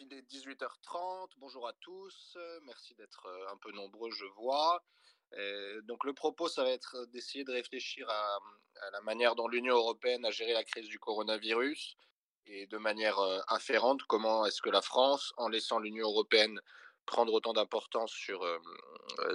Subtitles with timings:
[0.00, 1.30] il est 18h30.
[1.38, 2.36] Bonjour à tous.
[2.62, 4.82] Merci d'être euh, un peu nombreux, je vois.
[5.84, 8.38] donc le propos, ça va être d'essayer de réfléchir à,
[8.92, 11.96] la manière dont l'Union européenne a géré la crise du coronavirus
[12.46, 16.60] et de manière euh, afférente, comment est-ce que la France, en laissant l'Union européenne
[17.04, 18.58] prendre autant d'importance sur, euh,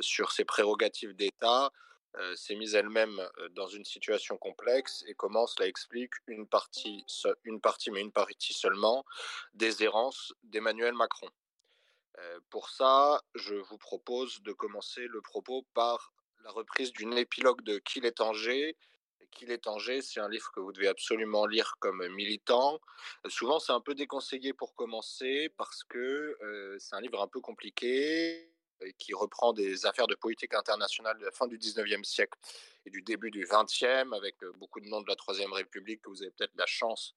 [0.02, 1.71] sur ses prérogatives d'État,
[2.18, 7.05] euh, s'est mise elle-même euh, dans une situation complexe et comment cela explique une partie,
[7.46, 9.05] une partie, mais une partie seulement,
[9.54, 11.29] des errances d'Emmanuel Macron.
[12.18, 17.61] Euh, pour ça, je vous propose de commencer le propos par la reprise d'une épilogue
[17.61, 18.75] de Qu'il est Angers.
[19.32, 22.82] Qu'il est Angers, c'est un livre que vous devez absolument lire comme militant.
[23.30, 26.38] souvent, c'est un peu déconseillé pour commencer parce que
[26.80, 28.50] c'est un livre un peu compliqué
[28.97, 32.38] qui reprend des affaires de politique internationale de la fin du 19e siècle
[32.85, 36.09] et du début du 20e, avec euh, beaucoup de noms de la Troisième République que
[36.09, 37.16] vous avez peut-être la chance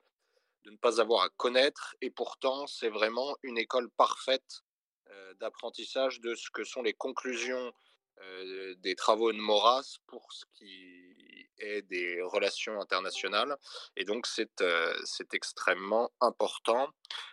[0.64, 1.95] de ne pas avoir à connaître.
[2.00, 4.62] Et pourtant, c'est vraiment une école parfaite
[5.10, 7.73] euh, d'apprentissage de ce que sont les conclusions
[8.21, 13.56] euh, des travaux de Maurras pour ce qui est des relations internationales.
[13.96, 14.62] Et donc, c'est
[15.04, 16.88] c'est extrêmement important.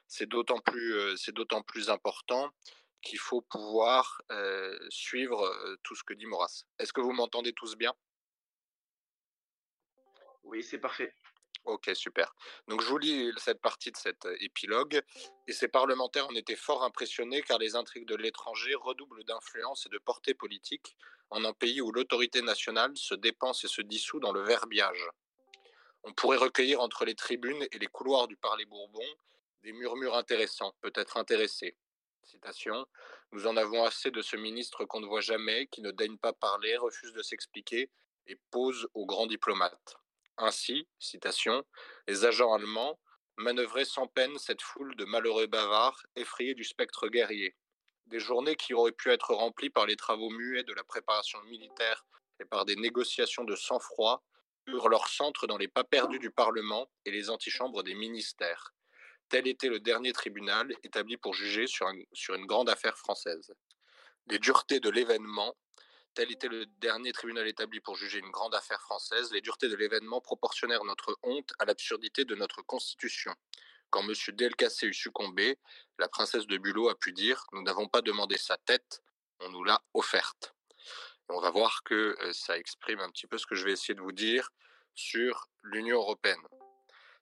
[0.08, 2.52] C'est d'autant plus, c'est d'autant plus important
[3.02, 4.22] qu'il faut pouvoir
[4.90, 6.64] suivre tout ce que dit Maurras.
[6.80, 7.94] Est-ce que vous m'entendez tous bien?
[10.44, 11.16] Oui, c'est parfait.
[11.66, 12.34] Ok, super.
[12.68, 15.00] Donc je vous lis cette partie de cet épilogue.
[15.48, 19.90] Et ces parlementaires en étaient fort impressionnés car les intrigues de l'étranger redoublent d'influence et
[19.90, 20.96] de portée politique
[21.30, 25.08] en un pays où l'autorité nationale se dépense et se dissout dans le verbiage.
[26.04, 29.06] On pourrait recueillir entre les tribunes et les couloirs du Parler Bourbon
[29.62, 31.78] des murmures intéressants, peut-être intéressés,
[33.32, 36.34] Nous en avons assez de ce ministre qu'on ne voit jamais, qui ne daigne pas
[36.34, 37.90] parler, refuse de s'expliquer
[38.28, 39.98] et pose aux grands diplomates.
[40.38, 40.88] Ainsi,
[42.08, 43.00] les agents allemands
[43.38, 47.56] manœuvraient sans peine cette foule de malheureux bavards effrayés du spectre guerrier.
[48.08, 52.06] Des journées qui auraient pu être remplies par les travaux muets de la préparation militaire
[52.40, 54.24] et par des négociations de sang-froid
[54.68, 58.74] eurent leur centre dans les pas perdus du Parlement et les antichambres des ministères.
[59.32, 63.54] Tel était le dernier tribunal établi pour juger sur, une grande affaire française.
[64.28, 65.56] Les duretés de l'événement,
[66.14, 69.78] tel était le dernier tribunal établi pour juger une grande affaire française, les duretés de
[69.78, 73.34] l'événement proportionnèrent notre honte à l'absurdité de notre constitution.
[73.90, 74.14] Quand M.
[74.34, 75.58] Delcassé eut succombé,
[75.98, 79.02] la princesse de Bulot a pu dire Nous n'avons pas demandé sa tête,
[79.40, 80.54] on nous l'a offerte.
[81.30, 83.94] on va voir que euh, ça exprime un petit peu ce que je vais essayer
[83.94, 84.50] de vous dire
[84.94, 86.46] sur l'Union européenne.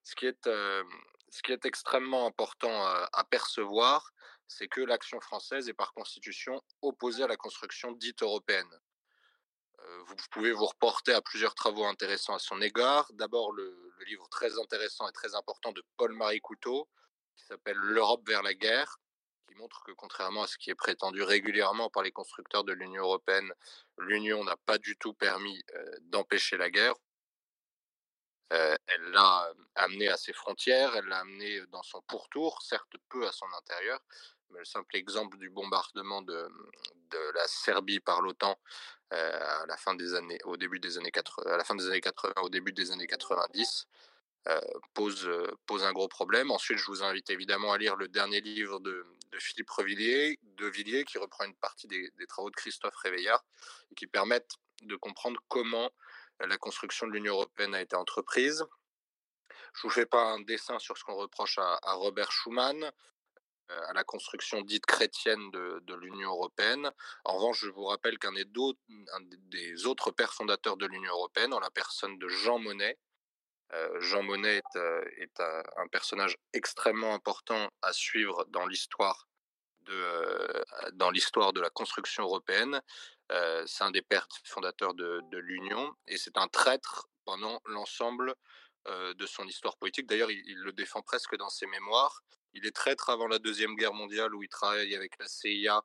[0.04, 0.84] Ce qui est, euh,
[1.32, 4.12] ce qui est extrêmement important à, percevoir,
[4.48, 8.70] c'est que l'action française est par constitution opposée à la construction dite européenne.
[10.08, 13.08] vous pouvez vous reporter à plusieurs travaux intéressants à son égard.
[13.14, 13.76] D'abord, le,
[14.08, 16.88] livre très intéressant et très important de Paul-Marie Couteau,
[17.36, 18.98] qui s'appelle L'Europe vers la guerre,
[19.48, 23.04] qui montre que contrairement à ce qui est prétendu régulièrement par les constructeurs de l'Union
[23.04, 23.52] européenne,
[23.98, 25.62] l'Union n'a pas du tout permis
[26.04, 26.96] d'empêcher la guerre.
[28.52, 33.28] Euh, elle l'a amené à ses frontières, elle l'a amené dans son pourtour, certes peu
[33.28, 34.00] à son intérieur,
[34.50, 36.50] mais le simple exemple du bombardement de,
[37.34, 38.60] la Serbie par l'OTAN
[39.14, 41.88] euh, à la fin des années, au début des années 80, à la fin des
[41.88, 43.88] années 80, au début des années 90,
[44.48, 44.60] euh,
[44.94, 45.28] pose,
[45.84, 46.50] un gros problème.
[46.52, 49.06] Ensuite, je vous invite évidemment à lire le dernier livre de,
[49.38, 53.44] Philippe Revilliers, de Villiers, qui reprend une partie des, des travaux de Christophe Réveillard
[53.92, 55.92] et qui permettent de comprendre comment
[56.40, 58.66] la construction de l'Union européenne a été entreprise.
[59.74, 63.82] Je ne vous fais pas un dessin sur ce qu'on reproche à, Robert Schuman, euh,
[63.88, 66.92] à la construction dite chrétienne de, l'Union européenne.
[67.24, 71.60] En revanche, je vous rappelle qu'un des, des, autres pères fondateurs de l'Union européenne, en
[71.60, 72.98] la personne de Jean Monnet,
[73.74, 79.28] euh, Jean Monnet est, euh, un, personnage extrêmement important à suivre dans l'histoire
[79.84, 82.82] de la construction européenne.
[83.32, 88.34] Euh, c'est un des pères fondateurs de, l'Union et c'est un traître pendant l'ensemble
[88.88, 90.08] euh, de son histoire politique.
[90.08, 92.24] D'ailleurs, il, le défend presque dans ses mémoires.
[92.54, 95.84] Il est traître avant la Deuxième Guerre mondiale où il travaille avec la CIA,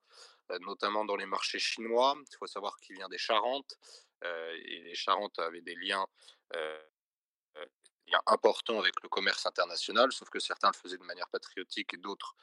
[0.50, 2.16] euh, notamment dans les marchés chinois.
[2.32, 3.78] Il faut savoir qu'il vient des Charentes
[4.22, 6.06] et les Charentes avaient des liens
[8.26, 12.34] important avec le commerce international, sauf que certains le faisaient de manière patriotique et d'autres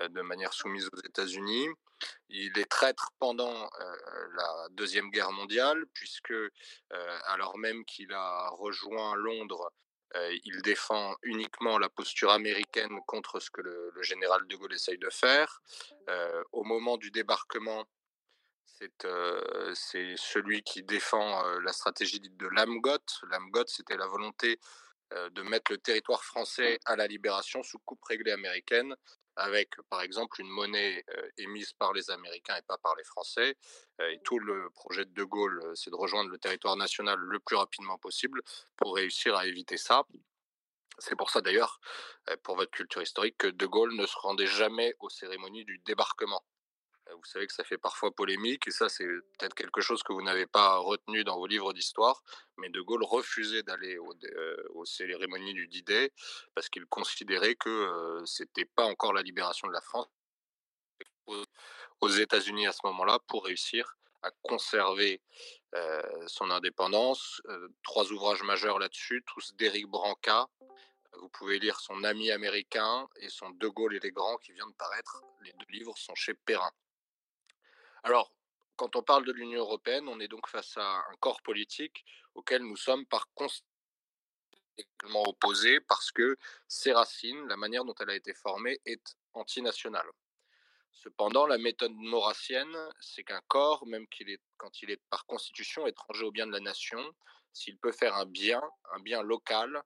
[0.00, 1.68] euh, de manière soumise aux États-Unis.
[2.28, 3.96] Il est traître pendant euh,
[4.36, 6.50] la Deuxième Guerre mondiale, puisque euh,
[7.26, 9.72] alors même qu'il a rejoint Londres,
[10.44, 15.10] il défend uniquement la posture américaine contre ce que le, général de Gaulle essaye de
[15.10, 15.60] faire.
[16.52, 17.84] au moment du débarquement,
[19.74, 23.04] c'est celui qui défend la stratégie dite de Lamgot.
[23.24, 24.58] Lamgot, c'était la volonté
[25.10, 28.94] de mettre le territoire français à la libération sous coupe réglée américaine,
[29.36, 31.04] avec par exemple une monnaie
[31.36, 33.54] émise par les Américains et pas par les Français.
[34.00, 37.56] et tout le projet de De Gaulle, c'est de rejoindre le territoire national le plus
[37.56, 38.42] rapidement possible
[38.76, 40.04] pour réussir à éviter ça.
[40.98, 41.80] C'est pour ça d'ailleurs,
[42.42, 46.42] pour votre culture historique, que De Gaulle ne se rendait jamais aux cérémonies du débarquement.
[47.16, 50.22] Vous savez que ça fait parfois polémique, et ça c'est peut-être quelque chose que vous
[50.22, 52.22] n'avez pas retenu dans vos livres d'histoire,
[52.58, 56.12] mais De Gaulle refusait d'aller aux, cérémonies du D-Day
[56.54, 60.06] parce qu'il considérait que ce c'était pas encore la libération de la France
[62.00, 65.20] aux États-Unis à ce moment-là pour réussir à conserver
[66.26, 67.42] son indépendance.
[67.82, 70.46] trois ouvrages majeurs là-dessus, tous d'Éric Branca,
[71.20, 74.66] vous pouvez lire son ami américain et son De Gaulle et les grands qui vient
[74.66, 75.22] de paraître.
[75.42, 76.70] Les deux livres sont chez Perrin.
[78.02, 78.32] Alors,
[78.76, 82.04] quand on parle de l'Union européenne, on est donc face à un corps politique
[82.34, 83.64] auquel nous sommes par conséquent
[85.26, 86.36] opposés parce que
[86.68, 90.08] ses racines, la manière dont elle a été formée, est antinationale.
[90.92, 94.06] Cependant, la méthode maurassienne, c'est qu'un corps, même
[94.56, 97.00] quand il est par constitution étranger au bien de la nation,
[97.52, 98.62] s'il peut faire un bien,
[98.92, 99.82] un bien local,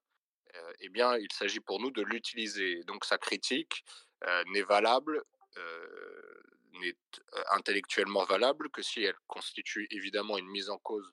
[0.54, 2.82] euh, eh bien, il s'agit pour nous de l'utiliser.
[2.84, 3.84] Donc, sa critique
[4.24, 5.22] euh, n'est valable,
[5.56, 6.39] euh,
[6.75, 6.96] n'est
[7.52, 11.12] intellectuellement valable que si elle constitue évidemment une mise en cause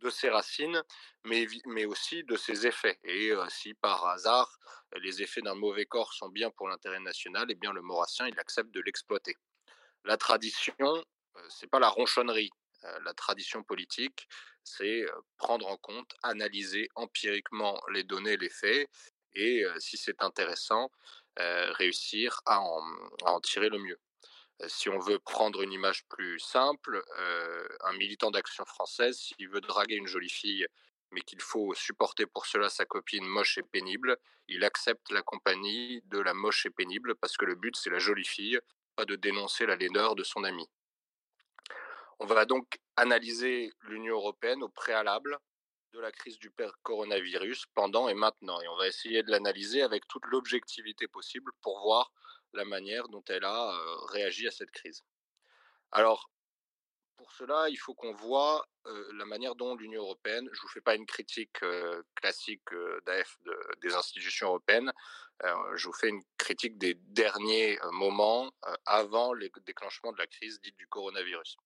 [0.00, 0.82] de ses racines,
[1.24, 2.98] mais, aussi de ses effets.
[3.04, 4.58] Et si par hasard
[5.00, 8.70] les effets d'un mauvais corps sont bien pour l'intérêt national, eh bien le maurassien accepte
[8.70, 9.36] de l'exploiter.
[10.04, 11.04] La tradition,
[11.48, 12.50] c'est pas la ronchonnerie.
[13.02, 14.28] la tradition politique,
[14.62, 15.04] c'est
[15.36, 18.88] prendre en compte, analyser empiriquement les données, les faits,
[19.34, 20.90] et si c'est intéressant,
[21.36, 23.98] réussir à en, tirer le mieux.
[24.66, 27.02] Si on veut prendre une image plus simple,
[27.84, 30.66] un militant d'action française, s'il veut draguer une jolie fille,
[31.10, 34.18] mais qu'il faut supporter pour cela sa copine moche et pénible,
[34.48, 37.98] il accepte la compagnie de la moche et pénible parce que le but c'est la
[37.98, 38.58] jolie fille,
[38.96, 40.68] pas de dénoncer la laideur de son ami.
[42.18, 45.38] On va donc analyser l'Union européenne au préalable
[45.92, 46.50] de la crise du
[46.82, 48.60] coronavirus, pendant et maintenant.
[48.60, 52.12] Et on va essayer de l'analyser avec toute l'objectivité possible pour voir
[52.52, 53.78] la manière dont elle a
[54.08, 55.04] réagi à cette crise.
[55.90, 56.30] Alors,
[57.16, 60.80] pour cela, il faut qu'on voit la manière dont l'Union européenne, je ne vous fais
[60.80, 61.58] pas une critique
[62.14, 62.68] classique
[63.06, 63.38] d'AF
[63.82, 64.92] des institutions européennes,
[65.74, 68.50] je vous fais une critique des derniers moments
[68.86, 71.56] avant le déclenchement de la crise dite du coronavirus.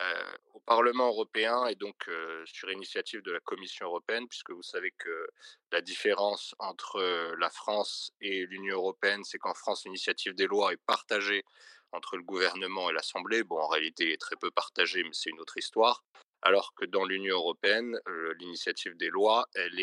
[0.00, 4.62] Euh, au Parlement européen et donc euh, sur initiative de la Commission européenne, puisque vous
[4.62, 5.28] savez que
[5.70, 10.72] la différence entre euh, la France et l'Union européenne, c'est qu'en France, l'initiative des lois
[10.72, 11.44] est partagée
[11.92, 13.42] entre le gouvernement et l'Assemblée.
[13.42, 16.02] Bon, en réalité, elle est très peu partagée, mais c'est une autre histoire.
[16.40, 18.00] Alors que dans l'Union européenne,
[18.38, 19.78] l'initiative des lois, elle,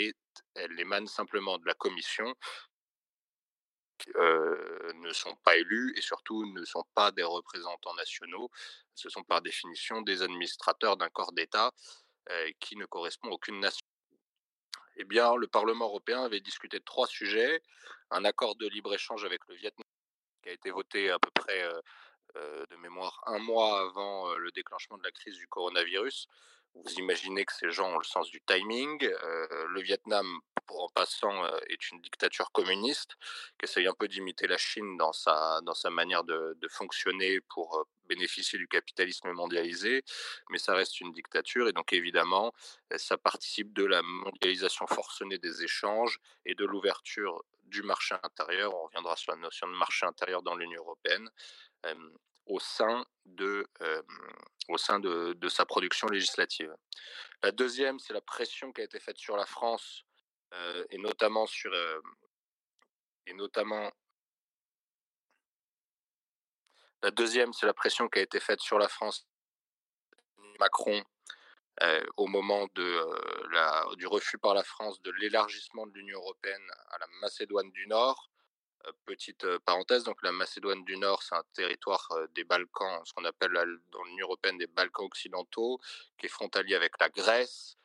[0.80, 2.34] émane simplement de la Commission,
[4.16, 8.50] ne sont pas élus et surtout ne sont pas des représentants nationaux.
[8.96, 11.72] Ce sont par définition des administrateurs d'un corps d'État
[12.60, 13.86] qui ne correspond à aucune nation.
[14.98, 17.62] Eh bien, le Parlement européen avait discuté de trois sujets.
[18.12, 19.84] Un accord de libre-échange avec le Vietnam
[20.44, 21.64] qui a été voté à peu près
[22.36, 26.28] de mémoire un mois avant le déclenchement de la crise du coronavirus.
[26.76, 29.00] Vous imaginez que ces gens ont le sens du timing.
[29.02, 30.40] le Vietnam,
[30.70, 33.16] en passant, est une dictature communiste
[33.58, 37.88] qui essaye un peu d'imiter la Chine dans sa, dans sa manière de, fonctionner pour
[38.06, 40.04] bénéficier du capitalisme mondialisé,
[40.50, 42.54] mais ça reste une dictature et donc évidemment,
[42.96, 48.74] ça participe de la mondialisation forcenée des échanges et de l'ouverture du marché intérieur.
[48.76, 51.30] On reviendra sur la notion de marché intérieur dans l'Union européenne
[52.50, 53.66] au sein de,
[54.68, 56.76] au sein de, sa production législative.
[57.44, 60.04] La deuxième, c'est la pression qui a été faite sur la France
[60.90, 61.72] et notamment sur
[63.28, 63.92] et notamment
[67.02, 69.26] la deuxième, c'est la pression qui a été faite sur la France
[70.60, 71.02] Macron
[72.18, 76.98] au moment de, la, du refus par la France de l'élargissement de l'Union européenne à
[76.98, 78.29] la Macédoine du Nord.
[79.06, 83.54] Petite parenthèse, donc la Macédoine du Nord, c'est un territoire des Balkans, ce qu'on appelle
[83.92, 85.80] dans l'Union européenne des Balkans occidentaux,
[86.18, 87.78] qui est frontalier avec la Grèce,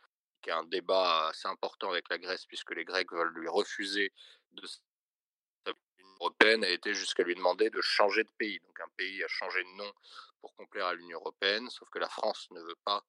[0.42, 4.12] qui a un débat assez important avec la Grèce, puisque les Grecs veulent lui refuser
[4.52, 4.62] de
[5.66, 8.60] l'Union européenne, a été jusqu'à lui demander de changer de pays.
[8.60, 9.92] Donc un pays a changé de nom
[10.40, 13.04] pour complaire à l'Union européenne, sauf que la France ne veut pas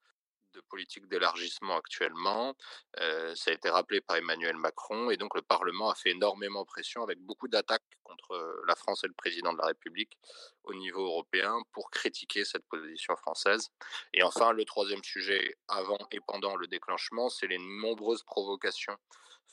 [0.56, 2.56] de politique d'élargissement actuellement.
[3.00, 6.66] Euh, ça a été rappelé par Emmanuel Macron et donc le Parlement a fait énormément
[6.66, 10.18] pression avec beaucoup d'attaques contre euh, la France et le président de la République
[10.64, 13.70] au niveau européen pour critiquer cette position française.
[14.14, 18.98] Et enfin, le troisième sujet avant et pendant le déclenchement, c'est les nombreuses provocations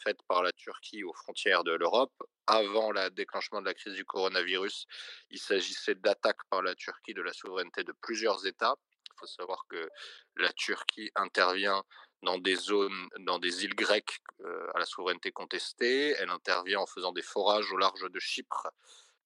[0.03, 2.13] faites par la Turquie aux frontières de l'Europe.
[2.47, 4.87] Avant le déclenchement de la crise du coronavirus,
[5.31, 8.75] il s'agissait d'attaques par la Turquie de la souveraineté de plusieurs États.
[9.15, 9.91] Il faut savoir que
[10.37, 11.83] la Turquie intervient
[12.23, 16.11] dans des zones, dans des îles grecques euh, à la souveraineté contestée.
[16.19, 18.69] Elle intervient en faisant des forages au large de Chypre,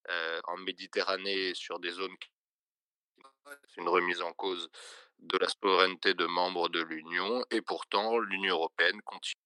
[0.09, 2.17] euh, en Méditerranée, sur des zones.
[3.69, 4.69] C'est une remise en cause
[5.19, 7.45] de la souveraineté de membres de l'Union.
[7.51, 9.46] Et pourtant, l'Union européenne continue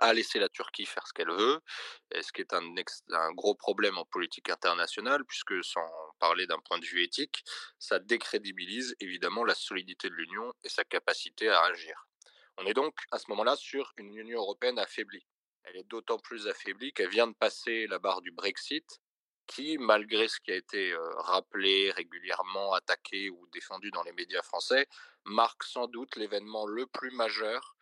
[0.00, 1.60] à laisser la Turquie faire ce qu'elle veut,
[2.20, 2.74] ce qui est un,
[3.12, 5.86] un, gros problème en politique internationale, puisque sans
[6.18, 7.44] parler d'un point de vue éthique,
[7.78, 12.08] ça décrédibilise évidemment la solidité de l'Union et sa capacité à agir.
[12.56, 15.26] On est donc à ce moment-là sur une Union européenne affaiblie.
[15.64, 19.00] Elle est d'autant plus affaiblie qu'elle vient de passer la barre du Brexit,
[19.46, 24.86] qui, malgré ce qui a été rappelé régulièrement, attaqué ou défendu dans les médias français,
[25.24, 27.76] marque sans doute l'événement le plus majeur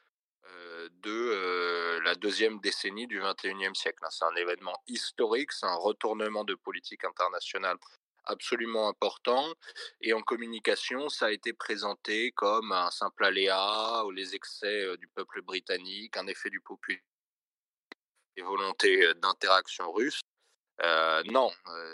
[1.03, 4.05] de la deuxième décennie du XXIe siècle.
[4.05, 4.09] Hein.
[4.11, 7.77] C'est un événement historique, c'est un retournement de politique internationale
[8.25, 9.55] absolument important.
[10.01, 15.09] Et en communication, ça a été présenté comme un simple aléa ou les excès du
[15.09, 17.03] peuple britannique, un effet du populisme
[18.37, 20.21] et volonté d'interaction russe.
[21.31, 21.51] non,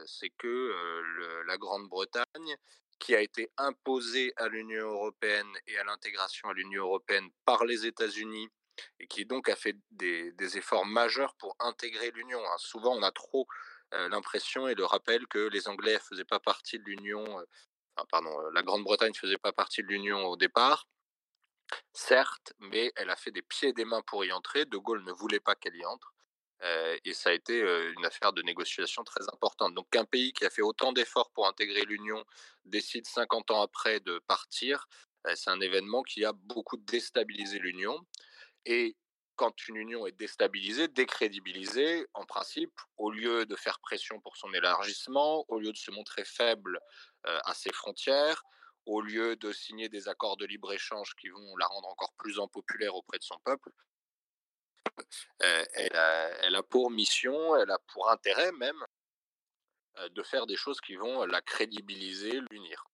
[0.07, 2.57] c'est que la Grande-Bretagne
[3.05, 7.85] qui a été imposé à l'Union européenne et à l'intégration à l'Union européenne par les
[7.85, 8.49] États-Unis
[8.99, 12.41] et qui donc a fait des, efforts majeurs pour intégrer l'Union.
[12.41, 12.57] Hein.
[12.57, 13.47] Souvent, on a trop
[13.93, 18.05] euh, l'impression et le rappel que les Anglais ne faisaient pas partie de l'Union, euh,
[18.11, 20.89] pardon, euh, la Grande-Bretagne ne faisait pas partie de l'Union au départ.
[21.93, 24.65] Certes, mais elle a fait des pieds et des mains pour y entrer.
[24.65, 26.14] De Gaulle ne voulait pas qu'elle y entre.
[27.05, 29.75] Et ça a été une affaire de négociation très importante.
[29.75, 32.25] Donc qu'un pays qui a fait autant d'efforts pour intégrer l'Union
[32.65, 34.87] décide 50 ans après de partir,
[35.35, 37.99] c'est un événement qui a beaucoup déstabilisé l'Union.
[38.65, 38.97] Et
[39.37, 44.53] quand une union est déstabilisée, décrédibilisée, en principe, au lieu de faire pression pour son
[44.55, 46.79] élargissement, au lieu de se montrer faible
[47.25, 48.43] à ses frontières,
[48.87, 52.95] au lieu de signer des accords de libre-échange qui vont la rendre encore plus impopulaire
[52.95, 53.71] auprès de son peuple,
[55.41, 58.85] elle, a, pour mission, elle a pour intérêt même
[60.11, 62.85] de faire des choses qui vont la crédibiliser, l'unir.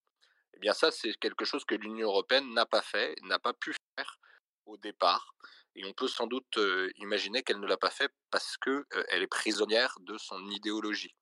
[0.55, 3.75] Eh bien ça, c'est quelque chose que l'Union européenne n'a pas fait, n'a pas pu
[3.97, 4.19] faire
[4.67, 5.35] au départ.
[5.77, 6.59] Et on peut sans doute
[6.97, 11.15] imaginer qu'elle ne l'a pas fait parce qu'elle est prisonnière de son idéologie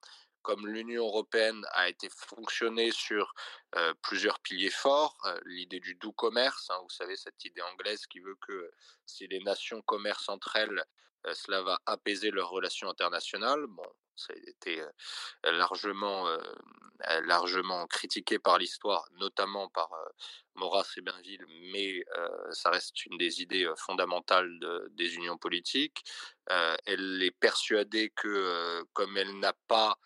[0.42, 3.32] comme l'Union européenne a été fonctionnée sur
[4.02, 8.36] plusieurs piliers forts, l'idée du doux commerce, hein, vous savez, cette idée anglaise qui veut
[8.46, 8.70] que
[9.06, 10.84] si les nations commercent entre elles,
[11.34, 13.66] cela va apaiser leurs relations internationales.
[13.68, 14.82] Bon, ça a été
[15.42, 16.28] largement,
[17.24, 19.90] largement critiqué par l'histoire, notamment par
[20.54, 22.04] Maurras et Bainville, mais
[22.52, 24.58] ça reste une des idées fondamentales
[24.92, 26.04] des unions politiques.
[26.86, 29.98] elle est persuadée que comme elle n'a pas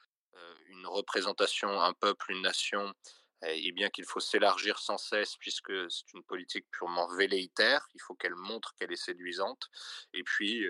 [0.82, 2.92] une représentation, un peuple, une nation,
[3.44, 8.14] et bien qu'il faut s'élargir sans cesse puisque c'est une politique purement velléitaire, il faut
[8.14, 9.68] qu'elle montre qu'elle est séduisante,
[10.12, 10.66] et puis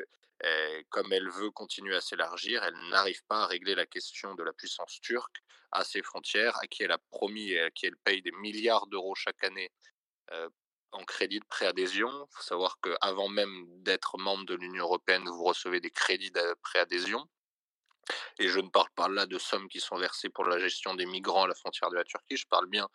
[0.91, 4.53] comme elle veut continuer à s'élargir, elle n'arrive pas à régler la question de la
[4.53, 8.21] puissance turque à ses frontières, à qui elle a promis et à qui elle paye
[8.23, 9.71] des milliards d'euros chaque année
[10.93, 12.11] en crédit de préadhésion.
[12.11, 16.55] Il faut savoir qu'avant même d'être membre de l'Union européenne, vous recevez des crédits de
[16.63, 17.27] préadhésion.
[18.39, 21.07] Et je ne parle pas là de sommes qui sont versées pour la gestion des
[21.07, 22.89] migrants à la frontière de la Turquie, je parle bien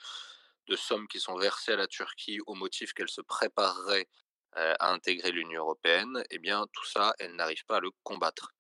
[0.68, 4.08] de sommes qui sont versées à la Turquie au motif qu'elle se préparerait
[4.54, 6.24] à intégrer l'Union européenne.
[6.30, 8.52] Eh bien, tout ça, elle n'arrive pas à le combattre.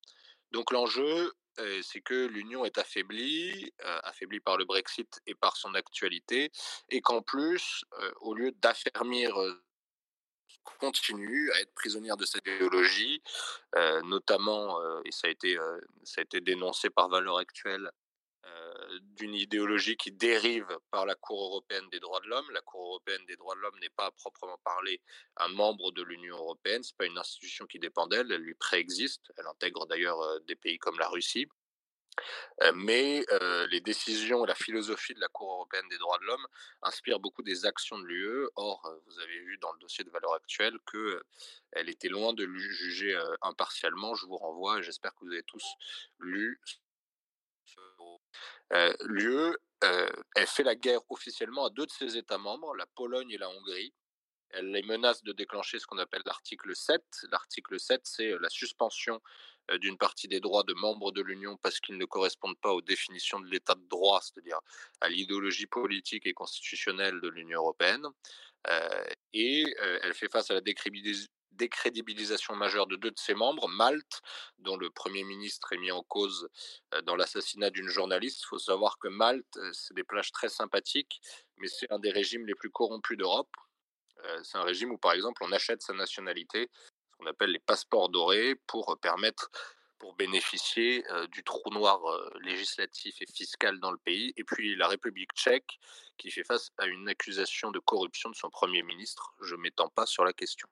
[0.51, 1.33] Donc l'enjeu,
[1.81, 3.73] c'est que l'Union est affaiblie,
[4.03, 6.51] affaiblie par le Brexit et par son actualité,
[6.89, 7.83] et qu'en plus,
[8.21, 9.35] au lieu d'affermir
[10.79, 13.21] continue à être prisonnière de cette idéologie,
[13.75, 17.91] euh, notamment, euh, et ça a, été, euh, ça a été dénoncé par Valeurs Actuelles,
[19.01, 22.49] d'une idéologie qui dérive par la Cour européenne des droits de l'homme.
[22.51, 25.01] La Cour européenne des droits de l'homme n'est pas à proprement parler
[25.35, 28.55] un membre de l'Union européenne, ce n'est pas une institution qui dépend d'elle, elle lui
[28.55, 31.47] préexiste, elle intègre d'ailleurs des pays comme la Russie
[32.75, 33.25] mais
[33.69, 36.47] les décisions et la philosophie de la Cour européenne des droits de l'homme
[36.81, 38.47] inspirent beaucoup des actions de l'UE.
[38.55, 43.19] Or, vous avez vu dans le dossier de valeur actuelle qu'elle était loin de juger
[43.41, 44.15] impartialement.
[44.15, 45.65] Je vous renvoie, j'espère que vous avez tous
[46.19, 46.59] lu.
[49.01, 53.37] L'UE, elle fait la guerre officiellement à deux de ses États membres, la Pologne et
[53.37, 53.93] la Hongrie,
[54.51, 57.01] Elle les menace de déclencher ce qu'on appelle l'article 7.
[57.31, 59.21] L'article 7, c'est la suspension
[59.75, 63.39] d'une partie des droits de membres de l'Union parce qu'ils ne correspondent pas aux définitions
[63.39, 64.59] de l'état de droit, c'est-à-dire
[65.01, 68.05] à, l'idéologie politique et constitutionnelle de l'Union européenne.
[69.33, 69.65] et
[70.03, 70.61] elle fait face à la
[71.51, 74.21] décrédibilisation majeure de deux de ses membres, Malte,
[74.59, 76.49] dont le Premier ministre est mis en cause
[77.03, 78.41] dans l'assassinat d'une journaliste.
[78.43, 81.19] Il faut savoir que Malte, c'est des plages très sympathiques,
[81.57, 83.53] mais c'est un des régimes les plus corrompus d'Europe.
[84.43, 86.69] c'est un régime où, par exemple, on achète sa nationalité,
[87.17, 89.49] qu'on appelle les passeports dorés, pour permettre
[89.99, 91.99] pour bénéficier du trou noir
[92.41, 95.79] législatif et fiscal dans le pays, et puis la République tchèque
[96.19, 99.33] qui fait face à une accusation de corruption de son Premier ministre.
[99.41, 100.67] Je ne m'étends pas sur la question.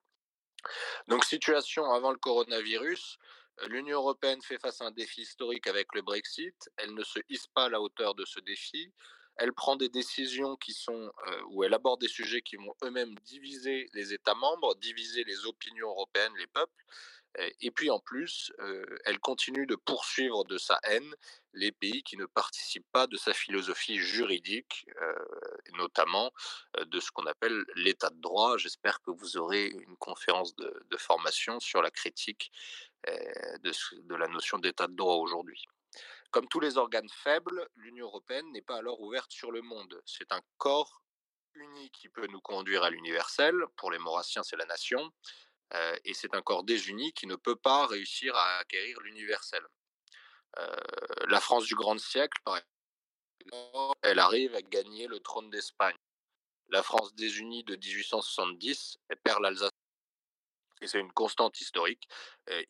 [1.08, 3.18] Donc situation avant le coronavirus,
[3.68, 7.48] l'Union européenne fait face à un défi historique avec le Brexit, elle ne se hisse
[7.48, 8.92] pas à la hauteur de ce défi,
[9.38, 11.12] elle prend des décisions qui sont,
[11.50, 15.88] ou elle aborde des sujets qui vont eux-mêmes diviser les États membres, diviser les opinions
[15.88, 16.84] européennes, les peuples,
[17.60, 18.52] et puis en plus,
[19.04, 21.14] elle continue de poursuivre de sa haine
[21.52, 24.86] les pays qui ne participent pas de sa philosophie juridique,
[25.74, 26.32] notamment
[26.80, 28.56] de ce qu'on appelle l'état de droit.
[28.56, 32.50] J'espère que vous aurez une conférence de, formation sur la critique
[33.06, 35.66] de la notion d'état de droit aujourd'hui.
[36.30, 40.00] Comme tous les organes faibles, l'Union européenne n'est pas alors ouverte sur le monde.
[40.04, 41.02] C'est un corps
[41.54, 43.54] uni qui peut nous conduire à l'universel.
[43.76, 45.12] Pour les Maurassiens, c'est la nation
[46.04, 49.66] et c'est un corps désuni qui ne peut pas réussir à acquérir l'universel.
[51.28, 55.96] la France du grand siècle, par exemple, elle arrive à gagner le trône d'Espagne.
[56.68, 59.70] La France désunie de 1870, elle perd l'Alsace.
[60.82, 62.08] Et c'est une constante historique.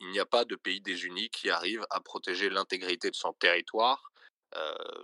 [0.01, 4.13] il n'y a pas de pays désuni qui arrive à protéger l'intégrité de son territoire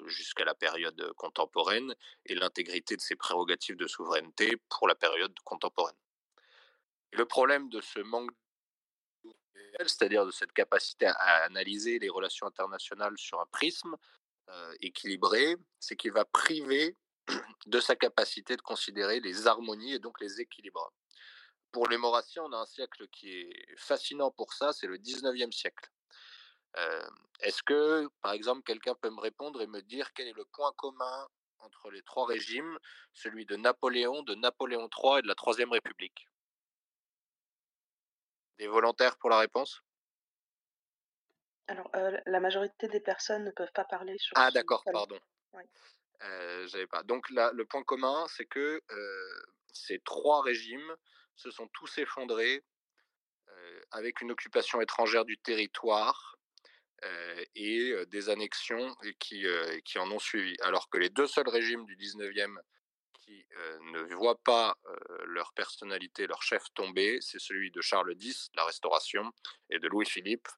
[0.06, 1.94] jusqu'à la période contemporaine
[2.26, 5.97] et l'intégrité de ses prérogatives de souveraineté pour la période contemporaine
[7.12, 8.30] le problème de ce manque
[9.80, 13.97] c'est-à-dire de cette capacité à analyser les relations internationales sur un prisme
[14.80, 16.97] équilibré, c'est qu'il va priver
[17.66, 20.92] de sa capacité de considérer les harmonies et donc les équilibres.
[21.73, 25.52] Pour les Maurassiens, on a un siècle qui est fascinant pour ça, c'est le 19e
[25.52, 25.91] siècle.
[27.41, 30.73] Est-ce que, par exemple, quelqu'un peut me répondre et me dire quel est le point
[30.76, 32.79] commun entre les trois régimes,
[33.12, 36.28] celui de Napoléon, de Napoléon III et de la Troisième République?
[38.58, 39.82] Des volontaires pour la réponse?
[41.69, 41.91] Alors,
[42.26, 45.19] la majorité des personnes ne peuvent pas parler sur Ah d'accord, pardon.
[46.67, 47.02] J'avais pas.
[47.02, 48.82] Donc là, le point commun, c'est que
[49.73, 50.97] ces trois régimes
[51.43, 52.65] se sont tous effondrés
[53.91, 56.37] avec une occupation étrangère du territoire
[57.55, 59.45] et des annexions qui,
[59.85, 60.57] qui en ont suivi.
[60.63, 62.57] Alors que les deux seuls régimes du 19e
[63.93, 64.78] ne voient pas
[65.25, 69.33] leur personnalité, leur chef tomber, c'est celui de Charles X, la Restauration,
[69.71, 70.49] et de Louis-Philippe,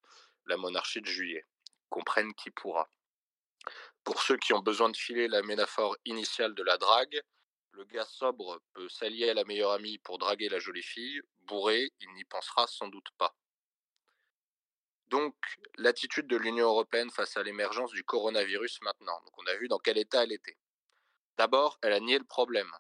[0.47, 1.47] la monarchie de Juillet.
[1.89, 2.89] Comprenne qui pourra.
[4.03, 7.23] Pour ceux qui ont besoin de filer la métaphore initiale de la drague,
[7.77, 11.91] le gars sobre peut s'allier à la meilleure amie pour draguer la jolie fille, bourré,
[12.01, 13.35] il n'y pensera sans doute pas.
[15.09, 15.35] Donc,
[15.77, 19.21] l'attitude de l'Union européenne face à l'émergence du coronavirus maintenant.
[19.25, 20.57] Donc, on a vu dans quel état elle était.
[21.37, 22.71] D'abord, elle a nié le problème.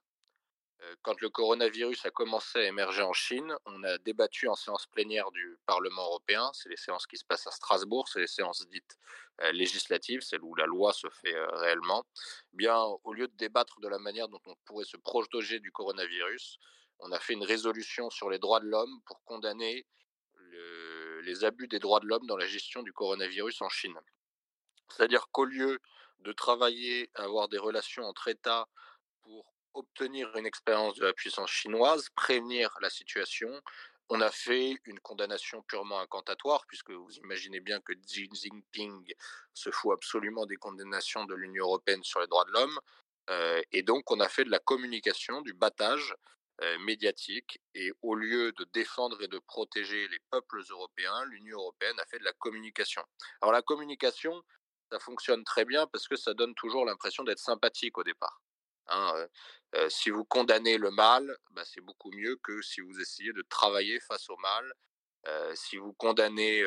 [1.03, 5.31] Quand le coronavirus a commencé à émerger en Chine, on a débattu en séance plénière
[5.31, 6.51] du Parlement européen.
[6.53, 8.99] C'est les séances qui se passent à Strasbourg, c'est les séances dites
[9.53, 12.05] législatives, celles où la loi se fait réellement.
[12.53, 16.59] Bien, au lieu de débattre de la manière dont on pourrait se protéger du coronavirus,
[17.01, 19.87] on a fait une résolution sur les droits de l'homme pour condamner
[21.23, 23.99] les abus des droits de l'homme dans la gestion du coronavirus en Chine.
[24.91, 25.81] C'est-à-dire qu'au lieu
[26.21, 28.69] de travailler à avoir des relations entre États
[29.75, 33.51] obtenir une expérience de la puissance chinoise, prévenir la situation.
[34.09, 39.15] On a fait une condamnation purement incantatoire, puisque vous imaginez bien que Xi Jinping
[39.55, 42.79] se fout absolument des condamnations de l'Union européenne sur les droits de l'homme.
[43.31, 46.15] Euh, et donc, on a fait de la communication, du battage
[46.63, 47.61] euh, médiatique.
[47.75, 52.19] Et au lieu de défendre et de protéger les peuples européens, l'Union européenne a fait
[52.19, 53.03] de la communication.
[53.41, 54.43] Alors, la communication,
[54.93, 58.44] ça fonctionne très bien parce que ça donne toujours l'impression d'être sympathique au départ.
[58.89, 59.27] Hein,
[59.89, 64.01] si vous condamnez le mal, bah, c'est beaucoup mieux que si vous essayez de travailler
[64.01, 64.73] face au mal.
[65.55, 66.65] si vous condamnez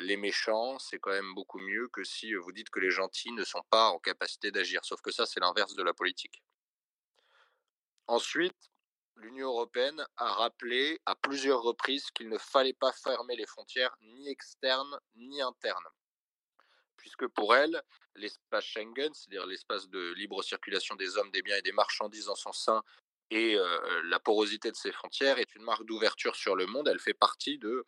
[0.00, 3.44] les méchants, c'est quand même beaucoup mieux que si vous dites que les gentils ne
[3.44, 4.84] sont pas en capacité d'agir.
[4.84, 6.42] Sauf que ça, c'est l'inverse de la politique.
[8.06, 8.70] Ensuite,
[9.16, 14.28] l'Union européenne a rappelé à plusieurs reprises qu'il ne fallait pas fermer les frontières ni
[14.28, 15.88] externes ni internes
[16.96, 17.82] puisque pour elle,
[18.16, 22.36] l'espace Schengen, c'est-à-dire l'espace de libre circulation des hommes, des biens et des marchandises en
[22.36, 22.82] son sein,
[23.30, 23.56] Et
[24.04, 26.88] la porosité de ces frontières est une marque d'ouverture sur le monde.
[26.88, 27.84] Elle fait partie de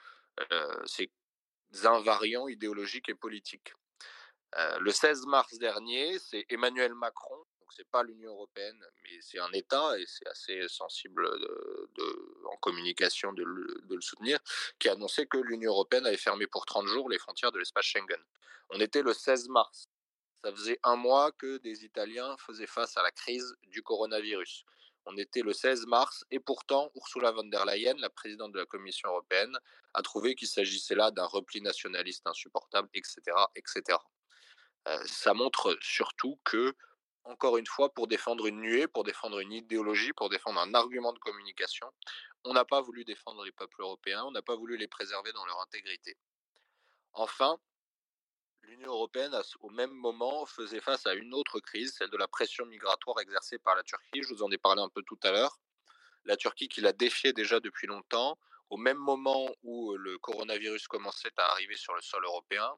[0.86, 1.10] ces
[1.84, 3.74] invariants idéologiques et politiques.
[4.80, 9.52] le 16 mars dernier, c'est Emmanuel Macron, donc c'est pas l'Union européenne, mais c'est un
[9.52, 11.28] État et c'est assez sensible
[11.98, 14.38] en communication de le, soutenir,
[14.78, 17.86] qui a annoncé que l'Union européenne avait fermé pour 30 jours les frontières de l'espace
[17.86, 18.22] Schengen.
[18.70, 19.88] On était le 16 mars.
[20.44, 24.64] Ça faisait un mois que des Italiens faisaient face à la crise du coronavirus.
[25.06, 28.66] On était le 16 mars et pourtant Ursula von der Leyen, la présidente de la
[28.66, 29.56] Commission européenne,
[29.94, 33.20] a trouvé qu'il s'agissait là d'un repli nationaliste insupportable, etc.
[33.54, 33.98] etc.
[34.88, 36.74] Euh, ça montre surtout que,
[37.26, 41.12] encore une fois, pour défendre une nuée, pour défendre une idéologie, pour défendre un argument
[41.12, 41.90] de communication,
[42.44, 45.44] on n'a pas voulu défendre les peuples européens, on n'a pas voulu les préserver dans
[45.44, 46.16] leur intégrité.
[47.12, 47.58] Enfin,
[48.62, 52.64] l'Union européenne, au même moment, faisait face à une autre crise, celle de la pression
[52.66, 54.22] migratoire exercée par la Turquie.
[54.22, 55.58] Je vous en ai parlé un peu tout à l'heure.
[56.24, 58.38] La Turquie qui l'a défiée déjà depuis longtemps,
[58.70, 62.76] au même moment où euh, le coronavirus commençait à arriver sur le sol européen,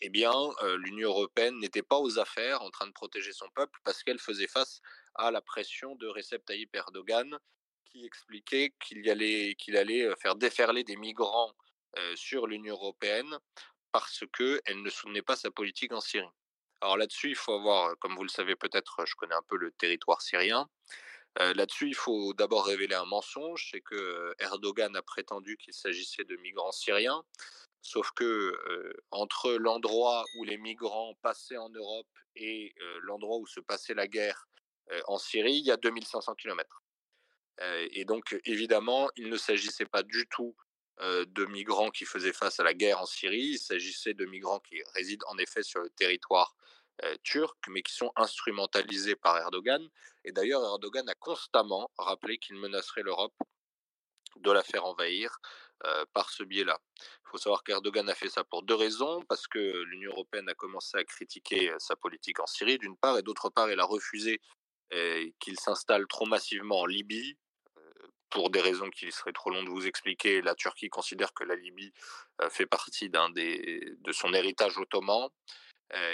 [0.00, 0.32] eh bien,
[0.76, 4.46] l'Union européenne n'était pas aux affaires en train de protéger son peuple parce qu'elle faisait
[4.46, 4.80] face
[5.14, 7.38] à la pression de Recep Tayyip Erdogan
[7.84, 9.56] qui expliquait qu'il allait,
[10.20, 11.52] faire déferler des migrants
[12.14, 13.38] sur l'Union européenne
[13.92, 16.26] parce qu'elle ne soutenait pas sa politique en Syrie.
[16.80, 19.72] Alors là-dessus, il faut avoir, comme vous le savez peut-être, je connais un peu le
[19.72, 20.68] territoire syrien.
[21.38, 26.36] Là-dessus, il faut d'abord révéler un mensonge, c'est que Erdogan a prétendu qu'il s'agissait de
[26.36, 27.24] migrants syriens,
[27.82, 28.52] sauf que
[29.10, 34.48] entre l'endroit où les migrants passaient en Europe et l'endroit où se passait la guerre
[35.06, 36.82] en Syrie, il y a 2500 km.
[37.90, 40.56] et donc, évidemment, il ne s'agissait pas du tout
[41.00, 43.50] de migrants qui faisaient face à la guerre en Syrie.
[43.52, 46.56] Il s'agissait de migrants qui résident en effet sur le territoire
[47.22, 49.88] turc, mais qui sont instrumentalisés par Erdogan.
[50.24, 53.34] Et d'ailleurs, Erdogan a constamment rappelé qu'il menacerait l'Europe
[54.36, 55.38] de la faire envahir
[55.84, 56.78] euh, par ce biais-là.
[56.98, 60.54] Il faut savoir qu'Erdogan a fait ça pour deux raisons, parce que l'Union européenne a
[60.54, 64.40] commencé à critiquer sa politique en Syrie, d'une part, et d'autre part, elle a refusé
[65.38, 67.36] qu'il s'installe trop massivement en Libye,
[68.30, 71.54] pour des raisons qu'il serait trop long de vous expliquer, la Turquie considère que la
[71.54, 71.92] Libye
[72.42, 75.28] euh, fait partie de son héritage ottoman.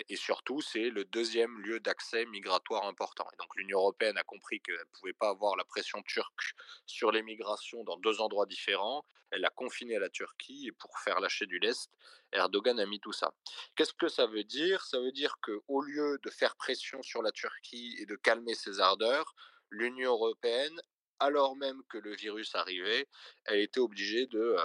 [0.08, 3.26] Et surtout, c'est le deuxième lieu d'accès migratoire important.
[3.32, 6.54] Et donc l'Union européenne a compris qu'elle ne pouvait pas avoir la pression turque
[6.87, 9.04] sur les migrations dans deux endroits différents.
[9.30, 11.90] Elle a confiné à la Turquie et pour faire lâcher du lest,
[12.32, 13.34] Erdogan a mis tout ça.
[13.74, 14.84] Qu'est-ce que ça veut dire?
[14.84, 18.78] Ça veut dire qu'au lieu de faire pression sur la Turquie et de calmer ses
[18.78, 19.34] ardeurs,
[19.70, 20.80] l'Union européenne
[21.20, 23.09] alors même que le virus arrivait,
[23.44, 24.57] elle était obligée de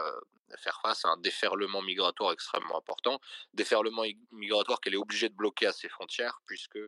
[0.57, 3.19] faire face à un déferlement migratoire extrêmement important,
[3.53, 6.79] déferlement migratoire qu'elle est obligée de bloquer à ses frontières, puisque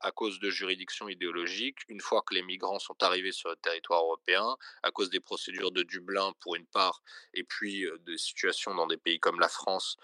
[0.00, 4.02] à cause de juridictions idéologiques, une fois que les migrants sont arrivés sur le territoire
[4.02, 7.00] européen, à cause des procédures de Dublin pour une part,
[7.32, 9.96] et puis des situations dans des pays comme la France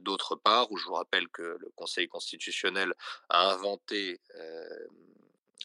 [0.00, 2.94] d'autre part, où je vous rappelle que le Conseil constitutionnel
[3.28, 4.20] a inventé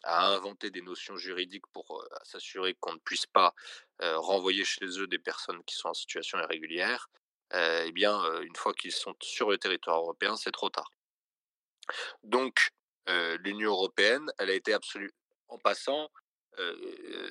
[0.04, 3.54] à inventer des notions juridiques pour s'assurer qu'on ne puisse pas
[4.00, 7.08] renvoyer chez eux des personnes qui sont en situation irrégulière,
[7.52, 10.90] eh bien, une fois qu'ils sont sur le territoire européen, c'est trop tard.
[12.22, 12.70] Donc,
[13.06, 15.12] l'Union européenne, elle a été absolue.
[15.48, 16.10] En passant,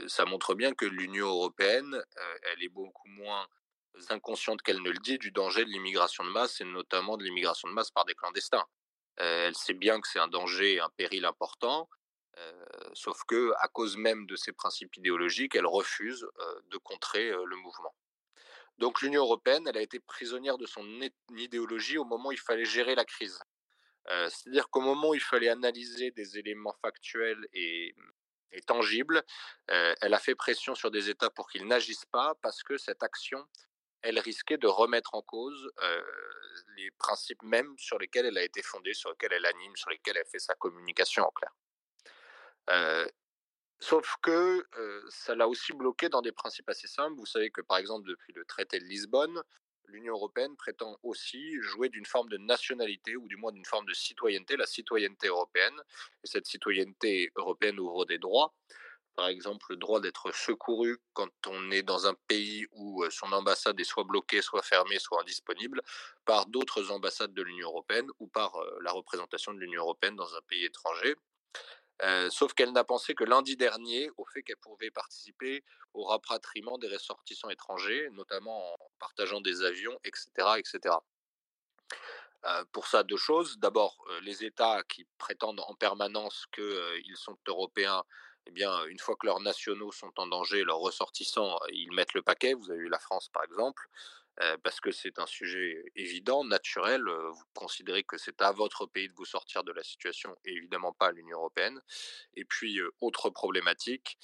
[0.07, 2.03] ça montre bien que l'Union européenne,
[2.43, 3.47] elle est beaucoup moins
[4.09, 7.67] inconsciente qu'elle ne le dit du danger de l'immigration de masse et notamment de l'immigration
[7.67, 8.65] de masse par des clandestins.
[9.17, 11.89] elle sait bien que c'est un danger, un péril important,
[12.93, 17.43] sauf que, à cause même de ses principes idéologiques, elle refuse euh, de contrer euh,
[17.45, 17.95] le mouvement.
[18.77, 20.85] Donc l'Union européenne, elle a été prisonnière de son
[21.31, 23.39] idéologie au moment où il fallait gérer la crise.
[24.29, 27.93] C'est-à-dire qu'au moment où il fallait analyser des éléments factuels et,
[28.53, 29.21] et tangibles,
[29.67, 33.43] elle a fait pression sur des États pour qu'ils n'agissent pas parce que cette action,
[34.03, 35.69] elle risquait de remettre en cause
[36.77, 40.15] les principes mêmes sur lesquels elle a été fondée, sur lesquels elle anime, sur lesquels
[40.15, 41.51] elle fait sa communication en clair
[43.79, 44.65] sauf que
[45.09, 47.15] ça l'a aussi bloqué dans des principes assez simples.
[47.17, 49.41] Vous savez que par exemple depuis le traité de Lisbonne,
[49.85, 53.93] l'Union européenne prétend aussi jouer d'une forme de nationalité ou du moins d'une forme de
[53.93, 55.79] citoyenneté, la citoyenneté européenne.
[56.23, 58.53] Et cette citoyenneté européenne ouvre des droits.
[59.15, 63.79] Par exemple, le droit d'être secouru quand on est dans un pays où son ambassade
[63.79, 65.81] est soit bloquée, soit fermée, soit indisponible,
[66.25, 70.41] par d'autres ambassades de l'Union européenne ou par la représentation de l'Union européenne dans un
[70.41, 71.15] pays étranger.
[72.29, 76.87] Sauf qu'elle n'a pensé que lundi dernier au fait qu'elle pouvait participer au rapatriement des
[76.87, 80.27] ressortissants étrangers, notamment en partageant des avions, etc.
[80.57, 80.95] etc.
[82.71, 83.57] Pour ça, deux choses.
[83.57, 88.03] D'abord, les États qui prétendent en permanence qu'ils sont européens
[88.49, 92.21] eh bien, une fois que leurs nationaux sont en danger, leurs ressortissants, ils mettent le
[92.21, 92.53] paquet.
[92.53, 93.89] Vous avez eu la France, par exemple,
[94.63, 97.03] parce que c'est un sujet évident, naturel.
[97.07, 100.93] Vous considérez que c'est à votre pays de vous sortir de la situation et évidemment
[100.93, 101.81] pas à l'Union européenne.
[102.35, 104.17] Et puis, autre problématique,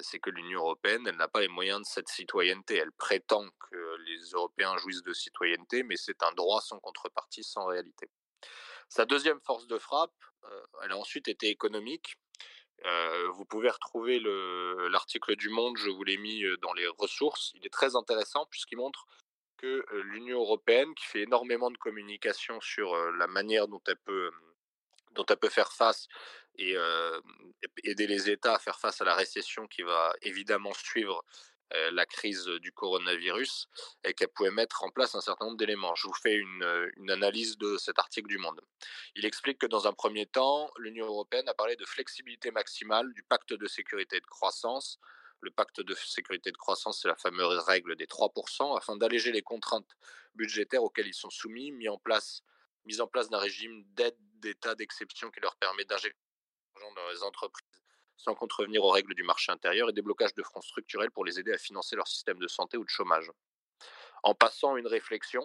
[0.00, 2.76] c'est que l'Union européenne, elle n'a pas les moyens de cette citoyenneté.
[2.76, 7.66] Elle prétend que les Européens jouissent de citoyenneté, mais c'est un droit sans contrepartie, sans
[7.66, 8.10] réalité.
[8.88, 10.12] Sa deuxième force de frappe,
[10.82, 12.16] elle a ensuite été économique.
[13.34, 14.20] Vous pouvez retrouver
[14.90, 17.52] l'article du Monde, je vous l'ai mis dans les ressources.
[17.54, 19.06] Il est très intéressant puisqu'il montre
[19.56, 24.30] que l'Union européenne, qui fait énormément de communication sur la manière dont elle peut,
[25.12, 26.08] dont elle peut faire face
[26.58, 26.76] et
[27.84, 31.24] aider les États à faire face à la récession qui va évidemment suivre
[31.92, 33.68] la crise du coronavirus
[34.04, 35.94] et qu'elle pouvait mettre en place un certain nombre d'éléments.
[35.94, 38.60] Je vous fais une, une, analyse de cet article du Monde.
[39.14, 43.22] Il explique que dans un premier temps, l'Union européenne a parlé de flexibilité maximale du
[43.22, 44.98] pacte de sécurité et de croissance.
[45.40, 49.32] Le pacte de sécurité et de croissance, c'est la fameuse règle des 3%, afin d'alléger
[49.32, 49.96] les contraintes
[50.34, 52.42] budgétaires auxquelles ils sont soumis, mis en place,
[52.84, 56.18] mise en place d'un régime d'aide d'État d'exception qui leur permet d'injecter
[56.80, 57.71] dans les entreprises
[58.22, 61.52] sans contrevenir aux règles du marché intérieur et déblocage de fonds structurels pour les aider
[61.52, 63.30] à financer leur système de santé ou de chômage.
[64.22, 65.42] En passant une réflexion,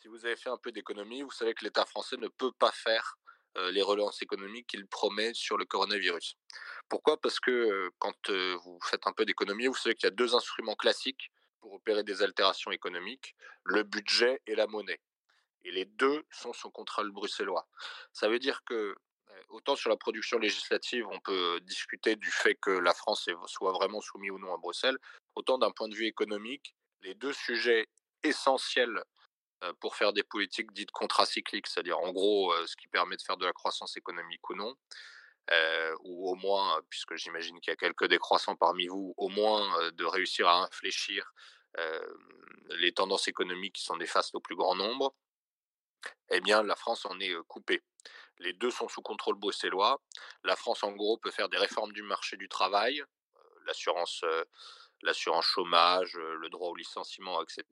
[0.00, 2.72] si vous avez fait un peu d'économie, vous savez que l'État français ne peut pas
[2.72, 3.16] faire
[3.70, 6.36] les relances économiques qu'il promet sur le coronavirus.
[6.88, 7.20] Pourquoi?
[7.20, 10.74] Parce que quand vous faites un peu d'économie, vous savez qu'il y a deux instruments
[10.74, 15.00] classiques pour opérer des altérations économiques, le budget et la monnaie.
[15.62, 17.68] Et les deux sont sous contrôle bruxellois.
[18.12, 18.96] Ça veut dire que
[19.48, 24.00] autant sur la production législative, on peut discuter du fait que la France soit vraiment
[24.00, 24.98] soumise ou non à Bruxelles,
[25.34, 27.88] autant d'un point de vue économique, les deux sujets
[28.22, 29.02] essentiels
[29.80, 33.44] pour faire des politiques dites contracycliques, c'est-à-dire en gros ce qui permet de faire de
[33.46, 34.74] la croissance économique ou non,
[36.00, 40.04] ou au moins, puisque j'imagine qu'il y a quelques décroissants parmi vous, au moins de
[40.04, 41.32] réussir à infléchir
[42.70, 45.14] les tendances économiques qui sont néfastes au plus grand nombre,
[46.30, 47.82] eh bien la France en est coupée.
[48.40, 50.00] Les deux sont sous contrôle bruxellois.
[50.44, 53.02] La France, en gros, peut faire des réformes du marché du travail,
[53.66, 54.24] l'assurance
[55.02, 57.64] l'assurance chômage, le droit au licenciement, etc.,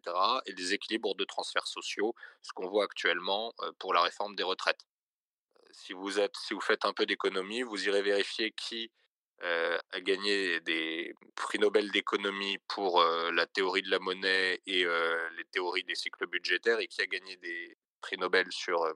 [0.47, 4.87] et des équilibres de transferts sociaux, ce qu'on voit actuellement pour la réforme des retraites.
[5.73, 6.11] Si vous,
[6.63, 8.91] faites un peu d'économie, vous irez vérifier qui
[9.43, 15.85] a gagné des prix Nobel d'économie pour la théorie de la monnaie et les théories
[15.85, 18.93] des cycles budgétaires et qui a gagné des prix Nobel sur euh,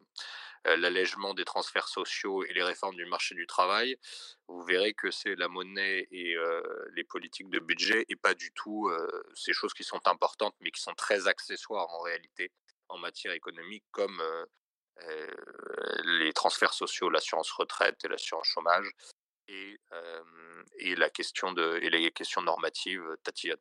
[0.64, 3.96] l'allègement des transferts sociaux et les réformes du marché du travail,
[4.48, 6.62] vous verrez que c'est la monnaie et euh,
[6.94, 10.70] les politiques de budget et pas du tout euh, ces choses qui sont importantes mais
[10.70, 12.52] qui sont très accessoires en réalité
[12.88, 14.22] en matière économique comme
[16.04, 18.88] les transferts sociaux, l'assurance retraite et l'assurance chômage
[19.48, 19.78] et,
[20.96, 23.58] la question de, et les questions normatives tatillonnes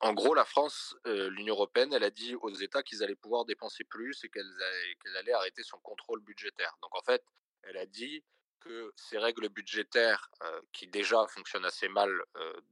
[0.00, 3.84] en gros, la France, l'Union européenne, elle a dit aux États qu'ils allaient pouvoir dépenser
[3.84, 6.76] plus et qu'elle allait arrêter son contrôle budgétaire.
[6.82, 7.22] Donc en fait,
[7.62, 8.24] elle a dit
[8.60, 10.30] que ces règles budgétaires,
[10.72, 12.10] qui déjà fonctionnent assez mal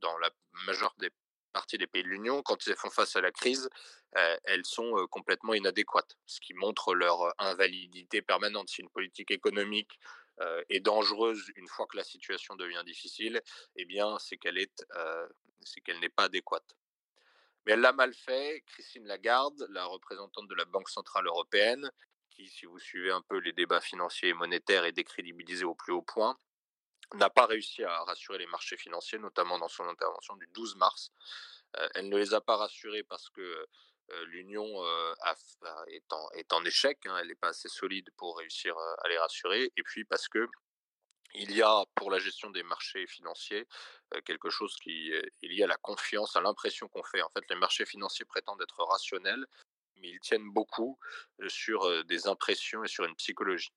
[0.01, 0.31] dans la
[0.67, 1.11] majeure des
[1.53, 3.71] parties des pays de l'Union, quand ils font face à la crise,
[4.45, 8.69] elles sont complètement inadéquates, ce qui montre leur invalidité permanente.
[8.69, 9.99] Si une politique économique
[10.69, 13.43] est dangereuse une fois que la situation devient difficile,
[13.77, 14.57] eh bien, c'est qu'elle
[16.01, 16.77] n'est pas adéquate.
[17.69, 18.65] Mais elle l'a mal fait.
[18.67, 21.91] Christine Lagarde, la représentante de la Banque Centrale Européenne,
[22.31, 25.93] qui, si vous suivez un peu les débats financiers et monétaires, est décrédibilisée au plus
[25.93, 26.39] haut point,
[27.15, 31.13] n'a pas réussi à rassurer les marchés financiers, notamment dans son intervention du 12 mars.
[31.77, 35.15] Euh, elle ne les a pas rassurés parce que euh, l'Union euh,
[35.89, 39.83] est, en, échec, hein, elle n'est pas assez solide pour réussir à les rassurer, et
[39.83, 40.49] puis parce que
[41.35, 43.67] il y a pour la gestion des marchés financiers
[44.25, 47.23] quelque chose qui est lié à la confiance, à l'impression qu'on fait.
[47.23, 49.45] En fait, les marchés financiers prétendent être rationnels,
[49.97, 50.99] mais ils tiennent beaucoup
[51.49, 53.73] sur des impressions et sur une psychologie.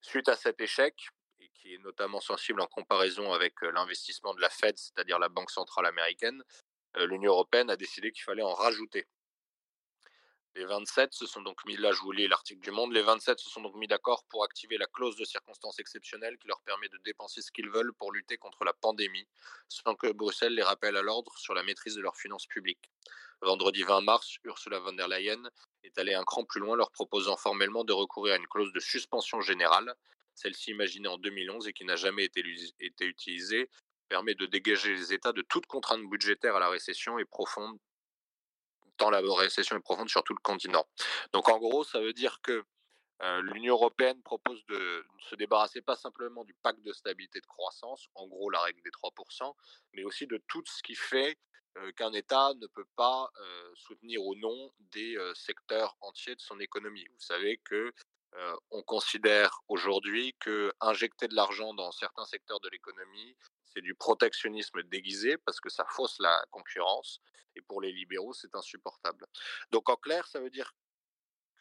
[0.00, 1.08] Suite à cet échec,
[1.40, 5.50] et qui est notamment sensible en comparaison avec l'investissement de la Fed, c'est-à-dire la Banque
[5.50, 6.42] centrale américaine,
[6.96, 9.06] l'Union européenne a décidé qu'il fallait en rajouter.
[10.56, 13.40] Les 27 se sont donc mis, là je vous lis l'article du Monde, les 27
[13.40, 16.88] se sont donc mis d'accord pour activer la clause de circonstances exceptionnelles qui leur permet
[16.88, 19.26] de dépenser ce qu'ils veulent pour lutter contre la pandémie,
[19.68, 22.88] sans que Bruxelles les rappelle à l'ordre sur la maîtrise de leurs finances publiques.
[23.40, 25.42] Vendredi 20 mars, Ursula von der Leyen
[25.82, 28.80] est allée un cran plus loin, leur proposant formellement de recourir à une clause de
[28.80, 29.92] suspension générale,
[30.36, 32.44] celle-ci imaginée en 2011 et qui n'a jamais été,
[32.78, 33.68] été utilisée,
[34.08, 37.76] permet de dégager les États de toute contrainte budgétaire à la récession et profonde
[38.96, 40.86] tant la récession est profonde sur tout le continent.
[41.32, 42.64] Donc en gros, ça veut dire que
[43.42, 48.26] L'Union européenne propose de se débarrasser pas simplement du pacte de stabilité de croissance, en
[48.26, 49.54] gros la règle des 3%,
[49.92, 51.38] mais aussi de tout ce qui fait
[51.96, 53.30] qu'un État ne peut pas
[53.76, 57.06] soutenir ou non des secteurs entiers de son économie.
[57.12, 57.92] Vous savez que
[58.70, 63.36] on considère aujourd'hui que injecter de l'argent dans certains secteurs de l'économie,
[63.74, 67.20] c'est du protectionnisme déguisé parce que ça fausse la concurrence.
[67.56, 69.26] Et pour les libéraux, c'est insupportable.
[69.70, 70.72] Donc en clair, ça veut dire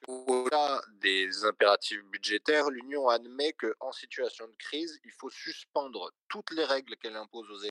[0.07, 6.65] au-delà des impératifs budgétaires, l'Union admet qu'en situation de crise, il faut suspendre toutes les
[6.65, 7.69] règles qu'elle impose aux États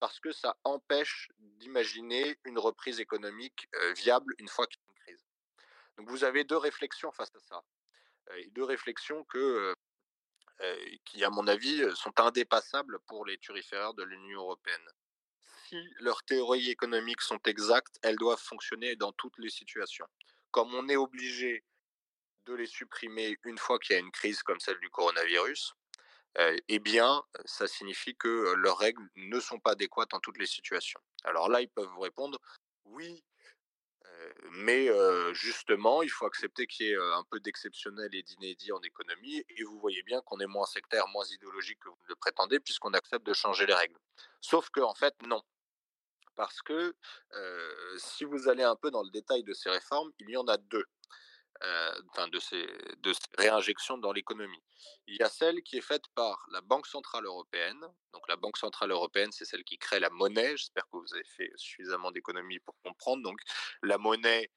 [0.00, 5.02] parce que ça empêche d'imaginer une reprise économique viable une fois qu'il y a une
[5.02, 5.24] crise.
[5.96, 7.62] Donc vous avez deux réflexions face à ça.
[8.50, 9.74] deux réflexions que,
[11.04, 14.88] qui, à mon avis, sont indépassables pour les turiféraires de l'Union européenne.
[15.68, 20.06] Si leurs théories économiques sont exactes, elles doivent fonctionner dans toutes les situations
[20.54, 21.64] comme on est obligé
[22.46, 25.74] de les supprimer une fois qu'il y a une crise comme celle du coronavirus,
[26.68, 31.00] eh bien, ça signifie que leurs règles ne sont pas adéquates en toutes les situations.
[31.24, 32.38] Alors là, ils peuvent vous répondre,
[32.84, 33.24] oui,
[34.50, 34.88] mais
[35.34, 39.62] justement, il faut accepter qu'il y ait un peu d'exceptionnel et d'inédit en économie, et
[39.64, 43.26] vous voyez bien qu'on est moins sectaire, moins idéologique que vous le prétendez, puisqu'on accepte
[43.26, 43.98] de changer les règles.
[44.40, 45.42] Sauf que, en fait, non
[46.36, 46.96] parce que
[47.96, 50.56] si vous allez un peu dans le détail de ces réformes, il y en a
[50.56, 50.84] deux.
[52.10, 52.66] Enfin de ces,
[53.38, 54.62] réinjections dans l'économie.
[55.06, 57.80] Il y a celle qui est faite par la Banque Centrale Européenne.
[58.12, 60.56] Donc la Banque Centrale Européenne, c'est celle qui crée la monnaie.
[60.56, 63.22] J'espère que vous avez fait suffisamment d'économie pour comprendre.
[63.22, 63.38] Donc
[63.82, 64.50] la monnaie,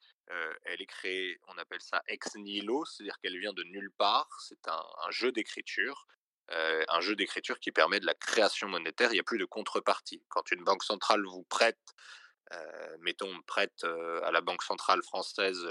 [0.66, 4.28] elle est créée, on appelle ça ex nihilo, c'est-à-dire qu'elle vient de nulle part.
[4.42, 6.08] C'est un jeu d'écriture.
[6.52, 9.12] Euh, un jeu d'écriture qui permet de la création monétaire.
[9.12, 10.24] Il n'y a plus de contrepartie.
[10.30, 11.80] Quand une banque centrale vous prête,
[12.54, 15.68] euh, mettons, prête euh, à la banque centrale française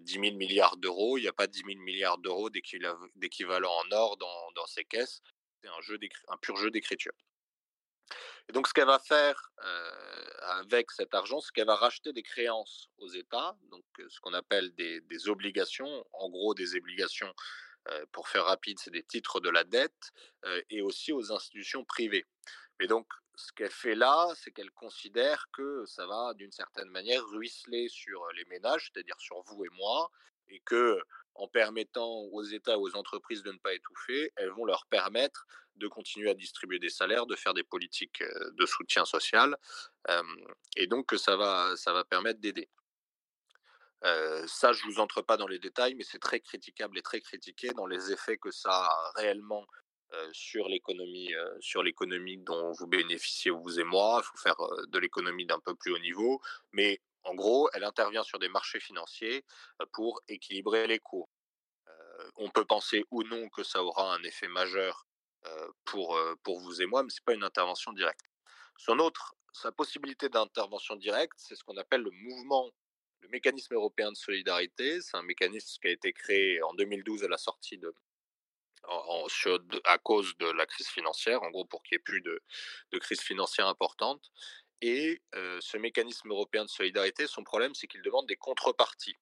[0.00, 4.16] 10 000 milliards d'euros, il n'y a pas 10 000 milliards d'euros d'équivalent en or
[4.16, 5.22] dans, dans ces caisses.
[5.62, 7.12] C'est un, jeu un pur jeu d'écriture.
[8.48, 9.50] Et donc, ce qu'elle va faire
[10.42, 14.74] avec cet argent, c'est qu'elle va racheter des créances aux États, donc ce qu'on appelle
[14.74, 17.32] des, obligations, en gros des obligations
[17.88, 20.12] euh, pour faire rapide, c'est des titres de la dette
[20.44, 22.24] euh, et aussi aux institutions privées.
[22.78, 27.24] Mais donc, ce qu'elle fait là, c'est qu'elle considère que ça va d'une certaine manière
[27.26, 30.10] ruisseler sur les ménages, c'est-à-dire sur vous et moi,
[30.48, 31.00] et que
[31.34, 35.88] en permettant aux États, aux entreprises de ne pas étouffer, elles vont leur permettre de
[35.88, 39.56] continuer à distribuer des salaires, de faire des politiques de soutien social,
[40.76, 42.68] et donc que ça va, ça va permettre d'aider.
[44.02, 47.72] Ça, je vous entre pas dans les détails, mais c'est très critiquable et très critiqué
[47.72, 49.66] dans les effets que ça a réellement
[50.32, 54.22] sur l'économie, sur l'économie dont vous bénéficiez vous et moi.
[54.22, 54.56] Il faut faire
[54.88, 56.40] de l'économie d'un peu plus haut niveau,
[56.72, 59.44] mais en gros, elle intervient sur des marchés financiers
[59.92, 61.28] pour équilibrer les cours.
[62.36, 65.06] on peut penser ou non que ça aura un effet majeur
[65.84, 68.26] pour, pour vous et moi, mais c'est pas une intervention directe.
[68.76, 72.70] Son autre, sa possibilité d'intervention directe, c'est ce qu'on appelle le mouvement
[73.22, 77.28] le mécanisme européen de solidarité, c'est un mécanisme qui a été créé en 2012 à
[77.28, 77.94] la sortie de,
[79.84, 82.40] à cause de la crise financière, en gros pour qu'il n'y ait plus de,
[82.98, 84.30] crise financière importante.
[84.80, 85.22] Et
[85.60, 89.16] ce mécanisme européen de solidarité, son problème, c'est qu'il demande des contreparties.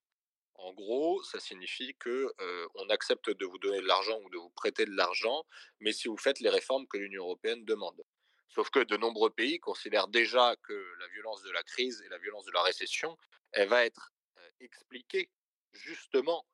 [0.62, 4.36] En gros, ça signifie que euh, on accepte de vous donner de l'argent ou de
[4.36, 5.46] vous prêter de l'argent,
[5.80, 8.02] mais si vous faites les réformes que l'Union européenne demande.
[8.48, 12.18] Sauf que de nombreux pays considèrent déjà que la violence de la crise et la
[12.18, 13.16] violence de la récession
[13.52, 14.12] elle va être
[14.60, 15.30] expliquée
[15.72, 16.44] justement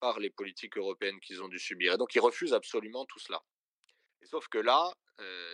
[0.00, 1.94] par les politiques européennes qu'ils ont dû subir.
[1.94, 3.42] Et donc ils refusent absolument tout cela.
[4.22, 4.92] Et sauf que là,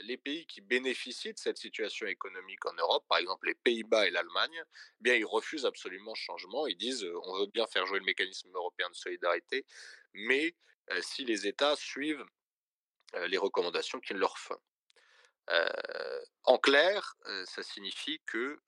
[0.05, 4.11] les pays qui bénéficient de cette situation économique en Europe, par exemple les Pays-Bas et
[4.11, 6.66] l'Allemagne, eh bien ils refusent absolument ce changement.
[6.66, 9.66] Ils disent on veut bien faire jouer le mécanisme européen de solidarité,
[10.14, 10.55] mais
[11.01, 12.25] si les États suivent
[13.27, 14.61] les recommandations qu'ils leur font
[16.45, 18.61] en clair, ça signifie que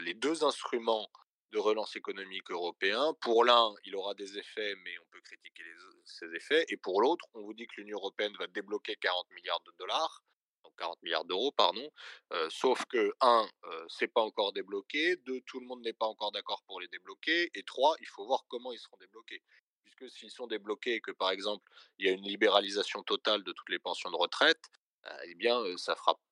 [0.00, 1.10] les deux instruments
[1.52, 3.14] de relance économique européen.
[3.20, 5.64] Pour l'un, il aura des effets, mais on peut critiquer
[6.04, 6.64] ces effets.
[6.68, 10.22] Et pour l'autre, on vous dit que l'Union européenne va débloquer 40 milliards de dollars,
[10.64, 11.90] donc 40 milliards d'euros, pardon.
[12.32, 15.16] Euh, sauf que, un, euh, c'est pas encore débloqué.
[15.16, 17.50] Deux, tout le monde n'est pas encore d'accord pour les débloquer.
[17.54, 19.42] Et trois, il faut voir comment ils seront débloqués.
[19.82, 23.52] Puisque s'ils sont débloqués et que, par exemple, il y a une libéralisation totale de
[23.52, 24.60] toutes les pensions de retraite,
[25.06, 25.58] euh, eh bien,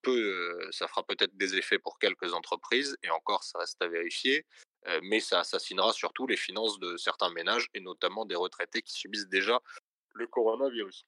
[0.03, 4.45] peu, ça fera peut-être des effets pour quelques entreprises, et encore, ça reste à vérifier
[5.03, 9.29] mais ça assassinera surtout les finances de certains ménages et notamment des retraités qui subissent
[9.29, 9.61] déjà
[10.15, 11.07] le coronavirus.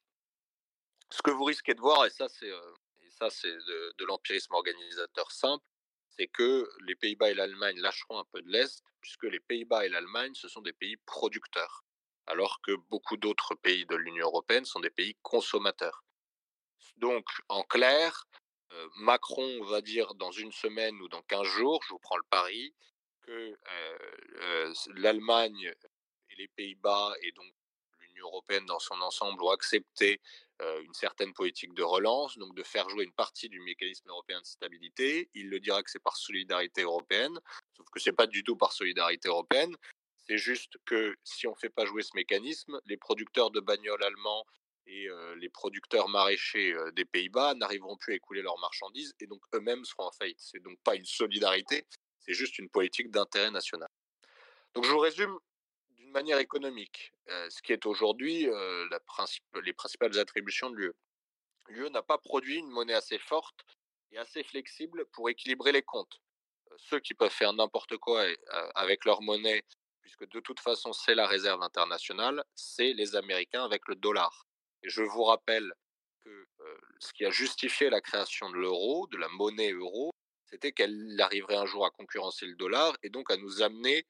[1.11, 5.65] Ce que vous risquez de voir, et ça c'est de, de l'empirisme organisateur simple,
[6.09, 9.89] c'est que les Pays-Bas et l'Allemagne lâcheront un peu de l'Est, puisque les Pays-Bas et
[9.89, 11.85] l'Allemagne, ce sont des pays producteurs.
[12.27, 16.05] alors que beaucoup d'autres pays de l'Union européenne sont des pays consommateurs.
[16.97, 18.27] Donc, en clair,
[18.97, 22.75] Macron va dire dans une semaine ou dans 15 jours, je vous prends le pari,
[23.23, 23.99] que euh,
[24.43, 25.73] euh, l'Allemagne
[26.31, 27.47] et les Pays-Bas et donc
[28.01, 30.21] l'Union européenne dans son ensemble ont accepté
[30.83, 34.45] une certaine politique de relance, donc de faire jouer une partie du mécanisme européen de
[34.45, 35.31] stabilité.
[35.33, 37.41] Il le dira que c'est par solidarité européenne,
[37.75, 39.75] sauf que c'est pas du tout par solidarité européenne.
[40.19, 44.05] C'est juste que si on ne fait pas jouer ce mécanisme, les producteurs de bagnoles
[44.05, 44.45] allemands
[44.87, 49.87] et les producteurs maraîchers des Pays-Bas n'arriveront plus à écouler leurs marchandises et donc eux-mêmes
[49.87, 50.41] seront en faillite.
[50.41, 51.87] C'est donc pas une solidarité,
[52.21, 53.89] c'est juste une politique d'intérêt national.
[54.75, 55.37] Donc je vous résume
[55.91, 57.13] d'une manière économique
[57.49, 58.49] ce qui est aujourd'hui
[59.65, 60.93] les principales attributions de l'UE.
[61.69, 63.65] L'UE n'a pas produit une monnaie assez forte
[64.13, 66.21] et assez flexible pour équilibrer les comptes.
[66.77, 68.25] Ceux qui peuvent faire n'importe quoi
[68.75, 69.63] avec leur monnaie,
[70.03, 74.47] puisque de toute façon c'est la réserve internationale, c'est les Américains avec le dollar.
[74.83, 75.73] Et je vous rappelle
[76.25, 76.47] que
[76.99, 80.11] ce qui a justifié la création de l'euro, de la monnaie euro,
[80.51, 84.07] c'était qu'elle arriverait un jour à concurrencer le dollar et donc à nous amener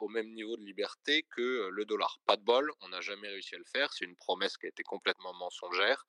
[0.00, 2.18] au même niveau de liberté que le dollar.
[2.26, 4.68] Pas de bol, on n'a jamais réussi à le faire, c'est une promesse qui a
[4.68, 6.04] été complètement mensongère.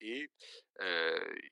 [0.00, 0.30] Et,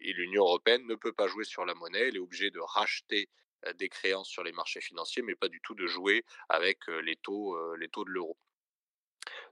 [0.01, 3.29] l'Union européenne ne peut pas jouer sur la monnaie, elle est obligée de racheter
[3.75, 7.77] des créances sur les marchés financiers, mais pas du tout de jouer avec les taux,
[7.77, 8.39] les taux de l'euro.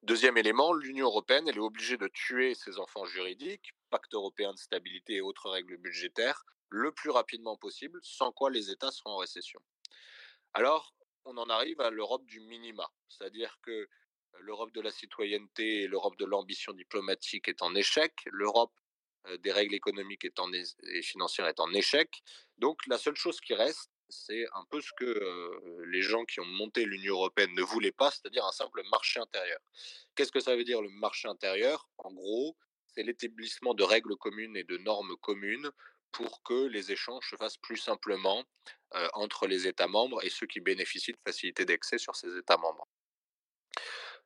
[0.02, 4.58] Deuxième élément, l'Union européenne, elle est obligée de tuer ses enfants juridiques, pacte européen de
[4.58, 9.18] stabilité et autres règles budgétaires, le plus rapidement possible, sans quoi les États seront en
[9.18, 9.60] récession.
[10.54, 10.94] Alors,
[11.24, 13.88] on en arrive à l'Europe du minima, c'est-à-dire que
[14.40, 18.72] l'Europe de la citoyenneté et l'Europe de l'ambition diplomatique est en échec, l'Europe
[19.40, 22.22] des règles économiques et financières est en échec.
[22.58, 26.46] Donc la seule chose qui reste, c'est un peu ce que les gens qui ont
[26.46, 29.58] monté l'Union européenne ne voulaient pas, c'est-à-dire un simple marché intérieur.
[30.14, 31.88] Qu'est-ce que ça veut dire le marché intérieur?
[31.98, 32.56] En gros,
[32.86, 35.70] c'est l'établissement de règles communes et de normes communes
[36.12, 38.44] pour que les échanges se fassent plus simplement
[39.12, 42.86] entre les États membres et ceux qui bénéficient de facilités d'accès sur ces États membres.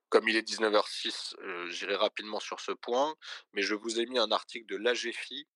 [0.09, 1.35] Comme il est 19h06,
[1.71, 3.15] j'irai rapidement sur ce point,
[3.53, 5.47] mais je vous ai mis un article de l'AGFI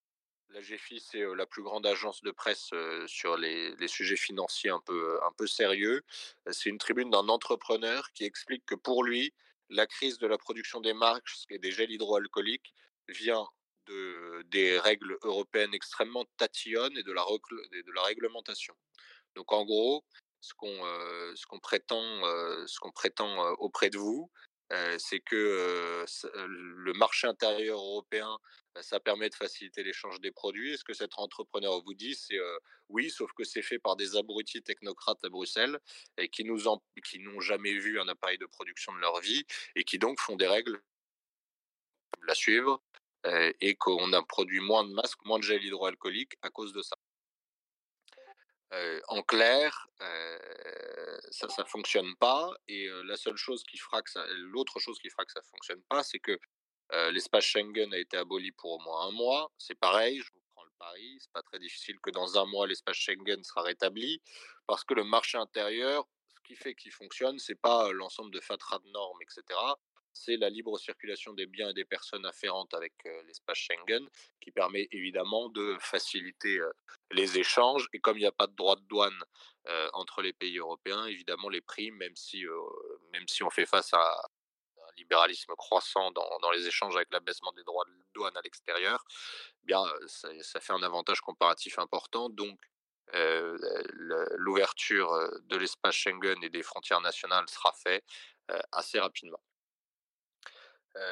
[0.54, 2.70] la GFI, c'est la plus grande agence de presse
[3.06, 6.02] sur les, sujets financiers un peu, un peu sérieux.
[6.50, 9.34] C'est une tribune d'un entrepreneur qui explique que pour lui,
[9.68, 12.72] la crise de la production des marques et des gels hydroalcooliques
[13.08, 13.48] vient
[13.86, 18.74] de, des règles européennes extrêmement tatillonnes et de la, de la réglementation.
[19.34, 20.04] Donc en gros,
[20.40, 22.02] ce qu'on prétend,
[22.66, 24.30] ce qu'on prétend auprès de vous,
[24.98, 26.04] c'est que
[26.34, 28.38] le marché intérieur européen,
[28.80, 30.72] ça permet de faciliter l'échange des produits.
[30.72, 32.38] Est-ce que cet entrepreneur vous dit c'est
[32.88, 35.78] oui, sauf que c'est fait par des abrutis technocrates à Bruxelles
[36.18, 36.60] et qui nous
[37.08, 39.44] qui n'ont jamais vu un appareil de production de leur vie
[39.76, 40.80] et qui donc font des règles
[42.26, 42.82] la suivre
[43.60, 46.96] et qu'on a produit moins de masques, moins de gel hydroalcoolique à cause de ça
[49.08, 49.86] en clair,
[51.30, 55.10] ça ça fonctionne pas et la seule chose qui fera que ça l'autre chose qui
[55.10, 56.38] fera que ça fonctionne pas, c'est que,
[57.12, 59.50] l'espace Schengen a été aboli pour au moins un mois.
[59.58, 62.66] C'est pareil, je vous prends le pari, c'est pas très difficile que dans un mois
[62.66, 64.22] l'espace Schengen sera rétabli
[64.66, 68.78] parce que le marché intérieur, ce qui fait qu'il fonctionne, c'est pas, l'ensemble de fatras
[68.80, 69.42] de normes etc
[70.14, 72.92] c'est la libre circulation des biens et des personnes afférentes avec
[73.26, 74.08] l'espace Schengen,
[74.40, 76.60] qui permet évidemment de faciliter
[77.10, 77.88] les échanges.
[77.92, 79.24] Et comme il n'y a pas de droit de douane
[79.92, 82.46] entre les pays européens, évidemment, les prix, même si,
[83.42, 87.92] on fait face à un libéralisme croissant dans, les échanges avec l'abaissement des droits de
[88.14, 89.04] douane à l'extérieur,
[89.68, 89.72] eh
[90.06, 92.30] ça, fait un avantage comparatif important.
[92.30, 92.58] Donc,
[94.36, 95.12] l'ouverture
[95.42, 98.04] de l'espace Schengen et des frontières nationales sera faite
[98.70, 99.40] assez rapidement.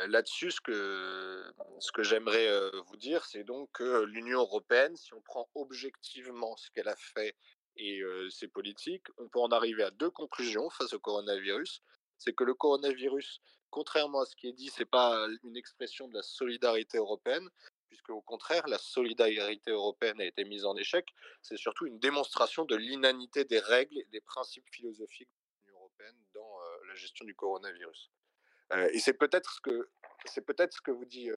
[0.06, 2.48] Là-dessus, ce que, ce que j'aimerais
[2.86, 7.36] vous dire, c'est donc que l'Union européenne, si on prend objectivement ce qu'elle a fait
[7.76, 11.82] et ses politiques, on peut en arriver à deux conclusions face au coronavirus.
[12.18, 16.14] C'est que le coronavirus, contrairement à ce qui est dit, c'est pas une expression de
[16.14, 17.48] la solidarité européenne,
[17.88, 21.08] puisque au contraire, la solidarité européenne a été mise en échec.
[21.42, 26.16] C'est surtout une démonstration de l'inanité des règles et des principes philosophiques de l'Union européenne
[26.34, 28.10] dans la gestion du coronavirus
[28.92, 29.88] et c'est peut-être ce que
[30.24, 31.28] c'est peut-être ce que vous dit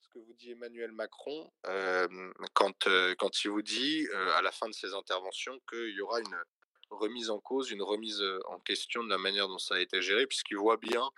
[0.00, 1.50] ce que vous dit Emmanuel Macron
[2.54, 4.06] quand quand il vous dit
[4.36, 6.36] à la fin de ses interventions qu'il y aura une
[6.90, 10.26] remise en cause, une remise en question de la manière dont ça a été géré,
[10.26, 11.10] puisqu'il voit bien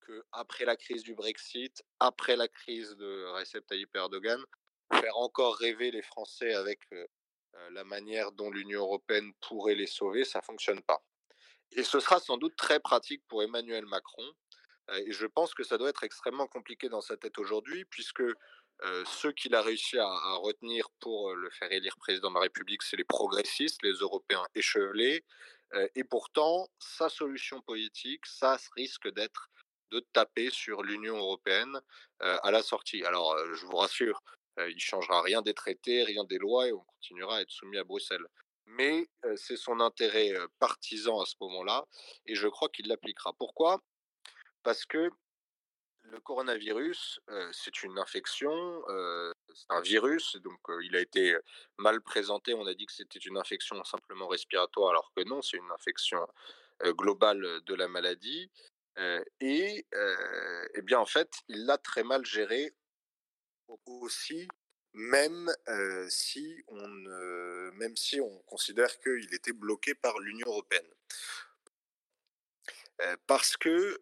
[0.00, 4.44] que après la crise du Brexit, après la crise de Recep Tayyip Erdogan,
[4.92, 6.80] faire encore rêver les Français avec
[7.70, 11.02] la manière dont l'Union européenne pourrait les sauver, ça fonctionne pas.
[11.70, 14.30] Et ce sera sans doute très pratique pour Emmanuel Macron
[14.98, 18.22] et je pense que ça doit être extrêmement compliqué dans sa tête aujourd'hui, puisque
[19.04, 22.82] ceux qu'il a réussi à, à, retenir pour le faire élire président de la République,
[22.82, 25.24] c'est les progressistes, les Européens échevelés.
[25.94, 29.48] et pourtant, sa solution politique, ça risque d'être
[29.92, 31.80] de taper sur l'Union européenne
[32.18, 33.04] à la sortie.
[33.04, 34.20] Alors, je vous rassure,
[34.58, 37.78] il ne changera rien des traités, rien des lois, et on continuera à être soumis
[37.78, 38.26] à Bruxelles.
[38.66, 41.86] Mais c'est son intérêt partisan à ce moment-là,
[42.26, 43.32] et je crois qu'il l'appliquera.
[43.38, 43.80] Pourquoi?
[44.62, 45.10] Parce que
[46.04, 47.20] le coronavirus,
[47.52, 48.82] c'est une infection,
[49.54, 51.36] c'est un virus, donc il a été
[51.78, 52.54] mal présenté.
[52.54, 56.26] On a dit que c'était une infection simplement respiratoire, alors que non, c'est une infection
[56.82, 58.50] globale de la maladie.
[59.40, 59.86] et,
[60.74, 62.74] eh bien, en fait, il l'a très mal géré
[63.86, 64.48] aussi,
[64.92, 65.50] même
[66.08, 66.88] si on,
[67.74, 70.92] même si on considère qu'il était bloqué par l'Union européenne
[73.26, 74.00] parce que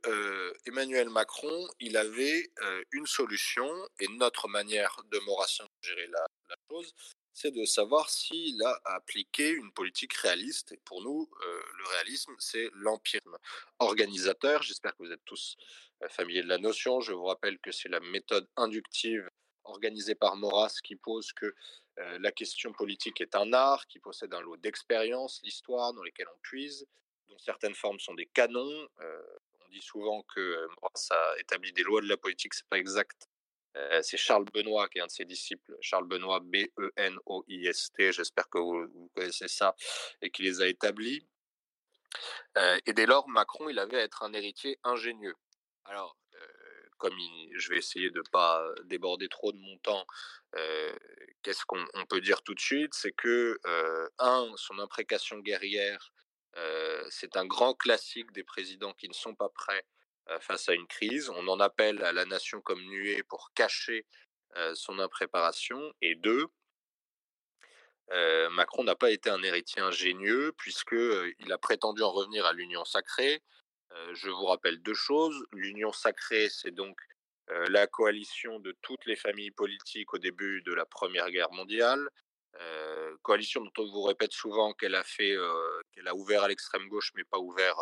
[0.66, 2.50] Emmanuel Macron, il avait
[2.92, 3.68] une solution
[3.98, 6.26] et notre manière de Maurassien de gérer la,
[6.70, 6.92] chose,
[7.32, 10.72] c'est de savoir s'il a appliqué une politique réaliste.
[10.72, 13.36] Et pour nous, le réalisme, c'est l'empirisme
[13.78, 14.62] organisateur.
[14.62, 15.56] J'espère que vous êtes tous
[16.08, 17.00] familiers de la notion.
[17.00, 19.28] Je vous rappelle que c'est la méthode inductive
[19.64, 21.54] organisée par Maurras qui pose que
[21.96, 26.38] la question politique est un art qui possède un lot d'expériences, l'histoire dans lesquelles on
[26.42, 26.86] puise,
[27.40, 28.88] certaines formes sont des canons.
[29.00, 29.22] Euh,
[29.60, 33.28] on dit souvent que ça a établi des lois de la politique, c'est pas exact.
[33.76, 38.58] Euh, c'est Charles Benoît qui est un de ses disciples, Charles Benoît B-E-N-O-I-S-T, j'espère que
[38.58, 39.76] vous, connaissez ça,
[40.22, 41.26] et qui les a établis.
[42.58, 45.36] Euh, et dès lors, Macron, il avait à être un héritier ingénieux.
[45.84, 46.16] Alors,
[46.98, 47.16] comme
[47.54, 50.04] je vais essayer de ne pas déborder trop de mon temps,
[51.42, 52.92] qu'est-ce qu'on peut dire tout de suite?
[52.92, 53.58] C'est que,
[54.18, 56.12] un, son imprécation guerrière
[57.08, 59.86] c'est un grand classique des présidents qui ne sont pas prêts
[60.40, 61.28] face à une crise.
[61.30, 64.06] On en appelle à la nation comme nuée pour cacher
[64.74, 65.92] son impréparation.
[66.02, 66.46] Et deux,
[68.50, 73.42] Macron n'a pas été un héritier ingénieux puisqu'il a prétendu en revenir à l'union sacrée.
[74.12, 75.44] je vous rappelle deux choses.
[75.52, 77.00] L'union sacrée, c'est donc
[77.68, 82.08] la coalition de toutes les familles politiques au début de la Première Guerre mondiale,
[83.22, 85.36] coalition dont on vous répète souvent qu'elle a fait,
[85.92, 87.76] qu'elle a ouvert à l'extrême gauche, mais pas ouvert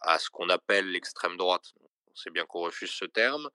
[0.00, 1.72] à ce qu'on appelle l'extrême droite.
[2.10, 3.48] On sait bien qu'on refuse ce terme,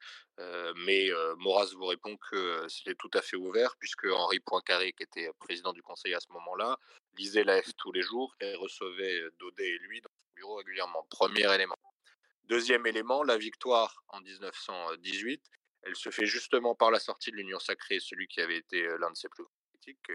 [0.76, 5.30] mais Maurras vous répond que c'était tout à fait ouvert, puisque Henri Poincaré, qui était
[5.40, 6.78] président du Conseil à ce moment-là,
[7.18, 11.06] lisait la F tous les jours et recevait Daudet et lui dans son bureau régulièrement.
[11.10, 11.78] Premier élément.
[12.46, 15.44] Deuxième élément, la victoire en 1918,
[15.84, 19.12] elle se fait justement par la sortie de l'Union sacrée, celui qui avait été l'un
[19.12, 19.44] de ses plus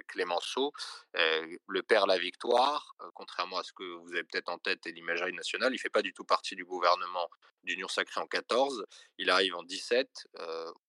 [0.08, 0.72] Clémenceau,
[1.14, 5.32] le père La Victoire, contrairement à ce que vous avez peut-être en tête et l'imagerie
[5.32, 7.28] nationale, il ne fait pas du tout partie du gouvernement
[7.64, 8.86] d'Union Sacrée en 14,
[9.18, 10.28] il arrive en 17,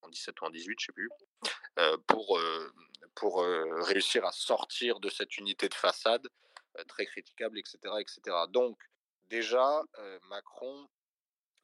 [0.01, 1.09] en 17 ou en 18, je ne sais plus,
[2.07, 2.39] pour,
[3.15, 3.43] pour
[3.87, 6.27] réussir à sortir de cette unité de façade
[6.87, 7.79] très critiquable, etc.
[7.99, 8.37] etc.
[8.49, 8.77] Donc,
[9.27, 9.81] déjà,
[10.29, 10.87] Macron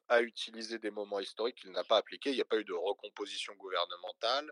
[0.08, 2.30] a utilisé des moments historiques qu'il n'a pas appliqués.
[2.30, 4.50] Il n'y a pas eu de recomposition gouvernementale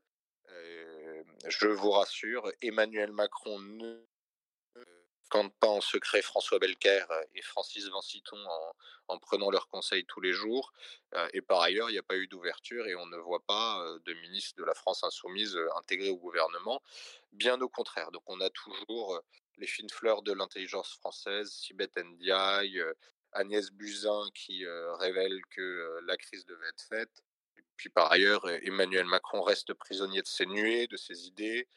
[1.46, 4.04] je vous rassure, Emmanuel Macron ne
[5.30, 8.72] quand pas en secret François Belker et Francis Vanciton en,
[9.08, 10.72] en prenant leurs conseils tous les jours.
[11.32, 14.14] et par ailleurs, il n'y a pas eu d'ouverture et on ne voit pas de
[14.14, 16.80] ministre de la France insoumise intégré au gouvernement.
[17.32, 18.12] Bien au contraire.
[18.12, 19.20] Donc on a toujours
[19.58, 22.82] les fines fleurs de l'intelligence française, Sibeth Ndiaye,
[23.32, 24.64] Agnès Buzyn qui
[25.00, 27.24] révèle que la crise devait être faite.
[27.76, 31.68] Puis par ailleurs, Emmanuel Macron reste prisonnier de ses nuées, de ses idées.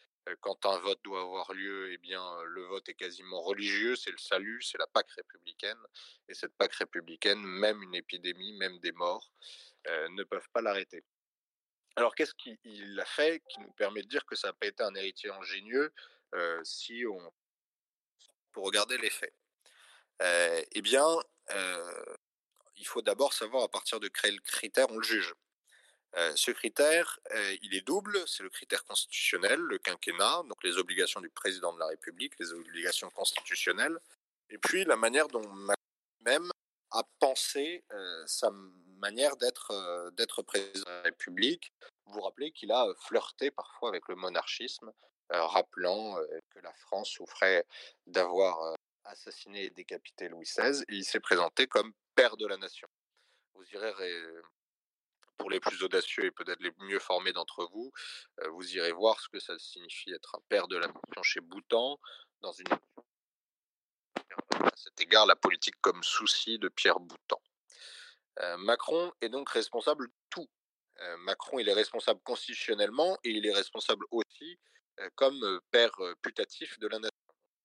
[0.42, 4.18] Quand un vote doit avoir lieu, eh bien, le vote est quasiment religieux, c'est le
[4.18, 5.80] salut, c'est la Pâque républicaine.
[6.28, 9.32] Et cette Pâque républicaine, même une épidémie, même des morts,
[9.88, 11.04] ne peuvent pas l'arrêter.
[11.96, 14.84] Alors qu'est-ce qu'il a fait qui nous permet de dire que ça n'a pas été
[14.84, 15.94] un héritier ingénieux
[16.64, 17.34] si on
[18.52, 19.34] pour regarder les faits?
[20.20, 21.08] Eh bien,
[22.76, 25.34] il faut d'abord savoir à partir de quel critère on le juge
[26.36, 27.20] ce critère,
[27.62, 28.28] il est double.
[28.28, 32.54] C'est le critère constitutionnel, le quinquennat, donc les obligations du président de la République, les
[32.54, 34.00] obligations constitutionnelles,
[34.50, 35.48] et puis la manière dont
[36.22, 36.52] même
[36.92, 37.84] a pensé
[38.26, 38.50] sa
[38.98, 41.72] manière d'être président de la République.
[42.06, 44.92] Vous vous rappelez qu'il a flirté parfois avec le monarchisme,
[45.30, 46.16] rappelant
[46.50, 47.66] que la France souffrait
[48.06, 52.88] d'avoir assassiné et décapité Louis XVI, il s'est présenté comme père de la nation.
[53.54, 54.14] Vous irez
[55.38, 57.92] pour les plus audacieux et peut-être les mieux formés d'entre vous,
[58.52, 62.00] vous irez voir ce que ça signifie être un père de la nation chez Boutan,
[62.42, 62.80] dans une à
[64.76, 67.42] cet égard la politique comme souci de Pierre Boutan.
[68.60, 70.48] Macron est donc responsable de tout.
[71.20, 74.60] Macron, il est responsable constitutionnellement et il est responsable aussi
[75.16, 77.12] comme père putatif de la nation.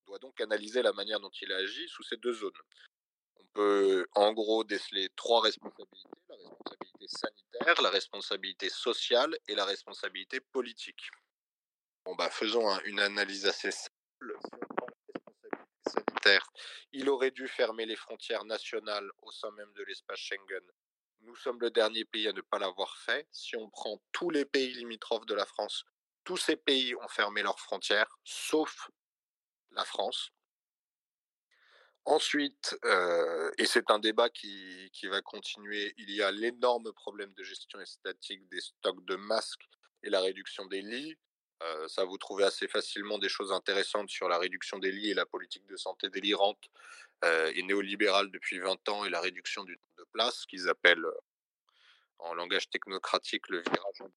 [0.05, 2.51] On doit donc analyser la manière dont il a agi sous ces deux zones.
[3.55, 10.41] Peut en gros déceler trois responsabilités, la responsabilité sanitaire, la responsabilité sociale et la responsabilité
[10.41, 11.11] politique.
[12.05, 14.39] Bon bah faisons une analyse assez simple.
[15.87, 16.47] sanitaire,
[16.93, 20.65] il aurait dû fermer les frontières nationales au sein même de l'espace Schengen.
[21.21, 23.29] Nous sommes le dernier pays à ne pas l'avoir fait.
[23.31, 25.85] Si on prend tous les pays limitrophes de la France,
[26.25, 28.91] tous ces pays ont fermé leurs frontières, sauf
[29.71, 30.33] la France.
[32.05, 37.33] Ensuite, euh, et c'est un débat qui, qui, va continuer, il y a l'énorme problème
[37.35, 39.69] de gestion statique des stocks de masques
[40.03, 41.17] et la réduction des lits.
[41.63, 45.15] Euh, ça, vous trouvez assez facilement des choses intéressantes sur la réduction des lits et
[45.15, 46.59] la politique de santé délirante
[47.25, 51.07] euh, et néolibérale depuis 20 ans et la réduction du temps de place, qu'ils appellent
[52.19, 54.11] en langage technocratique le virage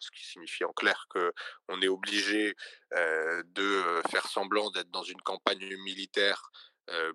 [0.00, 2.56] ce qui signifie en clair qu'on est obligé
[2.90, 6.50] de faire semblant d'être dans une campagne militaire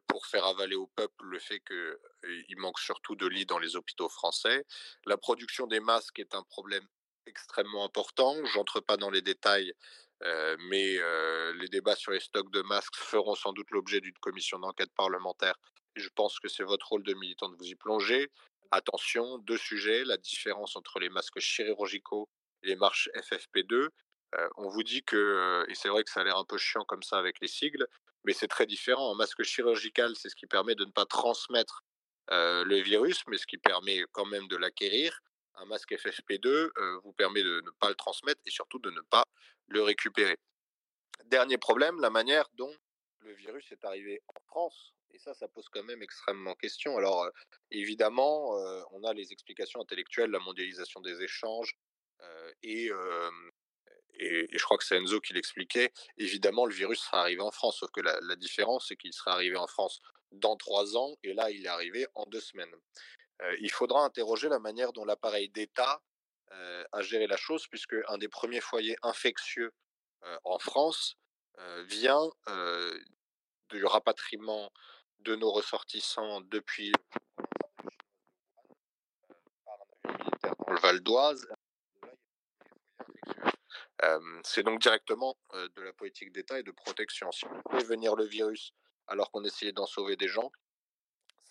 [0.07, 4.09] pour faire avaler au peuple le fait qu'il manque surtout de lits dans les hôpitaux
[4.09, 4.65] français.
[5.05, 6.87] La production des masques est un problème
[7.27, 8.35] extrêmement important.
[8.45, 9.73] J'entre pas dans les détails,
[10.21, 10.97] mais
[11.53, 15.55] les débats sur les stocks de masques feront sans doute l'objet d'une commission d'enquête parlementaire.
[15.95, 18.29] je pense que c'est votre rôle de militant de vous y plonger.
[18.71, 22.29] Attention, deux sujets, la différence entre les masques chirurgicaux
[22.63, 23.89] et les marches FFP2.
[24.57, 27.03] on vous dit que, et c'est vrai que ça a l'air un peu chiant comme
[27.03, 27.87] ça avec les sigles,
[28.23, 29.11] mais c'est très différent.
[29.11, 31.83] Un masque chirurgical, c'est ce qui permet de ne pas transmettre
[32.29, 35.19] le virus, mais ce qui permet quand même de l'acquérir.
[35.55, 39.23] Un masque FFP2 vous permet de ne pas le transmettre et surtout de ne pas
[39.67, 40.37] le récupérer.
[41.25, 42.73] Dernier problème, la manière dont
[43.19, 44.93] le virus est arrivé en France.
[45.11, 46.95] Et ça, ça pose quand même extrêmement question.
[46.97, 47.27] Alors,
[47.71, 48.51] évidemment,
[48.91, 51.75] on a les explications intellectuelles, la mondialisation des échanges,
[52.63, 52.89] et,
[54.19, 57.77] et, je crois que c'est Enzo qui l'expliquait, évidemment, le virus sera arrivé en France,
[57.79, 59.99] sauf que la, différence, c'est qu'il sera arrivé en France
[60.31, 62.73] dans trois ans, et là, il est arrivé en deux semaines.
[63.61, 66.01] il faudra interroger la manière dont l'appareil d'État
[66.91, 69.71] a géré la chose, puisque un des premiers foyers infectieux
[70.43, 71.15] en France
[71.85, 72.29] vient
[73.69, 74.71] du rapatriement
[75.19, 76.91] de nos ressortissants depuis
[80.67, 81.47] le Val d'Oise
[84.43, 87.31] c'est donc directement de la politique d'État et de protection.
[87.31, 88.73] Si on fait venir le virus
[89.07, 90.51] alors qu'on essayait d'en sauver des gens,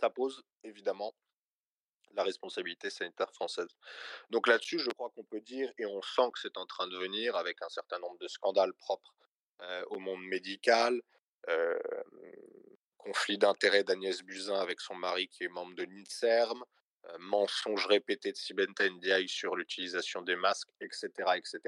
[0.01, 1.14] ça pose évidemment
[2.14, 3.68] la responsabilité sanitaire française.
[4.30, 6.96] Donc là-dessus, je crois qu'on peut dire, et on sent que c'est en train de
[6.96, 9.14] venir avec un certain nombre de scandales propres
[9.90, 11.03] au monde médical,
[12.96, 16.64] conflit d'intérêts d'Agnès Buzyn avec son mari qui est membre de l'INSERM,
[17.18, 21.61] mensonges répétés de Sibenta Ndiaye sur l'utilisation des masques, etc., etc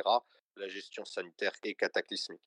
[0.57, 2.41] la gestion sanitaire est cataclysmique.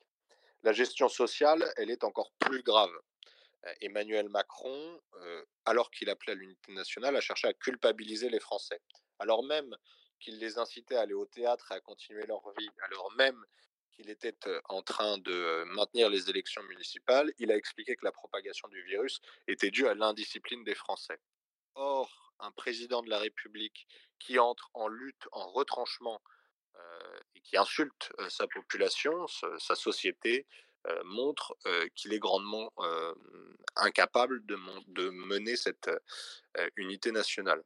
[0.64, 2.92] La gestion sociale, elle est encore plus grave.
[3.66, 8.40] Euh, Emmanuel Macron, euh, alors qu'il appelait à l'unité nationale, a cherché à culpabiliser les
[8.40, 8.80] Français.
[9.20, 9.76] Alors même
[10.20, 13.44] qu'il les incitait à aller au théâtre et à continuer leur vie, alors même
[13.92, 18.12] qu'il était euh, en train de maintenir les élections municipales, il a expliqué que la
[18.12, 21.20] propagation du virus était due à l'indiscipline des Français.
[21.76, 23.88] Or, un président de la République
[24.20, 26.22] qui entre en lutte, en retranchement
[27.36, 30.46] et qui insulte sa population, sa société,
[31.06, 31.56] montre
[31.96, 32.72] qu'il est grandement
[33.76, 35.90] incapable de, mener cette
[36.76, 37.64] unité nationale.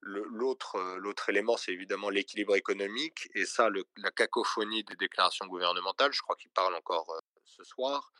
[0.00, 6.36] L'autre élément, c'est évidemment l'équilibre économique, et ça, la cacophonie des déclarations gouvernementales, je crois
[6.36, 8.12] qu'il parle encore ce soir,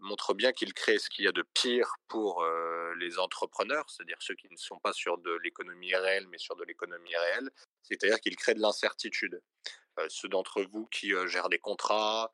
[0.00, 2.44] montre bien qu'il crée ce qu'il y a de pire pour
[2.98, 6.64] les entrepreneurs, c'est-à-dire ceux qui ne sont pas sur de l'économie réelle, mais sur de
[6.64, 7.50] l'économie réelle,
[7.82, 9.40] c'est-à-dire qu'il crée de l'incertitude.
[10.08, 12.32] ceux d'entre vous qui gèrent des contrats,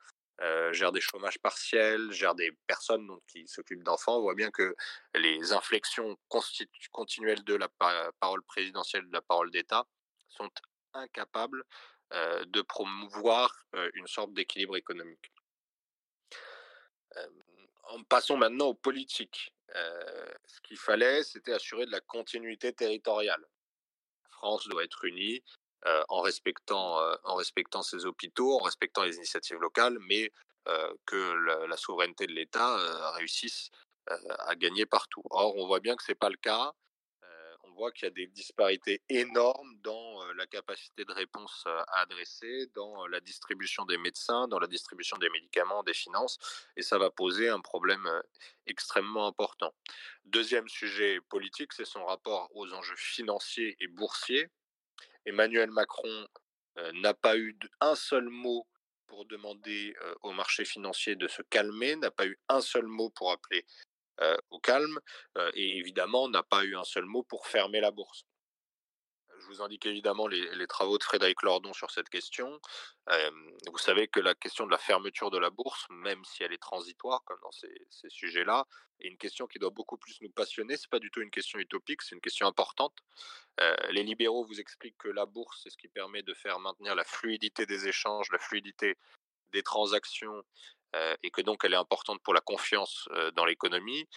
[0.72, 4.74] gèrent des chômages partiels, gèrent des personnes donc, qui s'occupent d'enfants, voient bien que
[5.14, 6.16] les inflexions
[6.92, 7.68] continuelles de la
[8.20, 9.86] parole présidentielle, de la parole d'État,
[10.28, 10.50] sont
[10.94, 11.64] incapables
[12.12, 15.30] de promouvoir une sorte d'équilibre économique.
[17.84, 19.52] En passons maintenant aux politiques.
[19.74, 23.40] ce qu'il fallait, c'était assurer de la continuité territoriale.
[24.24, 25.42] La France doit être unie
[26.08, 30.30] en, respectant, en respectant ses hôpitaux, en respectant les initiatives locales, mais
[31.06, 32.76] que la, souveraineté de l'État
[33.12, 33.70] réussisse
[34.06, 35.22] à gagner partout.
[35.30, 36.74] Or, on voit bien que ce n'est pas le cas.
[37.78, 43.06] Voit qu'il y a des disparités énormes dans la capacité de réponse à adresser, dans
[43.06, 46.38] la distribution des médecins, dans la distribution des médicaments, des finances,
[46.76, 48.06] et ça va poser un problème
[48.66, 49.72] extrêmement important.
[50.24, 54.48] Deuxième sujet politique, c'est son rapport aux enjeux financiers et boursiers.
[55.24, 56.28] Emmanuel Macron
[56.94, 58.66] n'a pas eu un seul mot
[59.06, 63.30] pour demander au marché financier de se calmer, n'a pas eu un seul mot pour
[63.30, 63.64] appeler
[64.50, 65.00] au calme,
[65.54, 68.24] et évidemment n'a pas eu un seul mot pour fermer la bourse.
[69.40, 72.60] Je vous indique évidemment les, travaux de Frédéric Lordon sur cette question.
[73.06, 76.62] vous savez que la question de la fermeture de la bourse, même si elle est
[76.62, 77.70] transitoire, comme dans ces,
[78.08, 78.66] sujets-là,
[79.00, 80.76] est une question qui doit beaucoup plus nous passionner.
[80.76, 82.96] C'est pas du tout une question utopique, c'est une question importante.
[83.90, 87.04] les libéraux vous expliquent que la bourse, c'est ce qui permet de faire maintenir la
[87.04, 88.96] fluidité des échanges, la fluidité
[89.52, 90.44] des transactions
[91.22, 94.08] et que donc elle est importante pour la confiance dans l'économie.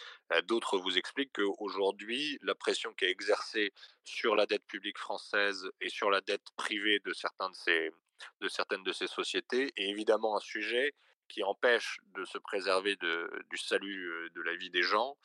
[0.43, 5.89] D'autres vous expliquent qu'aujourd'hui, la pression qui est exercée sur la dette publique française et
[5.89, 10.93] sur la dette privée de, certaines de ces sociétés est évidemment un sujet
[11.27, 15.17] qui empêche de se préserver du salut de la vie des gens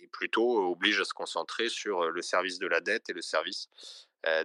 [0.00, 3.68] et plutôt oblige à se concentrer sur le service de la dette et le service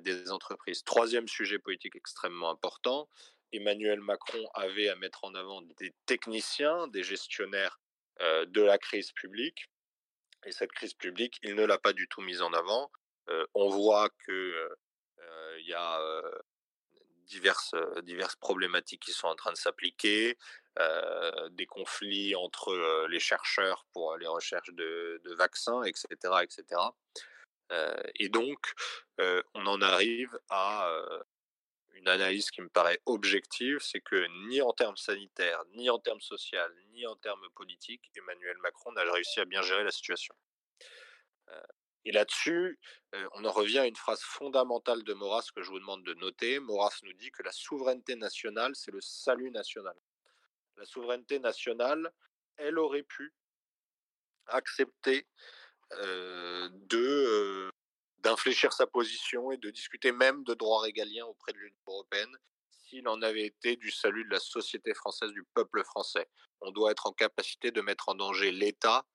[0.02, 0.84] des entreprises.
[0.84, 3.10] Troisième sujet politique extrêmement important,
[3.54, 7.80] Emmanuel Macron avait à mettre en avant des techniciens, des gestionnaires
[8.20, 9.70] de la crise publique.
[10.46, 12.92] Et cette crise publique, il ne l'a pas du tout mise en avant.
[13.54, 14.68] on voit qu'il
[15.66, 16.22] y a
[17.26, 20.38] diverses, diverses problématiques qui sont en train de s'appliquer,
[21.52, 26.08] des conflits entre les chercheurs pour les recherches de, de vaccins, etc.
[26.42, 26.82] etc.
[28.16, 28.74] et donc,
[29.20, 30.90] on en arrive à
[31.94, 36.22] une analyse qui me paraît objective, c'est que ni en termes sanitaires, ni en termes
[36.22, 36.60] sociaux,
[36.92, 40.36] ni en termes politiques, Emmanuel Macron n'a réussi à bien gérer la situation.
[41.50, 41.62] Euh,
[42.06, 42.80] et là-dessus,
[43.16, 46.14] euh, on en revient à une phrase fondamentale de Maurras que je vous demande de
[46.16, 46.60] noter.
[46.60, 49.96] Maurras nous dit que la souveraineté nationale, c'est le salut national.
[50.78, 52.12] La souveraineté nationale,
[52.58, 53.34] elle aurait pu
[54.48, 55.28] accepter
[55.94, 57.72] euh, de
[58.24, 62.36] d'infléchir sa position et de discuter même de droits régaliens auprès de l'Union européenne
[62.70, 66.28] s'il en avait été du salut de la société française, du peuple français.
[66.62, 69.06] On doit être en capacité de mettre en danger l'État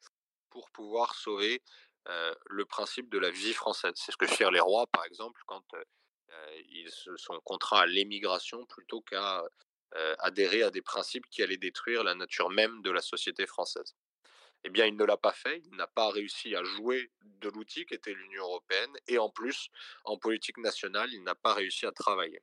[0.50, 1.62] pour pouvoir sauver
[2.08, 3.92] euh, le principe de la vie française.
[3.96, 7.86] C'est ce que firent les rois, par exemple, quand euh, ils se sont contraints à
[7.86, 9.44] l'émigration plutôt qu'à
[9.94, 13.94] euh, adhérer à des principes qui allaient détruire la nature même de la société française
[14.64, 15.62] eh bien, il ne l'a pas fait.
[15.70, 18.96] Il n'a pas réussi à jouer de l'outil qu'était l'Union européenne.
[19.06, 19.70] Et en plus,
[20.04, 22.42] en politique nationale, il n'a pas réussi à travailler.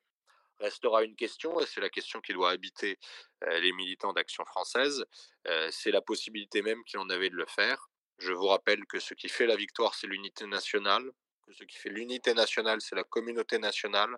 [0.59, 2.97] Restera une question, et c'est la question qui doit habiter
[3.43, 5.05] euh, les militants d'Action française,
[5.47, 7.89] euh, c'est la possibilité même qu'il en avait de le faire.
[8.20, 11.11] Je vous rappelle que ce qui fait la victoire, c'est l'unité nationale,
[11.45, 14.16] que ce qui fait l'unité nationale, c'est la communauté nationale,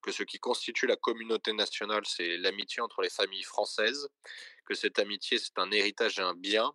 [0.00, 4.08] que ce qui constitue la communauté nationale, c'est l'amitié entre les familles françaises,
[4.64, 6.72] que cette amitié, c'est un héritage et un bien,